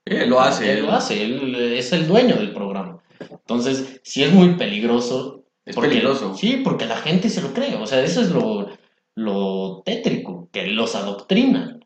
Él 0.07 0.31
lo 0.31 0.40
hace. 0.40 0.73
Él 0.73 0.87
lo 0.87 0.92
hace. 0.92 1.23
Él 1.23 1.55
es 1.55 1.92
el 1.92 2.07
dueño 2.07 2.37
del 2.37 2.53
programa. 2.53 2.99
Entonces, 3.21 4.01
sí 4.03 4.23
es 4.23 4.33
muy 4.33 4.55
peligroso. 4.55 5.45
Es 5.64 5.75
porque- 5.75 5.88
peligroso. 5.90 6.35
Sí, 6.35 6.62
porque 6.64 6.87
la 6.87 6.97
gente 6.97 7.29
se 7.29 7.42
lo 7.42 7.53
cree. 7.53 7.75
O 7.77 7.87
sea, 7.87 8.03
eso 8.03 8.21
es 8.21 8.31
lo, 8.31 8.69
lo 9.16 9.83
tétrico, 9.85 10.49
que 10.53 10.66
los 10.69 10.95
adoctrinan. 10.95 11.85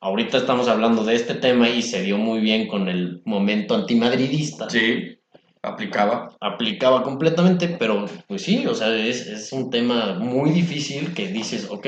Ahorita 0.00 0.38
estamos 0.38 0.68
hablando 0.68 1.04
de 1.04 1.16
este 1.16 1.34
tema 1.34 1.68
y 1.68 1.82
se 1.82 2.02
dio 2.02 2.16
muy 2.18 2.38
bien 2.40 2.68
con 2.68 2.88
el 2.88 3.20
momento 3.24 3.74
antimadridista. 3.74 4.70
Sí, 4.70 5.18
aplicaba. 5.62 6.36
Aplicaba 6.40 7.02
completamente, 7.02 7.68
pero 7.78 8.06
pues 8.28 8.42
sí, 8.42 8.64
o 8.68 8.74
sea, 8.76 8.94
es, 8.94 9.26
es 9.26 9.52
un 9.52 9.70
tema 9.70 10.14
muy 10.20 10.50
difícil 10.50 11.12
que 11.14 11.26
dices, 11.26 11.66
ok, 11.68 11.86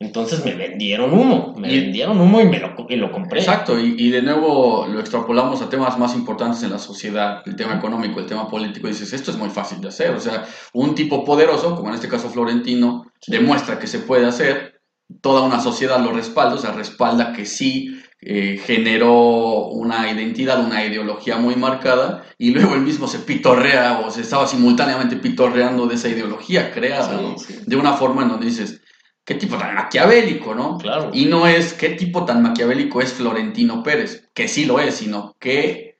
entonces 0.00 0.44
me 0.44 0.54
vendieron 0.54 1.12
humo, 1.14 1.54
me 1.56 1.72
Y- 1.72 1.80
vendieron 1.80 2.20
humo 2.20 2.40
y, 2.40 2.46
me 2.46 2.58
lo, 2.58 2.74
y 2.88 2.96
lo 2.96 3.10
compré. 3.12 3.40
Exacto, 3.40 3.78
y, 3.78 3.94
y 3.98 4.10
de 4.10 4.22
nuevo 4.22 4.86
lo 4.88 5.00
extrapolamos 5.00 5.62
a 5.62 5.68
temas 5.70 5.98
más 5.98 6.14
importantes 6.14 6.62
en 6.62 6.70
la 6.70 6.78
sociedad, 6.78 7.42
el 7.46 7.56
tema 7.56 7.74
económico, 7.76 8.20
el 8.20 8.26
tema 8.26 8.48
político, 8.48 8.86
y 8.88 8.90
dices, 8.90 9.12
esto 9.12 9.30
es 9.30 9.36
muy 9.36 9.50
fácil 9.50 9.80
de 9.80 9.88
hacer. 9.88 10.10
O 10.10 10.20
sea, 10.20 10.44
un 10.74 10.94
tipo 10.94 11.24
poderoso, 11.24 11.74
como 11.76 11.88
en 11.88 11.94
este 11.94 12.08
caso 12.08 12.28
Florentino, 12.28 13.06
demuestra 13.26 13.78
que 13.78 13.86
se 13.86 14.00
puede 14.00 14.26
hacer, 14.26 14.80
toda 15.20 15.42
una 15.42 15.60
sociedad 15.60 16.00
lo 16.00 16.12
respalda, 16.12 16.54
o 16.56 16.58
sea, 16.58 16.72
respalda 16.72 17.32
que 17.32 17.46
sí 17.46 18.00
eh, 18.20 18.58
generó 18.64 19.66
una 19.68 20.10
identidad, 20.10 20.64
una 20.64 20.84
ideología 20.84 21.36
muy 21.36 21.56
marcada, 21.56 22.24
y 22.38 22.50
luego 22.50 22.74
él 22.74 22.80
mismo 22.80 23.06
se 23.06 23.18
pitorrea 23.20 24.00
o 24.04 24.10
se 24.10 24.22
estaba 24.22 24.46
simultáneamente 24.46 25.16
pitorreando 25.16 25.86
de 25.86 25.94
esa 25.94 26.08
ideología 26.08 26.72
creada, 26.72 27.18
Sí, 27.18 27.22
¿no? 27.24 27.38
sí. 27.38 27.54
De 27.66 27.76
una 27.76 27.92
forma 27.94 28.22
en 28.22 28.28
donde 28.28 28.46
dices, 28.46 28.80
qué 29.24 29.34
tipo 29.34 29.56
tan 29.56 29.74
maquiavélico, 29.74 30.54
¿no? 30.54 30.78
Claro. 30.78 31.10
Y 31.12 31.26
no 31.26 31.46
es 31.46 31.72
qué 31.74 31.90
tipo 31.90 32.24
tan 32.24 32.42
maquiavélico 32.42 33.00
es 33.00 33.14
Florentino 33.14 33.82
Pérez, 33.82 34.28
que 34.34 34.48
sí 34.48 34.66
lo 34.66 34.78
es, 34.80 34.96
sino 34.96 35.34
qué 35.38 35.98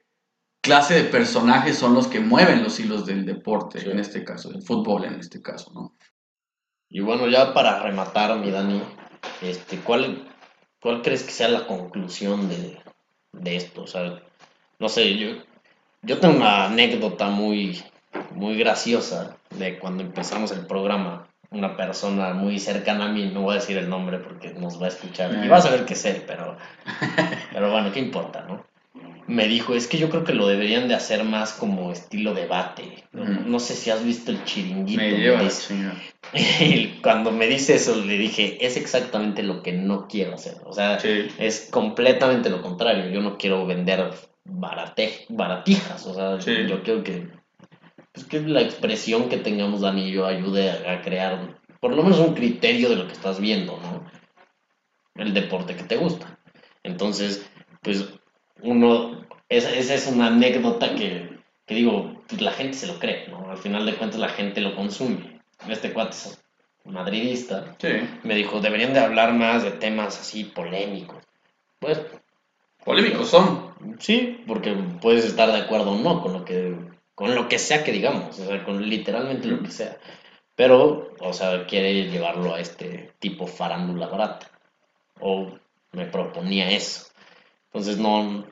clase 0.61 0.95
de 0.95 1.05
personajes 1.05 1.77
son 1.79 1.95
los 1.95 2.07
que 2.07 2.21
mueven 2.21 2.63
los 2.63 2.79
hilos 2.81 3.05
del 3.07 3.25
deporte, 3.27 3.81
Sí. 3.81 3.91
en 3.91 3.99
este 3.99 4.25
caso, 4.25 4.51
del 4.51 4.63
fútbol 4.63 5.05
en 5.05 5.15
este 5.15 5.43
caso, 5.43 5.71
¿no? 5.75 5.95
Y 6.89 7.01
bueno, 7.01 7.29
ya 7.29 7.53
para 7.53 7.83
rematar, 7.83 8.39
mi 8.39 8.51
Dani, 8.51 8.81
este, 9.43 9.79
¿cuál, 9.79 10.29
cuál 10.81 11.03
crees 11.03 11.23
que 11.23 11.33
sea 11.33 11.49
la 11.49 11.67
conclusión 11.67 12.49
de, 12.49 12.79
de 13.33 13.57
esto? 13.57 13.83
O 13.83 13.87
sea, 13.87 14.23
no 14.79 14.89
sé, 14.89 15.17
yo, 15.19 15.43
yo 16.03 16.19
tengo 16.19 16.37
una 16.37 16.67
anécdota 16.67 17.29
muy, 17.29 17.83
muy 18.33 18.57
graciosa 18.57 19.37
de 19.51 19.79
cuando 19.79 20.03
empezamos 20.03 20.53
el 20.53 20.67
programa 20.67 21.27
una 21.51 21.77
persona 21.77 22.33
muy 22.35 22.59
cercana 22.59 23.07
a 23.07 23.09
mí, 23.13 23.31
no 23.33 23.43
voy 23.43 23.53
a 23.57 23.61
decir 23.61 23.77
el 23.79 23.89
nombre 23.89 24.19
porque 24.19 24.53
nos 24.55 24.81
va 24.81 24.87
a 24.87 24.89
escuchar 24.89 25.45
y 25.45 25.49
va 25.49 25.59
a 25.59 25.63
saber 25.63 25.85
que 25.85 25.95
es 25.95 26.05
él, 26.05 26.23
pero, 26.27 26.57
pero 27.53 27.71
bueno, 27.71 27.93
¿qué 27.93 28.01
importa, 28.01 28.45
no? 28.49 28.65
Me 29.27 29.49
dijo, 29.49 29.75
es 29.75 29.87
que 29.87 29.97
yo 29.97 30.11
creo 30.11 30.23
que 30.25 30.35
lo 30.35 30.47
deberían 30.47 30.87
de 30.87 30.95
hacer 30.95 31.25
más 31.25 31.53
como 31.55 31.91
estilo 31.93 32.35
debate. 32.35 33.05
No, 33.13 33.25
Mm. 33.25 33.51
no 33.51 33.59
sé 33.59 33.75
si 33.75 33.91
has 33.91 34.05
visto 34.05 34.31
el 34.31 34.45
chiringuito. 34.45 35.01
Me 35.01 35.13
lleva 35.13 35.41
dice. 35.43 35.75
Y 36.61 37.01
cuando 37.03 37.31
me 37.31 37.47
dice 37.47 37.77
eso, 37.77 37.97
le 38.05 38.19
dije, 38.19 38.59
es 38.67 38.77
exactamente 38.77 39.43
lo 39.43 39.63
que 39.63 39.73
no 39.73 40.09
quiero 40.09 40.35
hacer. 40.35 40.57
O 40.67 40.73
sea, 40.75 40.99
Sí. 41.01 41.29
es 41.39 41.69
completamente 41.71 42.51
lo 42.51 42.61
contrario. 42.61 43.09
Yo 43.11 43.23
no 43.23 43.39
quiero 43.39 43.65
vender 43.67 44.11
barate- 44.45 45.25
baratijas. 45.31 46.05
O 46.07 46.15
sea, 46.15 46.39
Sí. 46.41 46.67
yo 46.69 46.83
quiero 46.83 47.03
que, 47.03 47.27
pues, 48.15 48.25
que 48.27 48.41
la 48.41 48.63
expresión 48.63 49.29
que 49.29 49.37
tengamos 49.37 49.83
Dani 49.83 50.09
y 50.09 50.13
yo 50.13 50.27
ayude 50.27 50.71
a, 50.71 50.93
a 50.95 51.03
crear 51.03 51.59
por 51.81 51.95
lo 51.95 52.03
menos 52.03 52.19
un 52.21 52.35
criterio 52.35 52.89
de 52.89 52.97
lo 52.97 53.07
que 53.07 53.13
estás 53.13 53.39
viendo, 53.41 53.79
¿no? 53.83 54.05
El 55.17 55.35
deporte 55.35 55.77
que 55.77 55.83
te 55.85 55.97
gusta. 55.97 56.39
Entonces, 56.83 57.47
pues 57.83 58.09
uno, 58.63 59.27
esa, 59.51 59.71
esa 59.71 59.95
es 59.95 60.07
una 60.07 60.29
anécdota 60.29 60.95
que, 60.95 61.39
que 61.67 61.75
digo, 61.75 62.23
pues, 62.27 62.41
la 62.41 62.53
gente 62.53 62.75
se 62.79 62.87
lo 62.87 62.99
cree, 62.99 63.29
¿no? 63.29 63.51
Al 63.51 63.59
final 63.59 63.85
de 63.85 63.95
cuentas 63.95 64.19
la 64.19 64.29
gente 64.31 64.61
lo 64.63 64.75
consume. 64.75 65.41
Este 65.69 65.93
cuate 65.93 66.17
es 66.17 66.43
madridista, 66.85 67.77
Sí. 67.79 67.89
me 68.23 68.35
dijo, 68.35 68.61
deberían 68.61 68.93
de 68.95 69.01
hablar 69.01 69.33
más 69.35 69.63
de 69.63 69.71
temas 69.73 70.19
así 70.21 70.45
polémicos. 70.45 71.23
Pues 71.79 72.01
Polémicos 72.85 73.29
son. 73.31 73.73
sí, 73.99 74.43
porque 74.47 74.73
puedes 75.01 75.25
estar 75.25 75.51
de 75.53 75.59
acuerdo 75.59 75.93
o 75.93 75.99
no 75.99 76.23
con 76.23 76.33
lo 76.35 76.45
que, 76.45 76.77
con 77.15 77.35
lo 77.35 77.49
que 77.49 77.59
sea 77.59 77.85
que 77.85 77.93
digamos, 77.93 78.39
o 78.39 78.47
sea, 78.47 78.65
con 78.65 78.89
literalmente 78.89 79.49
lo 79.49 79.63
que 79.63 79.71
sea. 79.71 79.99
Pero, 80.57 81.15
o 81.21 81.33
sea, 81.33 81.67
quiere 81.67 82.11
llevarlo 82.11 82.55
a 82.55 82.61
este 82.61 83.13
tipo 83.19 83.47
farándula 83.47 84.07
barata. 84.09 84.51
O 85.21 85.53
me 85.93 86.07
proponía 86.07 86.71
eso. 86.71 87.07
Entonces 87.67 87.99
no, 87.99 88.45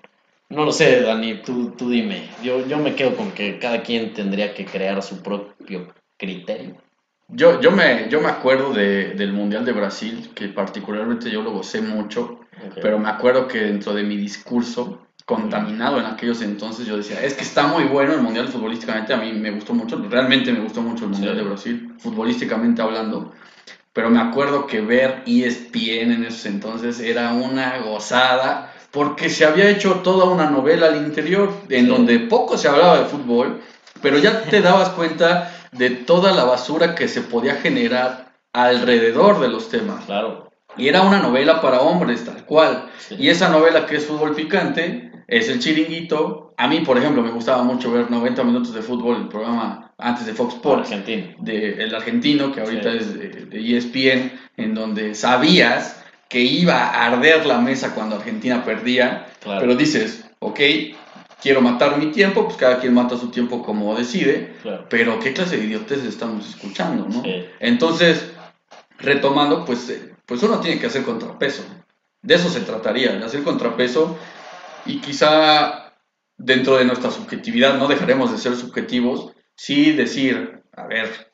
no 0.48 0.64
lo 0.64 0.72
sé, 0.72 1.02
Dani, 1.02 1.42
tú, 1.42 1.70
tú 1.72 1.90
dime. 1.90 2.28
Yo, 2.42 2.66
yo 2.66 2.78
me 2.78 2.94
quedo 2.94 3.16
con 3.16 3.32
que 3.32 3.58
cada 3.58 3.82
quien 3.82 4.12
tendría 4.14 4.54
que 4.54 4.64
crear 4.64 5.02
su 5.02 5.22
propio 5.22 5.94
criterio. 6.16 6.76
Yo, 7.28 7.60
yo, 7.60 7.70
me, 7.70 8.08
yo 8.10 8.20
me 8.20 8.28
acuerdo 8.28 8.72
de- 8.74 9.14
del 9.14 9.32
Mundial 9.32 9.64
de 9.64 9.72
Brasil, 9.72 10.30
que 10.34 10.48
particularmente 10.48 11.30
yo 11.30 11.42
lo 11.42 11.52
gocé 11.52 11.80
mucho, 11.80 12.40
pero 12.82 12.98
me 12.98 13.08
acuerdo 13.08 13.48
que 13.48 13.58
dentro 13.60 13.94
de 13.94 14.02
mi 14.02 14.16
discurso, 14.16 15.06
contaminado 15.34 15.98
en 15.98 16.06
aquellos 16.06 16.42
entonces, 16.42 16.86
yo 16.86 16.96
decía, 16.96 17.22
es 17.22 17.34
que 17.34 17.42
está 17.42 17.66
muy 17.66 17.84
bueno 17.84 18.12
el 18.14 18.20
Mundial 18.20 18.48
futbolísticamente, 18.48 19.14
a 19.14 19.16
mí 19.16 19.32
me 19.32 19.50
gustó 19.50 19.72
mucho, 19.74 19.96
realmente 20.10 20.52
me 20.52 20.60
gustó 20.60 20.82
mucho 20.82 21.04
el 21.04 21.10
Mundial 21.10 21.32
Sí. 21.34 21.38
de 21.38 21.44
Brasil, 21.48 21.94
futbolísticamente 21.98 22.82
hablando, 22.82 23.32
pero 23.92 24.10
me 24.10 24.20
acuerdo 24.20 24.66
que 24.66 24.80
ver 24.80 25.22
ESPN 25.26 26.12
en 26.12 26.24
esos 26.24 26.46
entonces 26.46 27.00
era 27.00 27.32
una 27.32 27.78
gozada, 27.78 28.72
porque 28.90 29.30
se 29.30 29.44
había 29.46 29.70
hecho 29.70 30.00
toda 30.04 30.26
una 30.26 30.50
novela 30.50 30.86
al 30.88 30.96
interior, 30.96 31.50
en 31.70 31.86
Sí. 31.86 31.90
donde 31.90 32.18
poco 32.20 32.58
se 32.58 32.68
hablaba 32.68 32.98
de 32.98 33.04
fútbol, 33.06 33.60
pero 34.02 34.18
ya 34.18 34.42
te 34.42 34.60
dabas 34.62 34.90
cuenta 34.90 35.50
de 35.72 35.90
toda 35.90 36.32
la 36.32 36.44
basura 36.44 36.94
que 36.94 37.08
se 37.08 37.22
podía 37.22 37.54
generar 37.56 38.32
alrededor 38.52 39.40
de 39.40 39.48
los 39.48 39.68
temas. 39.70 40.04
Claro. 40.04 40.50
Y 40.76 40.88
era 40.88 41.02
una 41.02 41.18
novela 41.18 41.60
para 41.60 41.80
hombres, 41.80 42.24
tal 42.24 42.44
cual. 42.46 42.88
Sí. 42.98 43.16
Y 43.18 43.28
esa 43.28 43.50
novela 43.50 43.84
que 43.86 43.96
es 43.96 44.06
fútbol 44.06 44.34
picante, 44.34 45.11
es 45.38 45.48
el 45.48 45.58
chiringuito. 45.58 46.54
A 46.56 46.68
mí, 46.68 46.80
por 46.80 46.98
ejemplo, 46.98 47.22
me 47.22 47.30
gustaba 47.30 47.62
mucho 47.62 47.90
ver 47.90 48.10
90 48.10 48.44
minutos 48.44 48.74
de 48.74 48.82
fútbol, 48.82 49.16
el 49.22 49.28
programa 49.28 49.92
antes 49.98 50.26
de 50.26 50.34
Fox 50.34 50.54
Por 50.54 50.80
Sports, 50.80 50.92
Argentina. 50.92 51.34
de 51.40 51.82
el 51.84 51.94
argentino, 51.94 52.52
que 52.52 52.60
ahorita 52.60 52.90
Sí. 52.92 52.98
es 52.98 53.14
de, 53.18 53.28
de 53.46 53.58
E 53.60 53.76
ESPN, 53.76 54.32
en 54.56 54.74
donde 54.74 55.14
sabías 55.14 56.02
que 56.28 56.40
iba 56.40 56.76
a 56.86 57.06
arder 57.06 57.46
la 57.46 57.58
mesa 57.58 57.94
cuando 57.94 58.16
Argentina 58.16 58.64
perdía, 58.64 59.26
Claro. 59.42 59.60
pero 59.60 59.74
dices, 59.76 60.24
ok, 60.40 60.60
quiero 61.42 61.60
matar 61.60 61.98
mi 61.98 62.06
tiempo, 62.12 62.44
pues 62.44 62.56
cada 62.56 62.78
quien 62.80 62.94
mata 62.94 63.16
su 63.16 63.30
tiempo 63.30 63.62
como 63.62 63.94
decide, 63.96 64.54
Claro. 64.62 64.86
pero 64.88 65.18
qué 65.20 65.32
clase 65.32 65.56
de 65.56 65.64
idiotes 65.64 66.04
estamos 66.04 66.48
escuchando, 66.48 67.06
¿no? 67.08 67.22
Sí. 67.22 67.44
Entonces, 67.60 68.30
retomando, 68.98 69.64
pues, 69.64 69.88
eh, 69.90 70.12
pues 70.26 70.42
uno 70.42 70.58
tiene 70.60 70.78
que 70.80 70.86
hacer 70.86 71.02
contrapeso. 71.02 71.64
De 72.22 72.34
eso 72.34 72.48
se 72.48 72.60
trataría, 72.60 73.12
de 73.12 73.24
hacer 73.24 73.42
contrapeso 73.42 74.16
y 74.86 75.00
quizá 75.00 75.94
dentro 76.36 76.76
de 76.76 76.84
nuestra 76.84 77.10
subjetividad 77.10 77.78
no 77.78 77.88
dejaremos 77.88 78.32
de 78.32 78.38
ser 78.38 78.56
subjetivos, 78.56 79.32
sí 79.54 79.92
decir, 79.92 80.62
a 80.72 80.86
ver, 80.86 81.32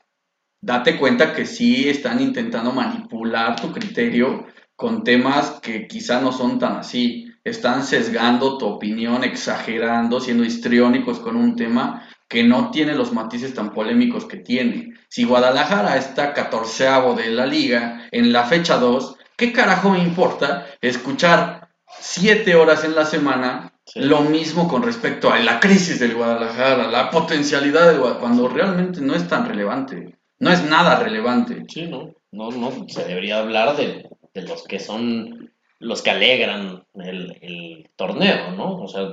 date 0.60 0.98
cuenta 0.98 1.34
que 1.34 1.46
sí 1.46 1.88
están 1.88 2.20
intentando 2.20 2.72
manipular 2.72 3.60
tu 3.60 3.72
criterio 3.72 4.46
con 4.76 5.02
temas 5.02 5.58
que 5.62 5.86
quizá 5.88 6.20
no 6.20 6.32
son 6.32 6.58
tan 6.58 6.76
así. 6.76 7.32
Están 7.42 7.84
sesgando 7.84 8.58
tu 8.58 8.66
opinión, 8.66 9.24
exagerando, 9.24 10.20
siendo 10.20 10.44
histriónicos 10.44 11.18
con 11.18 11.36
un 11.36 11.56
tema 11.56 12.06
que 12.28 12.44
no 12.44 12.70
tiene 12.70 12.94
los 12.94 13.12
matices 13.12 13.54
tan 13.54 13.72
polémicos 13.72 14.26
que 14.26 14.36
tiene. 14.36 14.94
Si 15.08 15.24
Guadalajara 15.24 15.96
está 15.96 16.34
catorceavo 16.34 17.14
de 17.14 17.30
la 17.30 17.46
liga 17.46 18.06
en 18.10 18.32
la 18.32 18.44
fecha 18.44 18.76
2, 18.76 19.16
¿qué 19.36 19.52
carajo 19.52 19.90
me 19.90 20.02
importa 20.02 20.66
escuchar 20.82 21.67
siete 22.00 22.54
horas 22.54 22.84
en 22.84 22.94
la 22.94 23.04
semana 23.04 23.72
Sí. 23.84 24.00
lo 24.00 24.20
mismo 24.20 24.68
con 24.68 24.82
respecto 24.82 25.30
a 25.32 25.38
la 25.38 25.60
crisis 25.60 25.98
del 25.98 26.14
Guadalajara, 26.14 26.90
la 26.90 27.10
potencialidad 27.10 27.86
del 27.88 28.00
Guadalajara, 28.00 28.20
cuando 28.20 28.48
realmente 28.48 29.00
no 29.00 29.14
es 29.14 29.26
tan 29.26 29.46
relevante, 29.48 30.18
no 30.40 30.50
es 30.50 30.62
nada 30.62 30.96
relevante. 30.98 31.64
Sí, 31.68 31.86
no, 31.86 32.14
no, 32.30 32.50
no, 32.50 32.86
se 32.86 33.04
debería 33.06 33.38
hablar 33.38 33.76
de, 33.78 34.06
de 34.34 34.42
los 34.42 34.64
que 34.64 34.78
son 34.78 35.50
los 35.78 36.02
que 36.02 36.10
alegran 36.10 36.84
el, 36.96 37.38
el 37.40 37.90
torneo, 37.96 38.52
¿no? 38.52 38.76
O 38.76 38.88
sea, 38.88 39.08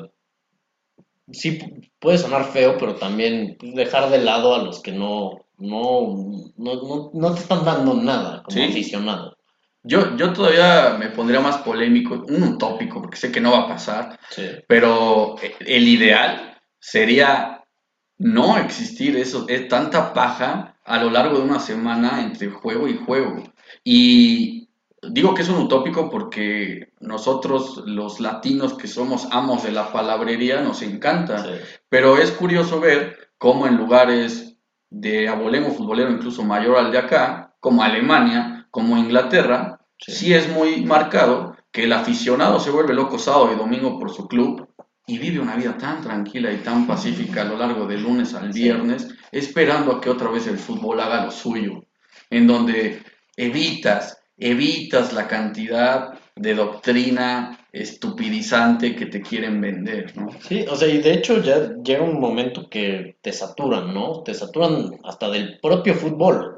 sí 1.32 1.58
pu- 1.58 1.90
puede 2.00 2.18
sonar 2.18 2.44
feo, 2.52 2.78
pero 2.78 2.96
también 2.96 3.56
pues, 3.58 3.74
dejar 3.76 4.10
de 4.10 4.20
lado 4.20 4.56
a 4.56 4.64
los 4.64 4.82
que 4.82 4.92
no, 4.92 5.40
no, 5.58 6.52
no, 6.58 6.76
no, 6.76 7.12
no 7.14 7.34
te 7.34 7.40
están 7.40 7.64
dando 7.64 7.94
nada 7.94 8.44
como 8.44 8.58
Sí. 8.58 8.64
aficionado. 8.64 9.35
Yo, 9.88 10.16
yo 10.18 10.34
todavía 10.34 10.98
me 10.98 11.10
pondría 11.10 11.40
más 11.40 11.60
polémico, 11.60 12.26
un 12.28 12.44
utópico, 12.44 13.02
porque 13.02 13.18
sé 13.18 13.32
que 13.32 13.40
no 13.40 13.52
va 13.52 13.60
a 13.62 13.68
pasar, 13.68 14.20
Sí, 14.30 14.48
pero 14.68 15.36
el 15.60 15.88
ideal 15.88 16.60
sería 16.80 17.64
no 18.18 18.58
existir 18.58 19.16
eso, 19.16 19.46
es 19.48 19.68
tanta 19.68 20.14
paja 20.14 20.78
a 20.84 20.98
lo 21.04 21.12
largo 21.12 21.38
de 21.38 21.44
una 21.44 21.60
semana 21.60 22.22
entre 22.24 22.50
juego 22.50 22.88
y 22.88 22.98
juego. 22.98 23.44
Y 23.84 24.70
digo 25.04 25.36
que 25.36 25.44
es 25.44 25.50
un 25.50 25.62
utópico 25.62 26.10
porque 26.10 26.94
nosotros 27.00 27.84
los 27.86 28.20
latinos 28.20 28.74
que 28.74 28.88
somos 28.88 29.28
amos 29.32 29.64
de 29.64 29.72
la 29.72 29.92
palabrería 29.92 30.62
nos 30.62 30.82
encanta, 30.82 31.44
sí, 31.44 31.52
pero 31.90 32.18
es 32.18 32.32
curioso 32.32 32.80
ver 32.80 33.30
cómo 33.38 33.68
en 33.68 33.78
lugares 33.78 34.58
de 34.90 35.28
abolemo 35.28 35.72
futbolero 35.72 36.10
incluso 36.10 36.44
mayor 36.44 36.78
al 36.78 36.92
de 36.92 37.00
acá, 37.00 37.56
como 37.60 37.84
Alemania, 37.84 38.55
como 38.76 38.98
Inglaterra, 38.98 39.80
Sí. 39.98 40.12
sí 40.12 40.34
es 40.34 40.52
muy 40.52 40.84
marcado 40.84 41.56
que 41.72 41.86
el 41.86 41.94
aficionado 41.94 42.60
se 42.60 42.72
vuelve 42.72 42.94
loco 42.94 43.18
sábado 43.18 43.54
y 43.54 43.58
domingo 43.58 43.98
por 43.98 44.12
su 44.12 44.28
club 44.28 44.68
y 45.08 45.18
vive 45.18 45.40
una 45.40 45.56
vida 45.56 45.78
tan 45.78 46.02
tranquila 46.02 46.52
y 46.52 46.58
tan 46.58 46.86
pacífica 46.86 47.44
a 47.44 47.46
lo 47.46 47.58
largo 47.58 47.86
del 47.88 48.04
lunes 48.04 48.34
al 48.34 48.52
Sí. 48.52 48.64
viernes, 48.64 49.08
esperando 49.32 49.94
a 49.94 50.02
que 50.02 50.10
otra 50.10 50.30
vez 50.30 50.46
el 50.48 50.58
fútbol 50.58 51.00
haga 51.00 51.24
lo 51.24 51.32
suyo, 51.32 51.86
en 52.30 52.48
donde 52.48 53.02
evitas, 53.38 54.18
evitas 54.38 55.14
la 55.14 55.26
cantidad 55.30 56.20
de 56.36 56.54
doctrina 56.54 57.58
estupidizante 57.72 58.94
que 58.96 59.06
te 59.06 59.22
quieren 59.22 59.62
vender, 59.62 60.18
¿no? 60.18 60.28
Sí, 60.48 60.66
o 60.70 60.76
sea, 60.76 60.90
y 60.90 60.98
de 60.98 61.14
hecho 61.14 61.42
ya 61.42 61.72
llega 61.82 62.04
un 62.04 62.20
momento 62.20 62.70
que 62.70 63.16
te 63.22 63.32
saturan, 63.32 63.94
¿no? 63.94 64.22
Te 64.24 64.34
saturan 64.34 64.92
hasta 65.06 65.30
del 65.30 65.60
propio 65.62 65.94
fútbol, 65.94 66.55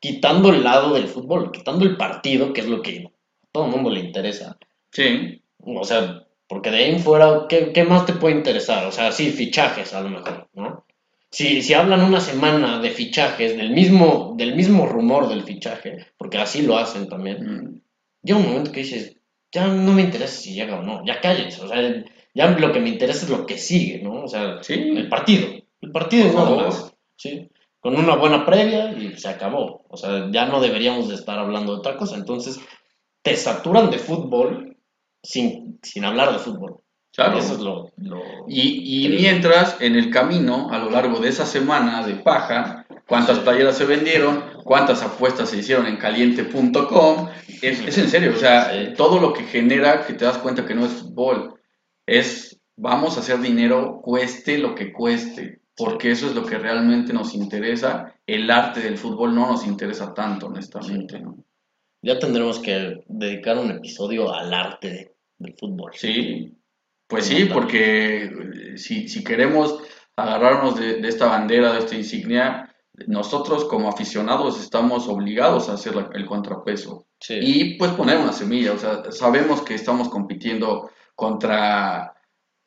quitando 0.00 0.50
el 0.50 0.64
lado 0.64 0.94
del 0.94 1.06
fútbol, 1.06 1.52
quitando 1.52 1.84
el 1.84 1.96
partido, 1.96 2.52
que 2.52 2.62
es 2.62 2.66
lo 2.66 2.82
que 2.82 3.06
a 3.06 3.48
todo 3.52 3.66
el 3.66 3.70
mundo 3.70 3.90
le 3.90 4.00
interesa. 4.00 4.58
Sí, 4.90 5.42
O 5.58 5.84
sea, 5.84 6.26
porque 6.48 6.70
de 6.70 6.78
ahí 6.78 6.90
en 6.90 7.00
fuera, 7.00 7.46
¿qué, 7.48 7.72
qué 7.72 7.84
más 7.84 8.06
te 8.06 8.14
puede 8.14 8.34
interesar? 8.34 8.86
O 8.86 8.92
sea, 8.92 9.12
sí, 9.12 9.30
fichajes 9.30 9.94
a 9.94 10.00
lo 10.00 10.08
mejor, 10.08 10.48
¿no? 10.54 10.84
Si, 11.30 11.62
si 11.62 11.74
hablan 11.74 12.02
una 12.02 12.20
semana 12.20 12.80
de 12.80 12.90
fichajes, 12.90 13.56
del 13.56 13.70
mismo, 13.70 14.34
del 14.36 14.56
mismo 14.56 14.86
rumor 14.86 15.28
del 15.28 15.44
fichaje, 15.44 16.06
porque 16.16 16.38
así 16.38 16.62
lo 16.62 16.76
hacen 16.76 17.08
también, 17.08 17.38
mm, 17.44 17.80
llega 18.22 18.40
un 18.40 18.48
momento 18.48 18.72
que 18.72 18.80
dices, 18.80 19.16
ya 19.52 19.68
no 19.68 19.92
me 19.92 20.02
interesa 20.02 20.34
si 20.34 20.54
llega 20.54 20.80
o 20.80 20.82
no, 20.82 21.04
ya 21.06 21.20
calles, 21.20 21.60
o 21.60 21.68
sea, 21.68 22.04
ya 22.34 22.50
lo 22.50 22.72
que 22.72 22.80
me 22.80 22.88
interesa 22.88 23.26
es 23.26 23.30
lo 23.30 23.46
que 23.46 23.58
sigue, 23.58 24.02
¿no? 24.02 24.24
O 24.24 24.28
sea, 24.28 24.62
sí, 24.62 24.74
el 24.74 25.08
partido, 25.08 25.48
el 25.80 25.92
partido 25.92 26.26
es 26.26 26.34
nada 26.34 26.56
más, 26.56 26.94
¿sí? 27.16 27.48
Con 27.80 27.96
una 27.96 28.16
buena 28.16 28.44
previa 28.44 28.92
y 28.92 29.16
se 29.16 29.28
acabó, 29.28 29.84
o 29.88 29.96
sea, 29.96 30.28
ya 30.30 30.46
no 30.46 30.60
deberíamos 30.60 31.08
de 31.08 31.14
estar 31.14 31.38
hablando 31.38 31.72
de 31.72 31.78
otra 31.78 31.96
cosa, 31.96 32.16
entonces 32.16 32.60
te 33.22 33.34
saturan 33.36 33.90
de 33.90 33.98
fútbol 33.98 34.76
sin, 35.22 35.78
sin 35.82 36.04
hablar 36.04 36.32
de 36.32 36.38
fútbol. 36.38 36.80
claro. 37.14 37.38
Eso 37.38 37.54
es 37.54 37.60
lo... 37.60 37.90
lo- 37.96 38.20
Y, 38.48 39.04
y 39.06 39.08
mientras 39.08 39.80
en 39.80 39.96
el 39.96 40.10
camino, 40.10 40.68
a 40.70 40.78
lo 40.78 40.90
largo 40.90 41.20
de 41.20 41.28
esa 41.30 41.46
semana 41.46 42.06
de 42.06 42.16
paja, 42.16 42.86
cuántas 43.06 43.38
playeras 43.40 43.76
se 43.78 43.84
vendieron, 43.86 44.44
cuántas 44.64 45.02
apuestas 45.02 45.48
se 45.50 45.58
hicieron 45.58 45.86
en 45.86 45.96
caliente.com. 45.96 47.28
Es, 47.62 47.80
es 47.80 47.98
en 47.98 48.08
serio, 48.08 48.32
o 48.34 48.38
sea, 48.38 48.70
Sí. 48.72 48.94
todo 48.96 49.18
lo 49.20 49.32
que 49.32 49.44
genera 49.44 50.06
que 50.06 50.14
te 50.14 50.24
das 50.24 50.38
cuenta 50.38 50.64
que 50.66 50.74
no 50.74 50.84
es 50.86 50.92
fútbol, 50.92 51.54
es 52.06 52.58
vamos 52.76 53.16
a 53.16 53.20
hacer 53.20 53.38
dinero 53.40 54.00
cueste 54.02 54.56
lo 54.58 54.74
que 54.74 54.92
cueste, 54.92 55.60
porque 55.84 56.10
eso 56.12 56.26
es 56.28 56.34
lo 56.34 56.44
que 56.44 56.58
realmente 56.58 57.12
nos 57.12 57.34
interesa. 57.34 58.14
El 58.26 58.50
arte 58.50 58.80
del 58.80 58.98
fútbol 58.98 59.34
no 59.34 59.46
nos 59.46 59.66
interesa 59.66 60.12
tanto, 60.14 60.46
honestamente, 60.46 61.18
¿no? 61.20 61.36
Ya 62.02 62.18
tendremos 62.18 62.58
que 62.60 63.02
dedicar 63.08 63.58
un 63.58 63.70
episodio 63.70 64.32
al 64.32 64.52
arte 64.54 64.88
de- 64.90 65.14
del 65.38 65.54
fútbol. 65.58 65.92
Sí, 65.94 66.56
pues 67.06 67.24
sí, 67.26 67.46
porque 67.52 68.24
eh, 68.24 68.78
si, 68.78 69.08
si 69.08 69.24
queremos 69.24 69.78
agarrarnos 70.16 70.78
de, 70.78 70.96
de 71.00 71.08
esta 71.08 71.26
bandera, 71.26 71.72
de 71.72 71.78
esta 71.80 71.96
insignia, 71.96 72.74
nosotros 73.06 73.64
como 73.64 73.88
aficionados 73.88 74.60
estamos 74.60 75.08
obligados 75.08 75.68
a 75.68 75.74
hacer 75.74 75.94
la- 75.96 76.10
el 76.14 76.26
contrapeso 76.26 77.06
Sí. 77.20 77.38
y 77.40 77.74
pues 77.78 77.90
poner 77.92 78.18
una 78.18 78.32
semilla, 78.32 78.72
o 78.72 78.78
sea, 78.78 79.10
sabemos 79.12 79.62
que 79.62 79.74
estamos 79.74 80.08
compitiendo 80.08 80.90
contra 81.14 82.14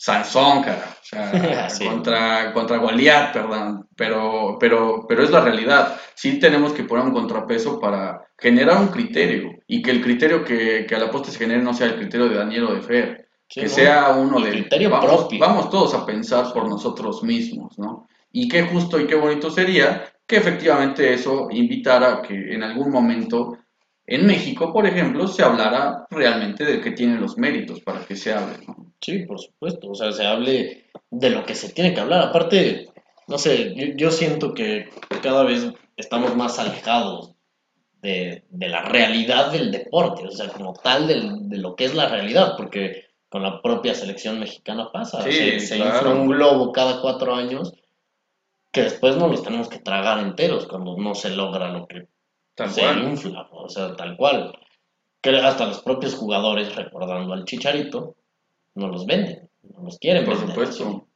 Sansón, 0.06 0.64
cara, 0.64 0.98
o 1.02 1.06
sea, 1.06 1.70
Sí. 1.70 1.86
contra, 1.86 2.52
contra 2.52 2.78
Goliat, 2.78 3.32
perdón, 3.32 3.88
pero, 3.96 4.58
pero, 4.60 5.06
pero 5.08 5.24
es 5.24 5.30
la 5.32 5.40
realidad. 5.40 5.96
Sí 6.14 6.40
tenemos 6.40 6.74
que 6.74 6.84
poner 6.84 7.06
un 7.06 7.14
contrapeso 7.14 7.80
para 7.80 8.22
generar 8.38 8.80
un 8.82 8.90
criterio 8.90 9.52
y 9.66 9.82
que 9.82 9.92
el 9.92 10.02
criterio 10.02 10.44
que, 10.44 10.86
que 10.86 10.96
a 10.96 11.00
la 11.00 11.10
postre 11.10 11.32
se 11.32 11.40
genere 11.40 11.62
no 11.64 11.74
sea 11.74 11.88
el 11.88 11.96
criterio 11.96 12.28
de 12.28 12.36
Daniel 12.36 12.66
o 12.66 12.74
de 12.74 12.82
Fer, 12.82 13.28
Sí, 13.48 13.62
que 13.62 13.68
¿no? 13.68 13.74
sea 13.74 14.10
uno 14.10 14.42
de 14.42 14.50
criterio 14.52 14.90
vamos, 14.90 15.06
propio. 15.06 15.40
vamos 15.40 15.70
todos 15.70 15.94
a 15.94 16.06
pensar 16.06 16.52
por 16.52 16.68
nosotros 16.68 17.24
mismos, 17.24 17.78
¿no? 17.80 18.06
Y 18.34 18.50
qué 18.50 18.64
justo 18.64 19.00
y 19.00 19.08
qué 19.08 19.16
bonito 19.16 19.50
sería 19.52 20.04
que 20.28 20.36
efectivamente 20.38 21.14
eso 21.14 21.48
invitara 21.52 22.14
a 22.16 22.22
que 22.22 22.34
en 22.54 22.64
algún 22.64 22.92
momento 22.92 23.58
en 24.06 24.26
México, 24.28 24.74
por 24.74 24.86
ejemplo, 24.86 25.28
se 25.28 25.44
hablara 25.44 26.06
realmente 26.10 26.66
de 26.66 26.82
que 26.82 26.92
tienen 26.92 27.22
los 27.22 27.38
méritos 27.38 27.80
para 27.82 28.06
que 28.06 28.16
se 28.16 28.34
hable, 28.34 28.58
¿no? 28.68 28.92
Sí, 29.02 29.20
por 29.20 29.40
supuesto. 29.40 29.90
O 29.92 29.96
sea, 29.96 30.12
se 30.12 30.26
hable 30.26 30.86
de 31.10 31.30
lo 31.30 31.46
que 31.46 31.56
se 31.56 31.70
tiene 31.74 31.94
que 31.94 32.02
hablar. 32.02 32.22
Aparte, 32.22 32.90
no 33.28 33.38
sé, 33.38 33.74
yo, 33.76 33.88
yo 33.96 34.12
siento 34.12 34.54
que 34.54 34.90
cada 35.22 35.44
vez 35.44 35.68
estamos 35.98 36.36
más 36.36 36.60
alejados 36.60 37.32
de, 38.02 38.44
de 38.50 38.68
la 38.68 38.82
realidad 38.84 39.52
del 39.52 39.72
deporte, 39.72 40.26
o 40.28 40.32
sea, 40.32 40.50
como 40.50 40.74
tal 40.74 41.08
del- 41.08 41.48
de 41.50 41.58
lo 41.58 41.76
que 41.76 41.86
es 41.86 41.96
la 41.96 42.10
realidad, 42.10 42.56
porque 42.58 43.06
con 43.30 43.42
la 43.44 43.62
propia 43.62 43.96
selección 43.96 44.40
mexicana 44.40 44.92
pasa. 44.92 45.22
Sí, 45.24 45.32
se 45.32 45.60
se 45.62 45.76
claro. 45.78 45.96
infla 45.96 46.10
un 46.14 46.28
globo 46.28 46.72
cada 46.74 47.02
cuatro 47.02 47.34
años 47.36 47.74
que 48.72 48.84
después 48.84 49.16
no 49.16 49.28
los 49.28 49.44
tenemos 49.44 49.70
que 49.70 49.80
tragar 49.80 50.20
enteros 50.20 50.66
cuando 50.68 50.98
no 50.98 51.14
se 51.16 51.30
logra 51.30 51.70
lo 51.72 51.88
que 51.88 52.08
Tal 52.56 52.70
se 52.70 52.82
cual. 52.82 53.04
infla, 53.04 53.48
o 53.52 53.70
sea, 53.70 53.96
tal 53.96 54.16
cual. 54.18 54.58
Que 55.22 55.30
hasta 55.38 55.66
los 55.68 55.82
propios 55.82 56.16
jugadores, 56.16 56.76
recordando 56.76 57.34
al 57.34 57.46
Chicharito, 57.46 58.16
no 58.76 58.88
los 58.90 59.06
venden, 59.06 59.50
no 59.64 59.84
los 59.84 59.98
quieren 59.98 60.26
Por 60.26 60.36
vender. 60.38 60.50
supuesto. 60.56 61.08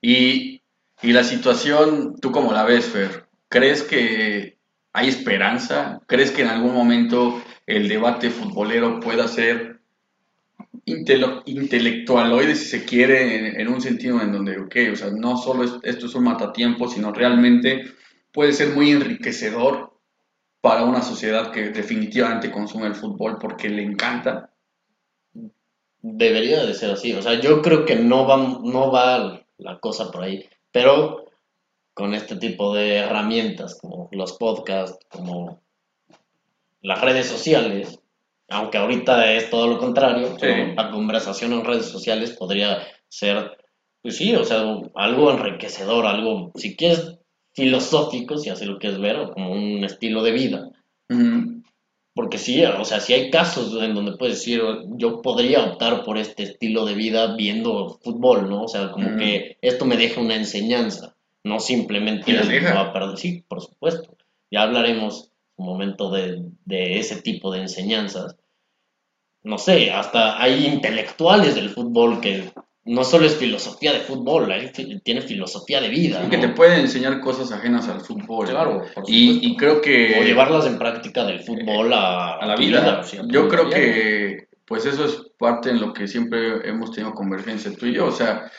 Y, 0.00 0.60
y 1.02 1.12
la 1.12 1.22
situación, 1.24 2.16
¿tú 2.20 2.32
cómo 2.32 2.52
la 2.52 2.64
ves, 2.64 2.86
Fer? 2.86 3.26
¿Crees 3.48 3.82
que 3.82 4.58
hay 4.92 5.08
esperanza? 5.08 6.00
¿Crees 6.06 6.30
que 6.32 6.42
en 6.42 6.48
algún 6.48 6.74
momento 6.74 7.40
el 7.66 7.88
debate 7.88 8.30
futbolero 8.30 8.98
pueda 9.00 9.28
ser 9.28 9.80
intelo- 10.86 11.42
intelectualoide, 11.46 12.54
si 12.56 12.64
se 12.66 12.84
quiere, 12.84 13.36
en, 13.50 13.60
en 13.60 13.68
un 13.68 13.80
sentido 13.80 14.20
en 14.20 14.32
donde, 14.32 14.58
ok, 14.58 14.76
o 14.92 14.96
sea, 14.96 15.10
no 15.10 15.36
solo 15.36 15.64
es- 15.64 15.78
esto 15.82 16.06
es 16.06 16.14
un 16.14 16.24
matatiempo, 16.24 16.88
sino 16.88 17.12
realmente 17.12 17.84
puede 18.32 18.52
ser 18.52 18.74
muy 18.74 18.90
enriquecedor 18.90 19.91
para 20.62 20.84
una 20.84 21.02
sociedad 21.02 21.50
que 21.50 21.70
definitivamente 21.70 22.50
consume 22.50 22.86
el 22.86 22.94
fútbol 22.94 23.36
porque 23.38 23.68
le 23.68 23.82
encanta? 23.82 24.50
Debería 26.00 26.64
de 26.64 26.72
ser 26.72 26.92
así, 26.92 27.12
o 27.12 27.20
sea, 27.20 27.38
yo 27.40 27.60
creo 27.60 27.84
que 27.84 27.96
no 27.96 28.26
va, 28.26 28.36
no 28.36 28.90
va 28.90 29.44
la 29.58 29.78
cosa 29.80 30.10
por 30.10 30.22
ahí, 30.22 30.48
pero 30.70 31.26
con 31.94 32.14
este 32.14 32.36
tipo 32.36 32.74
de 32.74 32.96
herramientas 32.96 33.78
como 33.80 34.08
los 34.12 34.32
podcasts, 34.34 35.04
como 35.10 35.60
las 36.80 37.00
redes 37.00 37.26
sociales, 37.26 37.98
aunque 38.48 38.78
ahorita 38.78 39.32
es 39.32 39.50
todo 39.50 39.66
lo 39.66 39.78
contrario, 39.78 40.36
la 40.40 40.90
conversación 40.90 41.52
en 41.52 41.64
redes 41.64 41.86
sociales 41.86 42.32
podría 42.32 42.86
ser, 43.08 43.58
pues 44.00 44.16
sí, 44.16 44.34
o 44.34 44.44
sea, 44.44 44.62
algo 44.94 45.30
enriquecedor, 45.32 46.06
algo, 46.06 46.52
si 46.54 46.76
quieres, 46.76 47.18
filosófico, 47.54 48.38
si 48.38 48.50
así 48.50 48.64
lo 48.64 48.78
quieres 48.78 49.00
ver, 49.00 49.16
o 49.16 49.32
como 49.32 49.52
un 49.52 49.84
estilo 49.84 50.22
de 50.22 50.32
vida. 50.32 50.70
Ujú. 51.10 51.62
Porque 52.14 52.36
sí, 52.36 52.62
o 52.64 52.84
sea, 52.84 53.00
si 53.00 53.14
hay 53.14 53.30
casos 53.30 53.82
en 53.82 53.94
donde 53.94 54.16
puedes 54.16 54.36
decir, 54.36 54.62
yo 54.96 55.22
podría 55.22 55.64
optar 55.64 56.04
por 56.04 56.18
este 56.18 56.42
estilo 56.42 56.84
de 56.84 56.94
vida 56.94 57.34
viendo 57.36 57.98
fútbol, 58.02 58.50
¿no? 58.50 58.64
O 58.64 58.68
sea, 58.68 58.90
como 58.92 59.08
Ujú. 59.08 59.18
que 59.18 59.56
esto 59.62 59.86
me 59.86 59.96
deja 59.96 60.20
una 60.20 60.36
enseñanza, 60.36 61.14
no 61.42 61.58
simplemente 61.58 62.34
va 62.34 62.80
a 62.80 62.92
perder. 62.92 63.16
Sí, 63.16 63.44
por 63.48 63.62
supuesto. 63.62 64.16
Ya 64.50 64.62
hablaremos 64.62 65.30
un 65.56 65.66
momento 65.66 66.10
de, 66.10 66.42
de 66.66 66.98
ese 66.98 67.22
tipo 67.22 67.50
de 67.50 67.60
enseñanzas. 67.60 68.36
No 69.42 69.58
sé, 69.58 69.90
hasta 69.90 70.40
hay 70.40 70.66
intelectuales 70.66 71.54
del 71.54 71.70
fútbol 71.70 72.20
que 72.20 72.52
no 72.84 73.04
solo 73.04 73.26
es 73.26 73.36
filosofía 73.36 73.92
de 73.92 74.00
fútbol, 74.00 74.52
fi- 74.74 74.98
tiene 75.00 75.22
filosofía 75.22 75.80
de 75.80 75.88
vida, 75.88 76.28
Que 76.28 76.36
¿no? 76.36 76.42
te 76.42 76.48
pueden 76.48 76.80
enseñar 76.80 77.20
cosas 77.20 77.52
ajenas 77.52 77.88
al 77.88 78.00
fútbol. 78.00 78.48
Claro, 78.48 78.82
por 78.94 79.04
Y, 79.06 79.56
creo 79.56 79.80
que... 79.80 80.16
O 80.20 80.24
llevarlas 80.24 80.66
en 80.66 80.78
práctica 80.78 81.24
del 81.24 81.40
fútbol 81.44 81.92
a, 81.92 82.34
a 82.38 82.46
la 82.46 82.56
vida. 82.56 83.00
o 83.00 83.04
sea, 83.04 83.20
a 83.20 83.22
tu 83.22 83.28
Yo 83.30 83.48
creo 83.48 83.66
vida 83.66 83.76
que 83.76 84.48
pues 84.64 84.86
eso 84.86 85.04
es 85.04 85.20
parte 85.38 85.68
en 85.70 85.80
lo 85.80 85.92
que 85.92 86.08
siempre 86.08 86.66
hemos 86.68 86.90
tenido 86.92 87.12
convergencia 87.14 87.70
tú 87.78 87.86
y 87.86 87.94
yo. 87.94 88.06
O 88.06 88.12
sea, 88.12 88.50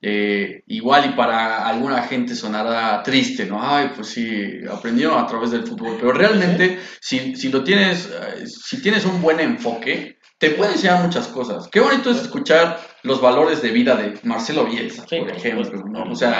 eh, 0.00 0.64
igual 0.66 1.10
y 1.10 1.16
para 1.16 1.66
alguna 1.68 2.02
gente 2.02 2.34
sonará 2.34 3.02
triste, 3.04 3.46
¿no? 3.46 3.60
Ay, 3.62 3.90
pues 3.94 4.08
sí, 4.08 4.50
aprendieron 4.70 5.16
a 5.18 5.26
través 5.26 5.52
del 5.52 5.64
fútbol. 5.66 5.96
Pero 6.00 6.12
realmente, 6.12 6.78
si, 7.00 7.36
si 7.36 7.48
lo 7.50 7.62
tienes, 7.62 8.06
eh, 8.06 8.44
si 8.46 8.82
tienes 8.82 9.04
un 9.06 9.22
buen 9.22 9.38
enfoque, 9.38 10.18
te 10.38 10.50
puede 10.50 10.72
enseñar 10.72 11.04
muchas 11.04 11.28
cosas. 11.28 11.68
Qué 11.68 11.78
bonito 11.78 12.10
es 12.10 12.20
escuchar 12.22 12.80
los 13.02 13.20
valores 13.20 13.62
de 13.62 13.70
vida 13.70 13.96
de 13.96 14.14
Marcelo 14.24 14.64
Bielsa, 14.66 15.06
Sí, 15.08 15.18
por 15.20 15.30
ejemplo. 15.30 15.84
¿no? 15.86 16.04
O 16.04 16.14
sea, 16.14 16.38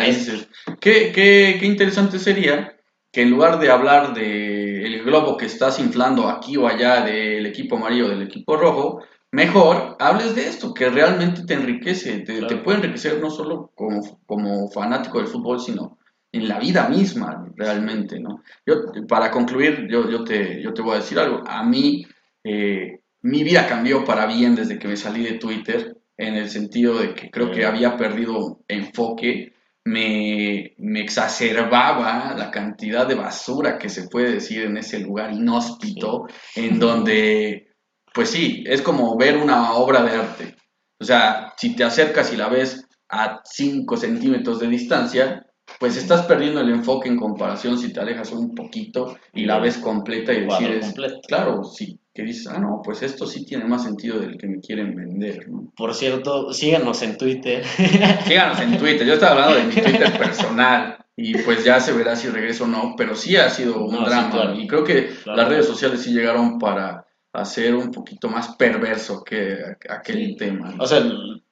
qué, 0.81 1.13
qué, 1.13 1.57
qué 1.59 1.67
interesante 1.67 2.19
sería 2.19 2.77
que 3.13 3.23
en 3.23 3.31
lugar 3.31 3.59
de 3.59 3.71
hablar 3.71 4.15
de 4.15 4.85
el 4.87 5.03
globo 5.05 5.37
que 5.37 5.47
estás 5.47 5.79
inflando 5.79 6.29
aquí 6.29 6.57
o 6.57 6.67
allá 6.67 7.03
del 7.03 7.45
equipo 7.47 7.77
amarillo 7.77 8.07
o 8.07 8.09
del 8.09 8.23
equipo 8.23 8.57
rojo, 8.57 9.03
mejor 9.31 9.97
hables 9.99 10.35
de 10.35 10.47
esto, 10.49 10.73
que 10.75 10.89
realmente 10.89 11.45
te 11.45 11.55
enriquece, 11.55 12.19
te, 12.21 12.39
Claro. 12.39 12.47
te 12.47 12.57
puede 12.57 12.79
enriquecer 12.79 13.21
no 13.21 13.31
solo 13.31 13.71
como, 13.75 14.21
como 14.27 14.71
fanático 14.71 15.19
del 15.19 15.27
fútbol, 15.29 15.61
sino 15.61 15.99
en 16.33 16.49
la 16.49 16.59
vida 16.59 16.89
misma, 16.89 17.47
realmente, 17.57 18.19
¿no? 18.19 18.43
Yo, 18.65 18.77
para 19.07 19.31
concluir, 19.31 19.87
yo, 19.91 20.09
yo, 20.09 20.25
te, 20.25 20.63
yo 20.63 20.73
te 20.73 20.81
voy 20.81 20.95
a 20.95 21.01
decir 21.01 21.19
algo. 21.19 21.43
A 21.47 21.63
mí, 21.63 22.07
eh, 22.45 23.01
mi 23.21 23.45
vida 23.45 23.67
cambió 23.67 24.05
para 24.05 24.25
bien 24.27 24.55
desde 24.55 24.79
que 24.79 24.89
me 24.89 24.97
salí 24.97 25.23
de 25.23 25.35
Twitter, 25.39 25.99
en 26.17 26.35
el 26.35 26.51
sentido 26.51 26.99
de 26.99 27.15
que 27.15 27.31
creo 27.31 27.51
que 27.51 27.65
había 27.65 27.97
perdido 27.97 28.61
enfoque, 28.69 29.53
me, 29.85 30.75
me 30.79 31.01
exacerbaba 31.01 32.35
la 32.37 32.51
cantidad 32.51 33.07
de 33.07 33.17
basura 33.17 33.79
que 33.79 33.89
se 33.89 34.09
puede 34.09 34.35
decir 34.35 34.63
en 34.63 34.77
ese 34.77 35.01
lugar 35.01 35.33
inhóspito, 35.33 36.27
en 36.55 36.79
donde, 36.79 37.75
pues 38.15 38.31
sí, 38.31 38.63
es 38.67 38.81
como 38.83 39.17
ver 39.17 39.37
una 39.37 39.73
obra 39.73 40.05
de 40.05 40.17
arte. 40.17 40.57
O 41.01 41.05
sea, 41.05 41.53
si 41.57 41.75
te 41.75 41.83
acercas 41.83 42.33
y 42.33 42.37
la 42.37 42.49
ves 42.49 42.87
a 43.09 43.41
5 43.45 43.97
centímetros 43.97 44.61
de 44.61 44.69
distancia, 44.69 45.47
pues 45.79 45.97
estás 45.97 46.27
perdiendo 46.27 46.61
el 46.61 46.71
enfoque 46.71 47.09
en 47.09 47.17
comparación 47.17 47.79
si 47.79 47.93
te 47.93 48.01
alejas 48.01 48.31
un 48.33 48.55
poquito 48.55 49.17
y 49.33 49.45
la 49.45 49.59
ves 49.59 49.79
completa 49.79 50.33
y 50.33 50.47
decides, 50.47 50.95
claro, 51.27 51.65
sí, 51.65 51.99
que 52.15 52.23
dices, 52.23 52.47
ah, 52.49 52.59
no, 52.59 52.81
pues 52.85 53.03
esto 53.03 53.27
sí 53.27 53.45
tiene 53.47 53.65
más 53.65 53.85
sentido 53.85 54.19
del 54.21 54.37
que 54.37 54.47
me 54.47 54.61
quieren 54.61 54.95
vender, 54.95 55.49
¿no? 55.49 55.73
Por 55.77 55.95
cierto, 55.95 56.53
síganos 56.53 57.03
en 57.03 57.17
Twitter. 57.17 57.65
Síganos 58.27 58.61
en 58.61 58.77
Twitter, 58.79 59.07
yo 59.07 59.15
estaba 59.15 59.45
hablando 59.45 59.57
de 59.59 59.65
mi 59.65 59.75
Twitter 59.75 60.13
personal 60.19 60.99
y 61.17 61.37
pues 61.39 61.65
ya 61.65 61.81
se 61.81 61.93
verá 61.93 62.15
si 62.17 62.29
regreso 62.29 62.65
o 62.65 62.67
no, 62.69 62.95
pero 62.97 63.15
sí 63.15 63.37
ha 63.37 63.49
sido 63.51 63.85
un 63.85 63.93
No, 63.95 63.99
sí, 64.01 64.05
drama 64.11 64.31
claro. 64.31 64.55
y 64.61 64.67
creo 64.67 64.85
que 64.85 65.09
Claro. 65.23 65.37
las 65.41 65.49
redes 65.49 65.67
sociales 65.67 66.03
sí 66.03 66.13
llegaron 66.13 66.59
para 66.59 67.07
hacer 67.33 67.75
un 67.75 67.91
poquito 67.91 68.29
más 68.29 68.57
perverso 68.57 69.25
que 69.25 69.57
aquel 69.89 70.27
Sí. 70.27 70.37
tema. 70.37 70.71
¿no? 70.73 70.83
O 70.83 70.87
sea, 70.87 71.01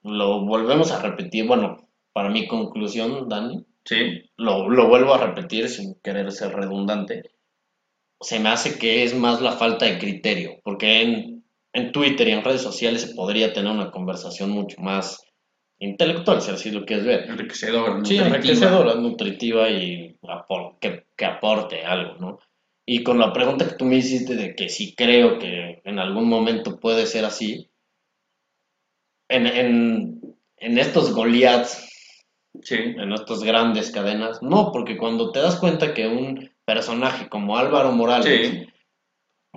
lo 0.03 0.45
volvemos 0.45 0.93
a 0.93 1.01
repetir. 1.03 1.47
Bueno, 1.47 1.89
para 2.13 2.29
mi 2.31 2.47
conclusión, 2.47 3.29
Dani, 3.29 3.65
Sí, 3.83 4.31
lo, 4.37 4.69
lo 4.69 4.89
vuelvo 4.89 5.15
a 5.15 5.27
repetir 5.27 5.67
sin 5.71 5.95
querer 6.03 6.31
ser 6.33 6.55
redundante. 6.55 7.31
Se 8.21 8.39
me 8.39 8.49
hace 8.51 8.79
que 8.79 9.03
es 9.05 9.15
más 9.15 9.41
la 9.41 9.53
falta 9.53 9.87
de 9.87 9.99
criterio, 9.99 10.61
porque 10.63 11.03
en, 11.03 11.45
en 11.73 11.93
Twitter 11.93 12.29
y 12.29 12.33
en 12.33 12.45
redes 12.45 12.63
sociales 12.63 13.03
se 13.03 13.15
podría 13.15 13.53
tener 13.53 13.73
una 13.73 13.91
conversación 13.91 14.51
mucho 14.51 14.77
más 14.81 15.23
intelectual, 15.79 16.43
si 16.43 16.51
así 16.51 16.71
lo 16.71 16.85
quieres 16.85 17.07
ver. 17.07 17.31
Enriquecedora. 17.31 17.93
Sí, 18.05 18.19
nutritiva. 18.19 18.27
enriquecedora, 18.27 18.95
nutritiva 18.97 19.71
y 19.71 20.17
apor- 20.23 20.79
que, 20.79 21.07
que 21.17 21.25
aporte 21.25 21.85
algo, 21.85 22.17
¿no? 22.19 22.39
Y 22.85 23.03
con 23.03 23.19
la 23.19 23.33
pregunta 23.33 23.67
que 23.69 23.77
tú 23.77 23.85
me 23.87 23.97
hiciste 23.97 24.35
de 24.35 24.55
que 24.55 24.69
si 24.69 24.95
creo 24.95 25.39
que 25.39 25.81
en 25.85 25.99
algún 25.99 26.29
momento 26.29 26.79
puede 26.79 27.07
ser 27.07 27.25
así, 27.25 27.71
en, 29.29 29.47
en, 29.47 30.37
en 30.57 30.79
estos 30.79 31.13
Goliaths, 31.15 31.87
Sí. 32.63 32.75
en 32.75 33.13
estas 33.13 33.45
grandes 33.45 33.93
cadenas, 33.93 34.43
no, 34.43 34.73
porque 34.73 34.97
cuando 34.99 35.31
te 35.31 35.39
das 35.39 35.55
cuenta 35.57 35.95
que 35.95 36.09
un 36.09 36.51
personaje 36.75 37.29
como 37.29 37.57
Álvaro 37.59 37.91
Morales, 37.93 38.49
Sí. 38.51 38.67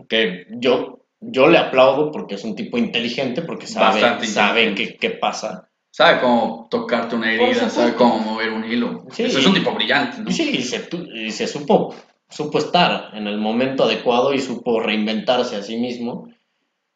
que 0.10 0.48
yo, 0.50 1.06
yo 1.20 1.48
le 1.48 1.58
aplaudo 1.60 2.12
porque 2.12 2.36
es 2.36 2.44
un 2.44 2.56
tipo 2.56 2.78
inteligente, 2.78 3.42
porque 3.44 3.68
sabe, 3.68 4.02
Bastante 4.02 4.26
sabe 4.28 4.64
inteligente. 4.64 4.98
qué, 5.00 5.10
qué 5.12 5.18
pasa. 5.18 5.70
Sabe 5.92 6.20
cómo 6.22 6.68
tocarte 6.72 7.16
una 7.16 7.32
herida, 7.32 7.70
sabe 7.70 7.94
cómo 7.94 8.18
mover 8.18 8.50
un 8.52 8.64
hilo. 8.66 9.06
Sí. 9.12 9.24
Eso 9.24 9.38
es 9.38 9.46
un 9.46 9.54
tipo 9.54 9.72
brillante, 9.76 10.22
¿no? 10.24 10.32
Sí, 10.32 10.50
y 10.58 10.64
se, 10.64 10.90
y 11.14 11.30
se 11.32 11.46
supo, 11.48 11.94
supo 12.30 12.58
estar 12.58 13.12
en 13.16 13.28
el 13.28 13.38
momento 13.38 13.84
adecuado 13.84 14.34
y 14.34 14.40
supo 14.40 14.80
reinventarse 14.80 15.56
a 15.56 15.62
sí 15.62 15.78
mismo. 15.78 16.30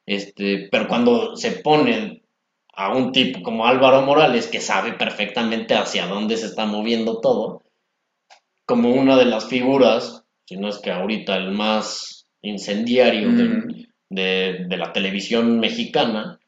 Este, 0.08 0.68
pero 0.72 0.88
cuando 0.88 1.36
se 1.36 1.52
pone 1.52 2.24
a 2.74 2.96
un 2.96 3.12
tipo 3.12 3.44
como 3.44 3.68
Álvaro 3.68 4.02
Morales, 4.02 4.48
que 4.48 4.62
sabe 4.62 4.94
perfectamente 4.94 5.76
hacia 5.76 6.08
dónde 6.08 6.36
se 6.38 6.48
está 6.48 6.66
moviendo 6.66 7.20
todo, 7.20 7.62
como 8.68 8.92
una 8.92 9.16
de 9.18 9.26
las 9.26 9.48
figuras, 9.48 10.24
si 10.46 10.58
no 10.58 10.68
es 10.68 10.78
que 10.78 10.92
ahorita 10.92 11.36
el 11.36 11.52
más 11.52 12.28
incendiario 12.42 13.32
de, 13.32 13.44
Mm. 13.46 13.86
de- 14.10 14.66
de 14.68 14.78
la 14.78 14.94
televisión 14.94 15.60
mexicana 15.60 16.40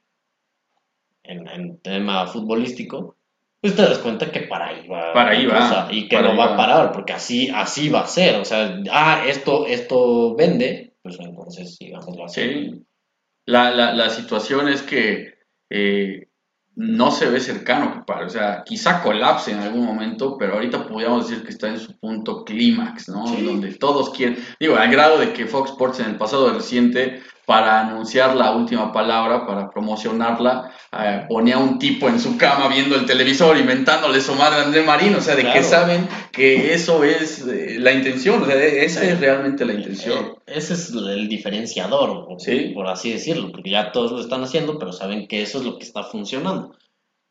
en, 1.24 1.48
en 1.48 1.78
tema 1.80 2.28
futbolístico, 2.28 3.16
pues 3.62 3.76
te 3.76 3.82
das 3.82 4.00
cuenta 4.00 4.32
que 4.32 4.42
para 4.42 4.68
ahí 4.68 4.88
va. 4.88 5.14
Para 5.14 5.32
ahí 5.32 5.46
va, 5.46 5.58
cosa, 5.60 5.88
y 5.92 6.08
que 6.08 6.22
no 6.22 6.36
va 6.38 6.54
a 6.54 6.58
parar, 6.58 6.92
porque 6.94 7.14
así, 7.14 7.50
así 7.54 7.90
va 7.90 8.02
a 8.02 8.08
ser. 8.08 8.36
O 8.40 8.46
sea, 8.46 8.80
ah, 8.92 9.24
esto, 9.28 9.66
esto 9.68 10.36
vende, 10.36 10.94
pues 11.02 11.20
entonces 11.20 11.76
sigámoslo 11.76 12.26
así. 12.26 12.42
Sí. 12.42 12.86
La, 13.46 13.72
la, 13.72 13.94
la 13.94 14.10
situación 14.10 14.70
es 14.70 14.82
que 14.84 15.34
eh, 15.70 16.29
no 16.80 17.12
se 17.12 17.30
ve 17.30 17.42
cercano 17.42 17.94
que 17.94 18.00
pare. 18.04 18.26
O 18.26 18.30
sea, 18.30 18.64
quizá 18.66 19.04
colapse 19.04 19.52
en 19.52 19.60
algún 19.60 19.86
momento, 19.86 20.38
pero 20.38 20.54
ahorita 20.54 20.88
podríamos 20.88 21.28
decir 21.28 21.44
que 21.44 21.52
está 21.52 21.68
en 21.68 21.78
su 21.78 22.00
punto 22.00 22.46
clímax, 22.46 23.10
¿no? 23.10 23.28
Sí. 23.28 23.44
Donde 23.44 23.74
todos 23.74 24.12
quieren. 24.12 24.38
Digo, 24.62 24.78
al 24.78 24.90
grado 24.90 25.18
de 25.18 25.34
que 25.34 25.46
Fox 25.46 25.72
Sports 25.72 26.00
en 26.00 26.06
el 26.06 26.16
pasado 26.16 26.54
reciente, 26.54 27.22
para 27.50 27.80
anunciar 27.80 28.36
la 28.36 28.52
última 28.56 28.94
palabra, 28.94 29.44
para 29.48 29.72
promocionarla, 29.72 30.72
eh, 30.92 31.26
ponía 31.28 31.58
un 31.58 31.80
tipo 31.80 32.08
en 32.08 32.20
su 32.20 32.38
cama 32.38 32.68
viendo 32.68 32.96
el 32.96 33.08
televisor, 33.08 33.58
inventándole 33.58 34.22
su 34.22 34.36
madre 34.36 34.62
André 34.62 34.84
Marín. 34.84 35.16
O 35.16 35.22
sea, 35.22 35.36
de 35.36 35.42
que 35.46 35.52
Claro. 35.54 35.68
saben 35.68 36.08
que 36.32 36.76
eso 36.76 37.04
es 37.04 37.48
eh, 37.48 37.78
la 37.80 37.92
intención. 37.92 38.44
O 38.44 38.46
sea, 38.46 38.56
esa 38.64 39.02
Sí. 39.02 39.08
es 39.08 39.20
realmente 39.20 39.66
la 39.66 39.74
intención. 39.74 40.26
Eh, 40.46 40.54
ese 40.58 40.74
es 40.76 40.92
el 40.92 41.28
diferenciador, 41.28 42.28
por, 42.28 42.40
Sí. 42.40 42.72
por 42.76 42.86
así 42.88 43.12
decirlo, 43.14 43.52
porque 43.52 43.72
ya 43.72 43.92
todos 43.92 44.12
lo 44.12 44.20
están 44.22 44.44
haciendo, 44.44 44.78
pero 44.78 44.94
saben 44.94 45.28
que 45.28 45.42
eso 45.42 45.58
es 45.58 45.66
lo 45.66 45.80
que 45.80 45.86
está 45.86 46.04
funcionando. 46.04 46.76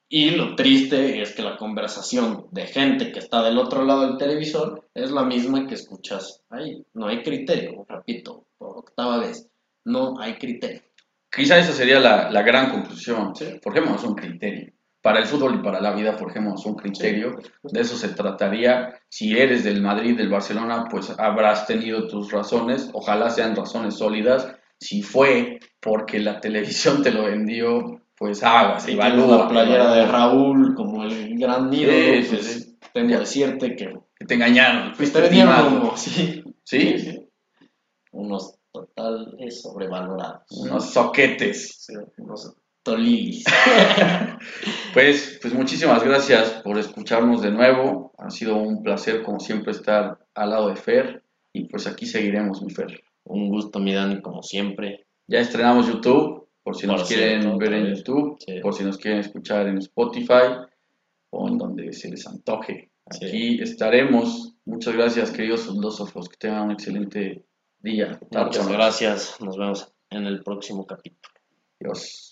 Y 0.08 0.30
lo 0.30 0.56
triste 0.56 1.22
es 1.22 1.32
que 1.32 1.42
la 1.42 1.56
conversación 1.58 2.46
de 2.50 2.66
gente 2.66 3.12
que 3.12 3.20
está 3.20 3.40
del 3.44 3.56
otro 3.58 3.84
lado 3.84 4.08
del 4.08 4.16
televisor 4.16 4.88
es 4.94 5.12
la 5.12 5.22
misma 5.22 5.68
que 5.68 5.74
escuchas 5.74 6.42
ahí. 6.50 6.82
No 6.94 7.06
hay 7.06 7.22
criterio, 7.22 7.86
repito, 7.88 8.46
por 8.58 8.78
octava 8.78 9.18
vez. 9.18 9.46
No 9.88 10.18
hay 10.20 10.34
criterio. 10.34 10.82
Quizá 11.30 11.58
esa 11.58 11.72
sería 11.72 12.00
la, 12.00 12.30
la 12.30 12.42
gran 12.42 12.70
conclusión. 12.70 13.34
Sí. 13.34 13.58
Forjemos 13.62 14.02
un 14.04 14.14
criterio. 14.14 14.72
Para 15.00 15.20
el 15.20 15.26
fútbol 15.26 15.54
y 15.56 15.62
para 15.62 15.80
la 15.80 15.92
vida 15.92 16.14
forjemos 16.14 16.66
un 16.66 16.74
criterio. 16.74 17.36
De 17.62 17.80
eso 17.80 17.96
se 17.96 18.08
trataría. 18.08 18.98
Si 19.08 19.38
eres 19.38 19.62
del 19.64 19.80
Madrid, 19.80 20.16
del 20.16 20.28
Barcelona, 20.28 20.86
pues 20.90 21.14
habrás 21.18 21.66
tenido 21.66 22.06
tus 22.08 22.32
razones. 22.32 22.90
Ojalá 22.92 23.30
sean 23.30 23.54
razones 23.54 23.94
sólidas. 23.96 24.48
Si 24.80 25.02
fue 25.02 25.60
porque 25.80 26.18
la 26.18 26.40
televisión 26.40 27.02
te 27.02 27.12
lo 27.12 27.24
vendió, 27.24 28.00
pues 28.16 28.42
hagas, 28.42 28.86
tienes 28.86 29.04
evalúa. 29.06 29.38
la 29.38 29.48
playera 29.48 29.92
de. 29.92 30.06
Raúl 30.06 30.74
como 30.74 31.04
el 31.04 31.38
gran 31.38 31.72
ídolo, 31.72 32.22
Sí, 32.22 32.26
pues 32.30 32.76
tengo 32.92 33.08
que 33.08 33.16
decirte 33.18 33.76
que 33.76 33.94
Que 34.18 34.24
te 34.26 34.34
engañaron. 34.34 34.92
pues 34.96 35.12
te 35.12 35.20
vendieron 35.20 35.96
sí. 35.96 36.42
¿Sí? 36.64 37.20
Unos 38.12 38.57
totales 38.86 39.62
sobrevalorados. 39.62 40.42
Unos 40.50 40.90
soquetes. 40.92 41.84
Sí, 41.86 41.94
unos 42.18 42.54
tolilis. 42.82 43.44
Pues, 44.94 45.38
pues 45.42 45.52
muchísimas 45.54 46.02
gracias 46.02 46.50
por 46.64 46.78
escucharnos 46.78 47.42
de 47.42 47.50
nuevo. 47.50 48.12
Ha 48.18 48.30
sido 48.30 48.56
un 48.56 48.82
placer, 48.82 49.22
como 49.22 49.38
siempre, 49.38 49.72
estar 49.72 50.18
al 50.34 50.50
lado 50.50 50.68
de 50.70 50.76
Fer. 50.76 51.22
Y 51.52 51.64
pues 51.64 51.86
aquí 51.86 52.06
seguiremos, 52.06 52.62
mi 52.62 52.70
Fer. 52.72 53.00
Un 53.24 53.48
gusto, 53.48 53.78
mi 53.78 53.92
Dani, 53.92 54.20
como 54.22 54.42
siempre. 54.42 55.06
Ya 55.26 55.40
estrenamos 55.40 55.86
YouTube, 55.86 56.48
por 56.62 56.76
si 56.76 56.86
nos 56.86 57.06
quieren 57.06 57.42
cierto, 57.42 57.58
ver 57.58 57.72
en. 57.74 57.94
YouTube, 57.94 58.38
Sí. 58.40 58.60
por 58.60 58.74
si 58.74 58.84
nos 58.84 58.96
quieren 58.96 59.20
escuchar 59.20 59.66
en 59.68 59.78
Spotify 59.78 60.56
o 61.30 61.48
en 61.48 61.58
donde 61.58 61.92
se 61.92 62.10
les 62.10 62.26
antoje. 62.26 62.90
Sí. 63.10 63.26
Aquí 63.26 63.62
estaremos. 63.62 64.54
Muchas 64.64 64.94
gracias, 64.94 65.30
queridos 65.30 65.66
filósofos. 65.66 66.28
Que 66.28 66.36
tengan 66.38 66.64
un 66.64 66.72
excelente 66.72 67.44
día. 67.80 68.18
Muchas 68.30 68.68
gracias. 68.68 69.40
Nos 69.40 69.56
vemos 69.56 69.92
en 70.10 70.26
el 70.26 70.42
próximo 70.42 70.86
capítulo. 70.86 71.34
Adiós. 71.80 72.27